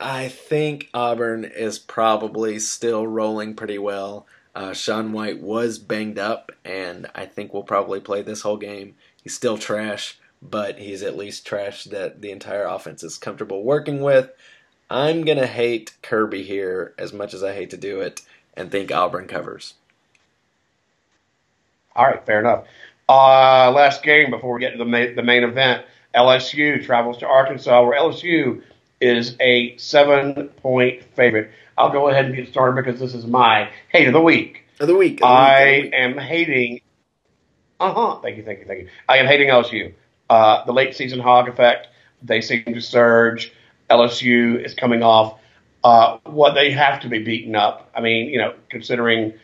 I 0.00 0.28
think 0.28 0.88
Auburn 0.94 1.44
is 1.44 1.78
probably 1.78 2.58
still 2.58 3.06
rolling 3.06 3.54
pretty 3.54 3.78
well. 3.78 4.26
Uh, 4.54 4.72
Sean 4.72 5.12
White 5.12 5.40
was 5.40 5.78
banged 5.78 6.18
up, 6.18 6.52
and 6.64 7.08
I 7.14 7.26
think 7.26 7.52
we'll 7.52 7.64
probably 7.64 8.00
play 8.00 8.22
this 8.22 8.42
whole 8.42 8.56
game. 8.56 8.94
He's 9.22 9.34
still 9.34 9.58
trash, 9.58 10.18
but 10.40 10.78
he's 10.78 11.02
at 11.02 11.16
least 11.16 11.46
trash 11.46 11.84
that 11.84 12.20
the 12.20 12.30
entire 12.30 12.64
offense 12.64 13.02
is 13.02 13.18
comfortable 13.18 13.64
working 13.64 14.00
with. 14.00 14.30
I'm 14.88 15.24
going 15.24 15.38
to 15.38 15.46
hate 15.46 15.94
Kirby 16.02 16.44
here 16.44 16.94
as 16.98 17.12
much 17.12 17.34
as 17.34 17.42
I 17.42 17.54
hate 17.54 17.70
to 17.70 17.76
do 17.76 18.00
it 18.00 18.20
and 18.56 18.70
think 18.70 18.92
Auburn 18.92 19.26
covers. 19.26 19.74
All 21.96 22.04
right, 22.04 22.24
fair 22.24 22.40
enough. 22.40 22.66
Uh, 23.08 23.72
last 23.72 24.02
game 24.02 24.30
before 24.30 24.54
we 24.54 24.60
get 24.60 24.72
to 24.72 24.78
the 24.78 24.84
main, 24.84 25.16
the 25.16 25.22
main 25.22 25.42
event. 25.42 25.84
LSU 26.14 26.84
travels 26.84 27.18
to 27.18 27.26
Arkansas, 27.26 27.84
where 27.84 27.98
LSU 27.98 28.62
is 29.00 29.36
a 29.40 29.76
seven 29.76 30.48
point 30.56 31.02
favorite. 31.14 31.50
I'll 31.76 31.90
go 31.90 32.08
ahead 32.08 32.26
and 32.26 32.34
get 32.34 32.48
started 32.48 32.82
because 32.82 33.00
this 33.00 33.14
is 33.14 33.26
my 33.26 33.68
hate 33.88 34.06
of 34.06 34.12
the 34.12 34.20
week. 34.20 34.64
Of 34.80 34.88
the 34.88 34.94
week. 34.94 35.14
Of 35.14 35.18
the 35.20 35.26
I 35.26 35.64
week, 35.64 35.82
week. 35.84 35.94
am 35.94 36.18
hating. 36.18 36.80
Uh 37.80 37.92
huh. 37.92 38.20
Thank 38.22 38.36
you, 38.36 38.44
thank 38.44 38.60
you, 38.60 38.66
thank 38.66 38.80
you. 38.82 38.88
I 39.08 39.18
am 39.18 39.26
hating 39.26 39.48
LSU. 39.48 39.92
Uh, 40.30 40.64
the 40.64 40.72
late 40.72 40.94
season 40.94 41.18
hog 41.20 41.48
effect. 41.48 41.88
They 42.22 42.40
seem 42.40 42.64
to 42.64 42.80
surge. 42.80 43.52
LSU 43.90 44.64
is 44.64 44.74
coming 44.74 45.02
off 45.02 45.38
uh, 45.82 46.18
what 46.24 46.54
they 46.54 46.70
have 46.70 47.00
to 47.00 47.08
be 47.08 47.18
beaten 47.18 47.54
up. 47.54 47.90
I 47.94 48.00
mean, 48.00 48.28
you 48.28 48.38
know, 48.38 48.54
considering 48.70 49.34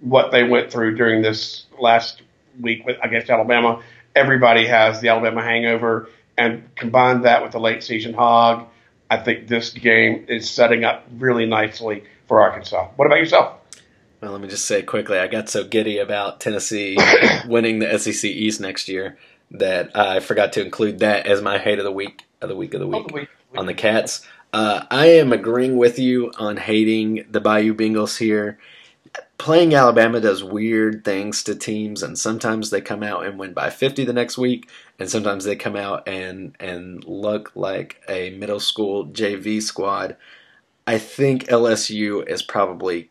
what 0.00 0.32
they 0.32 0.42
went 0.42 0.72
through 0.72 0.96
during 0.96 1.22
this 1.22 1.66
last 1.78 2.22
week 2.60 2.84
with 2.86 2.96
against 3.02 3.28
Alabama 3.30 3.82
everybody 4.14 4.66
has 4.66 5.00
the 5.00 5.08
Alabama 5.08 5.42
hangover, 5.42 6.08
and 6.36 6.74
combine 6.74 7.22
that 7.22 7.42
with 7.42 7.52
the 7.52 7.60
late 7.60 7.82
season 7.82 8.14
hog, 8.14 8.66
I 9.10 9.18
think 9.18 9.48
this 9.48 9.70
game 9.70 10.24
is 10.28 10.48
setting 10.50 10.84
up 10.84 11.06
really 11.18 11.46
nicely 11.46 12.04
for 12.26 12.40
Arkansas. 12.40 12.88
What 12.96 13.06
about 13.06 13.18
yourself? 13.18 13.58
Well, 14.20 14.32
let 14.32 14.40
me 14.40 14.48
just 14.48 14.64
say 14.64 14.82
quickly, 14.82 15.18
I 15.18 15.26
got 15.26 15.48
so 15.48 15.64
giddy 15.64 15.98
about 15.98 16.40
Tennessee 16.40 16.96
winning 17.46 17.80
the 17.80 17.98
SEC 17.98 18.24
East 18.24 18.60
next 18.60 18.88
year 18.88 19.18
that 19.50 19.96
I 19.96 20.20
forgot 20.20 20.52
to 20.54 20.64
include 20.64 21.00
that 21.00 21.26
as 21.26 21.42
my 21.42 21.58
hate 21.58 21.78
of 21.78 21.84
the 21.84 21.92
week 21.92 22.24
of 22.40 22.48
the 22.48 22.56
week 22.56 22.74
of 22.74 22.80
the 22.80 22.86
week, 22.86 23.08
the 23.08 23.14
week. 23.14 23.28
on 23.56 23.66
the 23.66 23.74
Cats. 23.74 24.26
Uh, 24.52 24.84
I 24.90 25.06
am 25.06 25.32
agreeing 25.32 25.76
with 25.76 25.98
you 25.98 26.32
on 26.38 26.56
hating 26.56 27.26
the 27.30 27.40
Bayou 27.40 27.74
Bengals 27.74 28.18
here 28.18 28.58
playing 29.42 29.74
Alabama 29.74 30.20
does 30.20 30.44
weird 30.44 31.04
things 31.04 31.42
to 31.42 31.54
teams, 31.56 32.02
and 32.02 32.16
sometimes 32.16 32.70
they 32.70 32.80
come 32.80 33.02
out 33.02 33.26
and 33.26 33.38
win 33.38 33.52
by 33.52 33.70
50 33.70 34.04
the 34.04 34.12
next 34.12 34.38
week, 34.38 34.70
and 35.00 35.10
sometimes 35.10 35.44
they 35.44 35.56
come 35.56 35.74
out 35.74 36.06
and 36.08 36.54
and 36.60 37.04
look 37.04 37.50
like 37.56 38.00
a 38.08 38.30
middle 38.30 38.60
school 38.60 39.06
JV 39.06 39.60
squad. 39.60 40.16
I 40.86 40.98
think 40.98 41.46
LSU 41.46 42.26
is 42.28 42.42
probably 42.42 43.10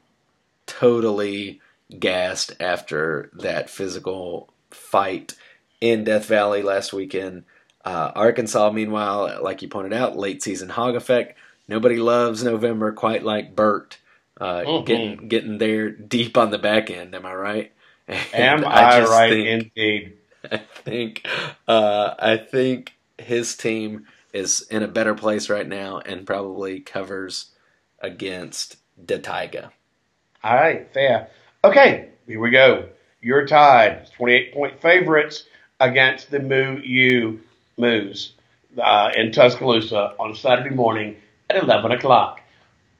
totally 0.66 1.60
gassed 1.99 2.54
after 2.62 3.30
that 3.34 3.70
physical 3.70 4.49
fight 4.70 5.36
in 5.82 6.06
Death 6.06 6.26
Valley 6.28 6.62
last 6.62 6.93
weekend. 6.93 7.43
Uh, 7.84 8.12
Arkansas, 8.16 8.72
meanwhile, 8.72 9.39
like 9.41 9.62
you 9.62 9.68
pointed 9.68 9.93
out, 9.93 10.16
late 10.16 10.41
season 10.41 10.70
hog 10.70 10.95
effect. 10.95 11.38
Nobody 11.68 11.97
loves 11.97 12.43
November 12.43 12.91
quite 12.91 13.24
like 13.24 13.56
Burt 13.56 13.97
uh, 14.42 14.64
mm-hmm. 14.64 14.86
getting 14.86 15.28
getting 15.28 15.58
there 15.60 15.89
deep 15.92 16.38
on 16.38 16.50
the 16.50 16.58
back 16.58 16.89
end. 16.89 17.14
Am 17.16 17.26
I 17.26 17.34
right? 17.34 17.72
And 18.34 18.64
am 18.64 18.66
I, 18.66 18.98
I 18.98 19.04
right? 19.04 19.30
Think, 19.30 19.72
indeed. 19.76 20.18
I 20.52 20.58
think 20.58 21.26
uh, 21.68 22.16
I 22.18 22.38
think 22.38 22.94
his 23.18 23.56
team 23.56 24.08
is 24.34 24.62
in 24.70 24.84
a 24.84 24.88
better 24.88 25.14
place 25.14 25.50
right 25.50 25.68
now 25.68 26.00
and 26.00 26.26
probably 26.26 26.80
covers 26.80 27.52
against 28.00 28.78
the 28.98 29.20
Tiger. 29.20 29.70
All 30.44 30.56
right, 30.56 30.92
fair. 30.94 31.30
Okay, 31.64 32.10
here 32.26 32.39
we 32.39 32.50
go. 32.50 32.89
Your 33.22 33.46
Tide, 33.46 34.10
28 34.18 34.54
point 34.54 34.82
favorites 34.82 35.44
against 35.80 36.32
the 36.32 36.39
Moo 36.39 36.82
U 36.82 37.39
Moos 37.78 38.34
uh, 38.82 39.12
in 39.16 39.32
Tuscaloosa 39.32 40.16
on 40.20 40.36
Saturday 40.36 40.74
morning 40.74 41.18
at 41.50 41.64
11 41.64 41.92
o'clock. 41.92 42.41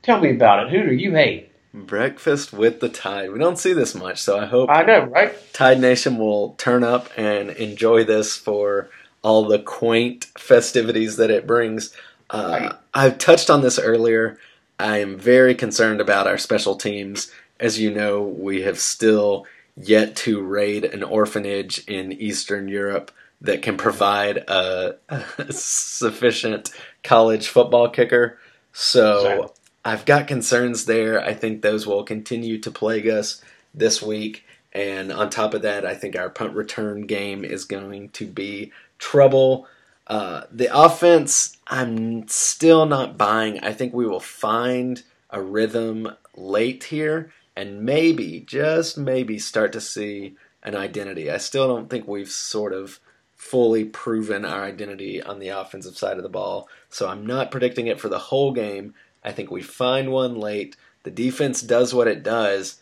Tell 0.04 0.20
me 0.20 0.32
about 0.32 0.66
it. 0.66 0.72
Who 0.72 0.89
do 0.89 0.93
you 0.95 1.14
hate? 1.14 1.52
Breakfast 1.74 2.52
with 2.52 2.80
the 2.82 2.89
Tide. 2.89 3.32
We 3.32 3.39
don't 3.39 3.58
see 3.58 3.74
this 3.74 3.95
much, 3.95 4.22
so 4.22 4.38
I 4.38 4.45
hope 4.45 4.70
I 4.70 4.84
know, 4.84 5.06
right? 5.06 5.34
Tide 5.54 5.80
Nation 5.80 6.18
will 6.18 6.54
turn 6.58 6.84
up 6.84 7.10
and 7.16 7.49
enjoy 7.52 8.04
this 8.04 8.36
for 8.36 8.89
all 9.22 9.45
the 9.45 9.60
quaint 9.60 10.26
festivities 10.38 11.16
that 11.18 11.30
it 11.32 11.47
brings. 11.47 11.95
Uh, 12.30 12.58
Right. 12.60 12.74
I've 12.93 13.18
touched 13.20 13.49
on 13.49 13.62
this 13.62 13.80
earlier. 13.80 14.38
I 14.80 14.97
am 14.97 15.18
very 15.18 15.56
concerned 15.56 16.02
about 16.02 16.28
our 16.28 16.38
special 16.38 16.76
teams. 16.76 17.32
As 17.60 17.80
you 17.80 17.91
know, 17.91 18.22
we 18.24 18.64
have 18.64 18.80
still 18.80 19.45
yet 19.78 20.16
to 20.18 20.41
raid 20.41 20.84
an 20.84 21.04
orphanage 21.04 21.86
in 21.88 22.12
Eastern 22.12 22.68
Europe 22.68 23.12
that 23.39 23.62
can 23.62 23.78
provide 23.78 24.38
a, 24.38 24.95
a 25.10 25.54
sufficient 25.54 26.72
college 27.04 27.47
football 27.47 27.88
kicker. 27.88 28.39
So. 28.74 29.54
I've 29.84 30.05
got 30.05 30.27
concerns 30.27 30.86
there. 30.86 31.21
I 31.21 31.34
think 31.34 31.61
those 31.61 31.88
will 31.88 32.03
continue 32.03 32.59
to 32.59 32.71
plague 32.71 33.07
us 33.07 33.41
this 33.73 34.01
week. 34.01 34.45
And 34.73 35.11
on 35.11 35.29
top 35.29 35.53
of 35.53 35.63
that, 35.63 35.86
I 35.86 35.95
think 35.95 36.15
our 36.15 36.29
punt 36.29 36.53
return 36.53 37.07
game 37.07 37.43
is 37.43 37.65
going 37.65 38.09
to 38.09 38.25
be 38.25 38.71
trouble. 38.99 39.67
Uh, 40.07 40.43
the 40.51 40.69
offense, 40.77 41.57
I'm 41.67 42.27
still 42.27 42.86
not 42.86 43.17
buying. 43.17 43.59
I 43.59 43.73
think 43.73 43.93
we 43.93 44.05
will 44.05 44.19
find 44.19 45.01
a 45.29 45.41
rhythm 45.41 46.15
late 46.36 46.86
here 46.86 47.32
and 47.55 47.84
maybe, 47.84 48.41
just 48.41 48.97
maybe, 48.97 49.39
start 49.39 49.73
to 49.73 49.82
see 49.82 50.36
an 50.63 50.75
identity. 50.75 51.29
I 51.29 51.38
still 51.38 51.67
don't 51.67 51.89
think 51.89 52.07
we've 52.07 52.29
sort 52.29 52.73
of 52.73 52.99
fully 53.36 53.84
proven 53.84 54.45
our 54.45 54.63
identity 54.63 55.21
on 55.21 55.39
the 55.39 55.49
offensive 55.49 55.97
side 55.97 56.17
of 56.17 56.23
the 56.23 56.29
ball. 56.29 56.69
So 56.89 57.09
I'm 57.09 57.25
not 57.25 57.51
predicting 57.51 57.88
it 57.88 57.99
for 57.99 58.07
the 58.07 58.19
whole 58.19 58.53
game. 58.53 58.93
I 59.24 59.32
think 59.32 59.51
we 59.51 59.61
find 59.61 60.11
one 60.11 60.36
late. 60.36 60.76
The 61.03 61.11
defense 61.11 61.61
does 61.61 61.93
what 61.93 62.07
it 62.07 62.24
does. 62.24 62.80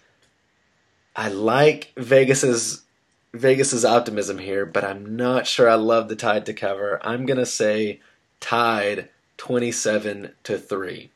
I 1.15 1.29
like 1.29 1.91
Vegas's 1.97 2.83
Vegas's 3.33 3.85
optimism 3.85 4.39
here, 4.39 4.65
but 4.65 4.83
I'm 4.83 5.15
not 5.15 5.45
sure 5.45 5.69
I 5.69 5.75
love 5.75 6.09
the 6.09 6.15
Tide 6.15 6.45
to 6.47 6.53
cover. 6.53 6.99
I'm 7.03 7.25
gonna 7.25 7.45
say 7.45 7.99
Tide 8.39 9.09
27 9.37 10.33
to 10.43 10.57
three. 10.57 11.09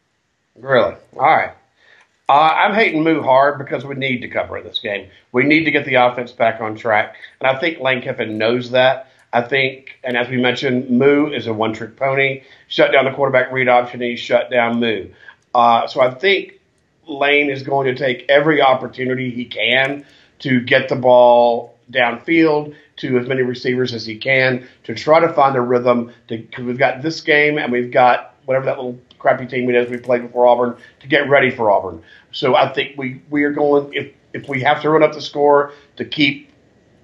Really? 0.55 0.95
All 1.15 1.21
right. 1.21 1.53
Uh, 2.29 2.31
I'm 2.33 2.73
hating 2.73 3.03
Moo 3.03 3.21
hard 3.21 3.57
because 3.57 3.83
we 3.83 3.95
need 3.95 4.21
to 4.21 4.29
cover 4.29 4.61
this 4.61 4.79
game. 4.79 5.09
We 5.33 5.43
need 5.43 5.65
to 5.65 5.71
get 5.71 5.85
the 5.85 5.95
offense 5.95 6.31
back 6.31 6.61
on 6.61 6.75
track, 6.75 7.15
and 7.41 7.49
I 7.49 7.59
think 7.59 7.79
Lane 7.79 8.01
Kiffin 8.01 8.37
knows 8.37 8.71
that. 8.71 9.09
I 9.33 9.41
think, 9.41 9.97
and 10.03 10.15
as 10.15 10.29
we 10.29 10.37
mentioned, 10.37 10.91
Moo 10.91 11.27
is 11.27 11.47
a 11.47 11.53
one-trick 11.53 11.97
pony. 11.97 12.43
Shut 12.67 12.91
down 12.91 13.05
the 13.05 13.11
quarterback 13.11 13.51
read 13.51 13.67
option, 13.67 13.99
he 13.99 14.15
shut 14.15 14.51
down 14.51 14.79
Moo. 14.79 15.09
Uh, 15.55 15.87
so 15.87 16.01
I 16.01 16.13
think 16.13 16.59
Lane 17.07 17.49
is 17.49 17.63
going 17.63 17.87
to 17.87 17.95
take 17.95 18.25
every 18.29 18.61
opportunity 18.61 19.31
he 19.31 19.45
can 19.45 20.05
to 20.39 20.61
get 20.61 20.87
the 20.87 20.95
ball 20.95 21.75
downfield 21.91 22.75
to 22.97 23.17
as 23.17 23.27
many 23.27 23.41
receivers 23.41 23.93
as 23.93 24.05
he 24.05 24.17
can 24.17 24.67
to 24.83 24.93
try 24.93 25.19
to 25.19 25.33
find 25.33 25.55
a 25.55 25.61
rhythm. 25.61 26.13
Because 26.27 26.63
we've 26.63 26.77
got 26.77 27.01
this 27.01 27.19
game 27.21 27.57
and 27.57 27.71
we've 27.71 27.91
got 27.91 28.35
whatever 28.45 28.65
that 28.65 28.77
little 28.77 28.99
crappy 29.19 29.47
team 29.47 29.69
it 29.69 29.75
is 29.75 29.89
we 29.89 29.97
played 29.97 30.21
before 30.21 30.45
Auburn 30.45 30.77
to 30.99 31.07
get 31.07 31.27
ready 31.29 31.49
for 31.49 31.71
Auburn. 31.71 32.03
So 32.31 32.55
I 32.55 32.71
think 32.71 32.97
we 32.97 33.21
we 33.29 33.43
are 33.43 33.51
going 33.51 33.93
if 33.93 34.13
if 34.33 34.47
we 34.47 34.61
have 34.61 34.81
to 34.83 34.89
run 34.89 35.01
up 35.01 35.13
the 35.13 35.21
score 35.21 35.73
to 35.97 36.05
keep 36.05 36.49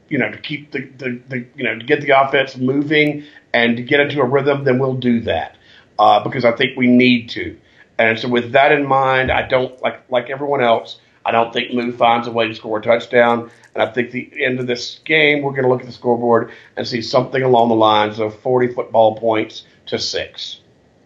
you 0.10 0.18
know 0.18 0.32
to 0.32 0.38
keep 0.38 0.72
the, 0.72 0.82
the, 0.98 1.22
the 1.30 1.46
you 1.56 1.64
know 1.64 1.78
to 1.78 1.86
get 1.86 2.02
the 2.02 2.10
offense 2.10 2.58
moving 2.58 3.24
and 3.54 3.78
to 3.78 3.84
get 3.84 4.00
into 4.00 4.22
a 4.22 4.26
rhythm, 4.26 4.64
then 4.64 4.80
we'll 4.80 4.96
do 4.96 5.22
that 5.22 5.56
uh, 5.98 6.24
because 6.24 6.46
I 6.46 6.52
think 6.52 6.78
we 6.78 6.88
need 6.88 7.30
to. 7.30 7.58
And 7.98 8.18
so 8.18 8.30
with 8.30 8.54
that 8.54 8.72
in 8.72 8.88
mind, 8.88 9.32
I 9.32 9.48
don't 9.48 9.80
like 9.82 10.10
like 10.10 10.30
everyone 10.30 10.62
else. 10.62 11.00
I 11.26 11.32
don't 11.32 11.54
think 11.54 11.74
Moo 11.74 11.92
finds 11.92 12.28
a 12.28 12.32
way 12.32 12.48
to 12.48 12.56
score 12.56 12.80
a 12.80 12.82
touchdown. 12.82 13.52
And 13.76 13.84
I 13.84 13.92
think 13.92 14.12
the 14.12 14.32
end 14.44 14.60
of 14.60 14.68
this 14.68 15.00
game, 15.06 15.44
we're 15.44 15.52
going 15.52 15.64
to 15.64 15.70
look 15.70 15.82
at 15.82 15.86
the 15.86 15.92
scoreboard 15.92 16.52
and 16.76 16.88
see 16.88 17.02
something 17.02 17.44
along 17.44 17.70
the 17.70 17.76
lines 17.76 18.20
of 18.20 18.40
40 18.40 18.74
football 18.74 19.16
points 19.16 19.64
to 19.88 20.00
six. 20.00 20.62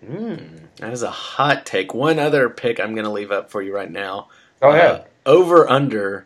Mm, 0.05 0.59
that 0.77 0.93
is 0.93 1.03
a 1.03 1.09
hot 1.09 1.65
take. 1.65 1.93
One 1.93 2.19
other 2.19 2.49
pick 2.49 2.79
I'm 2.79 2.93
going 2.93 3.05
to 3.05 3.11
leave 3.11 3.31
up 3.31 3.49
for 3.49 3.61
you 3.61 3.75
right 3.75 3.91
now. 3.91 4.29
Go 4.61 4.69
ahead. 4.69 5.01
Uh, 5.01 5.03
over 5.25 5.69
under 5.69 6.25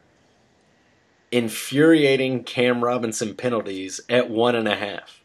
infuriating 1.32 2.44
Cam 2.44 2.84
Robinson 2.84 3.36
penalties 3.36 4.00
at 4.10 4.30
one 4.30 4.56
and 4.56 4.68
a 4.68 4.76
half. 4.76 5.22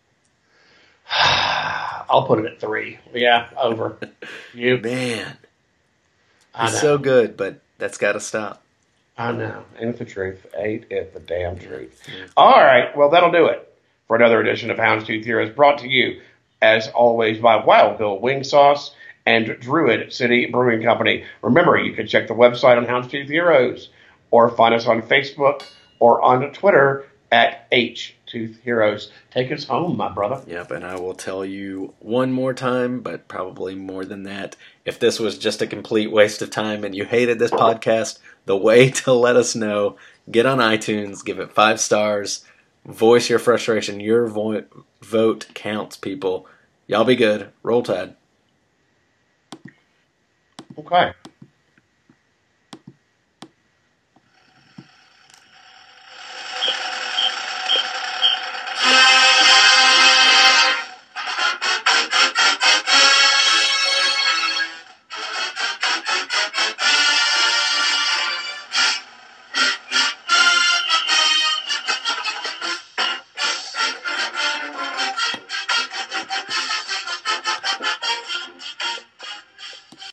I'll 2.10 2.26
put 2.26 2.40
it 2.40 2.46
at 2.46 2.60
three. 2.60 2.98
Yeah, 3.14 3.48
over. 3.56 3.98
You, 4.54 4.76
Man, 4.78 5.38
he's 6.60 6.78
so 6.78 6.98
good, 6.98 7.38
but 7.38 7.60
that's 7.78 7.96
got 7.96 8.12
to 8.12 8.20
stop. 8.20 8.62
I 9.16 9.32
know. 9.32 9.64
Ain't 9.78 9.90
it 9.90 9.98
the 9.98 10.04
truth? 10.04 10.46
Ain't 10.56 10.84
it 10.90 11.14
the 11.14 11.20
damn 11.20 11.58
truth? 11.58 12.02
All 12.36 12.60
right. 12.60 12.94
Well, 12.94 13.08
that'll 13.08 13.32
do 13.32 13.46
it 13.46 13.74
for 14.06 14.16
another 14.16 14.40
edition 14.42 14.70
of 14.70 14.76
Houndstooth 14.76 15.24
Heroes, 15.24 15.48
brought 15.50 15.78
to 15.78 15.88
you, 15.88 16.20
as 16.60 16.88
always, 16.88 17.38
by 17.38 17.64
Wild 17.64 17.96
Bill 17.96 18.18
Wing 18.20 18.44
Sauce 18.44 18.94
and 19.24 19.56
Druid 19.58 20.12
City 20.12 20.46
Brewing 20.46 20.82
Company. 20.82 21.24
Remember, 21.40 21.78
you 21.78 21.94
can 21.94 22.06
check 22.06 22.28
the 22.28 22.34
website 22.34 22.76
on 22.76 22.84
Houndstooth 22.84 23.28
Heroes 23.28 23.88
or 24.30 24.50
find 24.50 24.74
us 24.74 24.86
on 24.86 25.00
Facebook 25.00 25.62
or 26.02 26.20
on 26.20 26.52
Twitter 26.52 27.06
at 27.30 27.68
H 27.70 28.16
Tooth 28.26 28.58
Heroes. 28.64 29.12
Take 29.30 29.52
us 29.52 29.62
home, 29.62 29.96
my 29.96 30.08
brother. 30.08 30.42
Yep, 30.48 30.72
and 30.72 30.84
I 30.84 30.98
will 30.98 31.14
tell 31.14 31.44
you 31.44 31.94
one 32.00 32.32
more 32.32 32.52
time, 32.52 33.02
but 33.02 33.28
probably 33.28 33.76
more 33.76 34.04
than 34.04 34.24
that. 34.24 34.56
If 34.84 34.98
this 34.98 35.20
was 35.20 35.38
just 35.38 35.62
a 35.62 35.66
complete 35.68 36.10
waste 36.10 36.42
of 36.42 36.50
time 36.50 36.82
and 36.82 36.92
you 36.92 37.04
hated 37.04 37.38
this 37.38 37.52
podcast, 37.52 38.18
the 38.46 38.56
way 38.56 38.90
to 39.02 39.12
let 39.12 39.36
us 39.36 39.54
know, 39.54 39.96
get 40.28 40.44
on 40.44 40.58
iTunes, 40.58 41.24
give 41.24 41.38
it 41.38 41.52
five 41.52 41.78
stars, 41.78 42.44
voice 42.84 43.30
your 43.30 43.38
frustration. 43.38 44.00
Your 44.00 44.26
vo- 44.26 44.64
vote 45.02 45.46
counts, 45.54 45.96
people. 45.96 46.48
Y'all 46.88 47.04
be 47.04 47.14
good. 47.14 47.52
Roll 47.62 47.84
Tide. 47.84 48.16
Okay. 50.76 51.12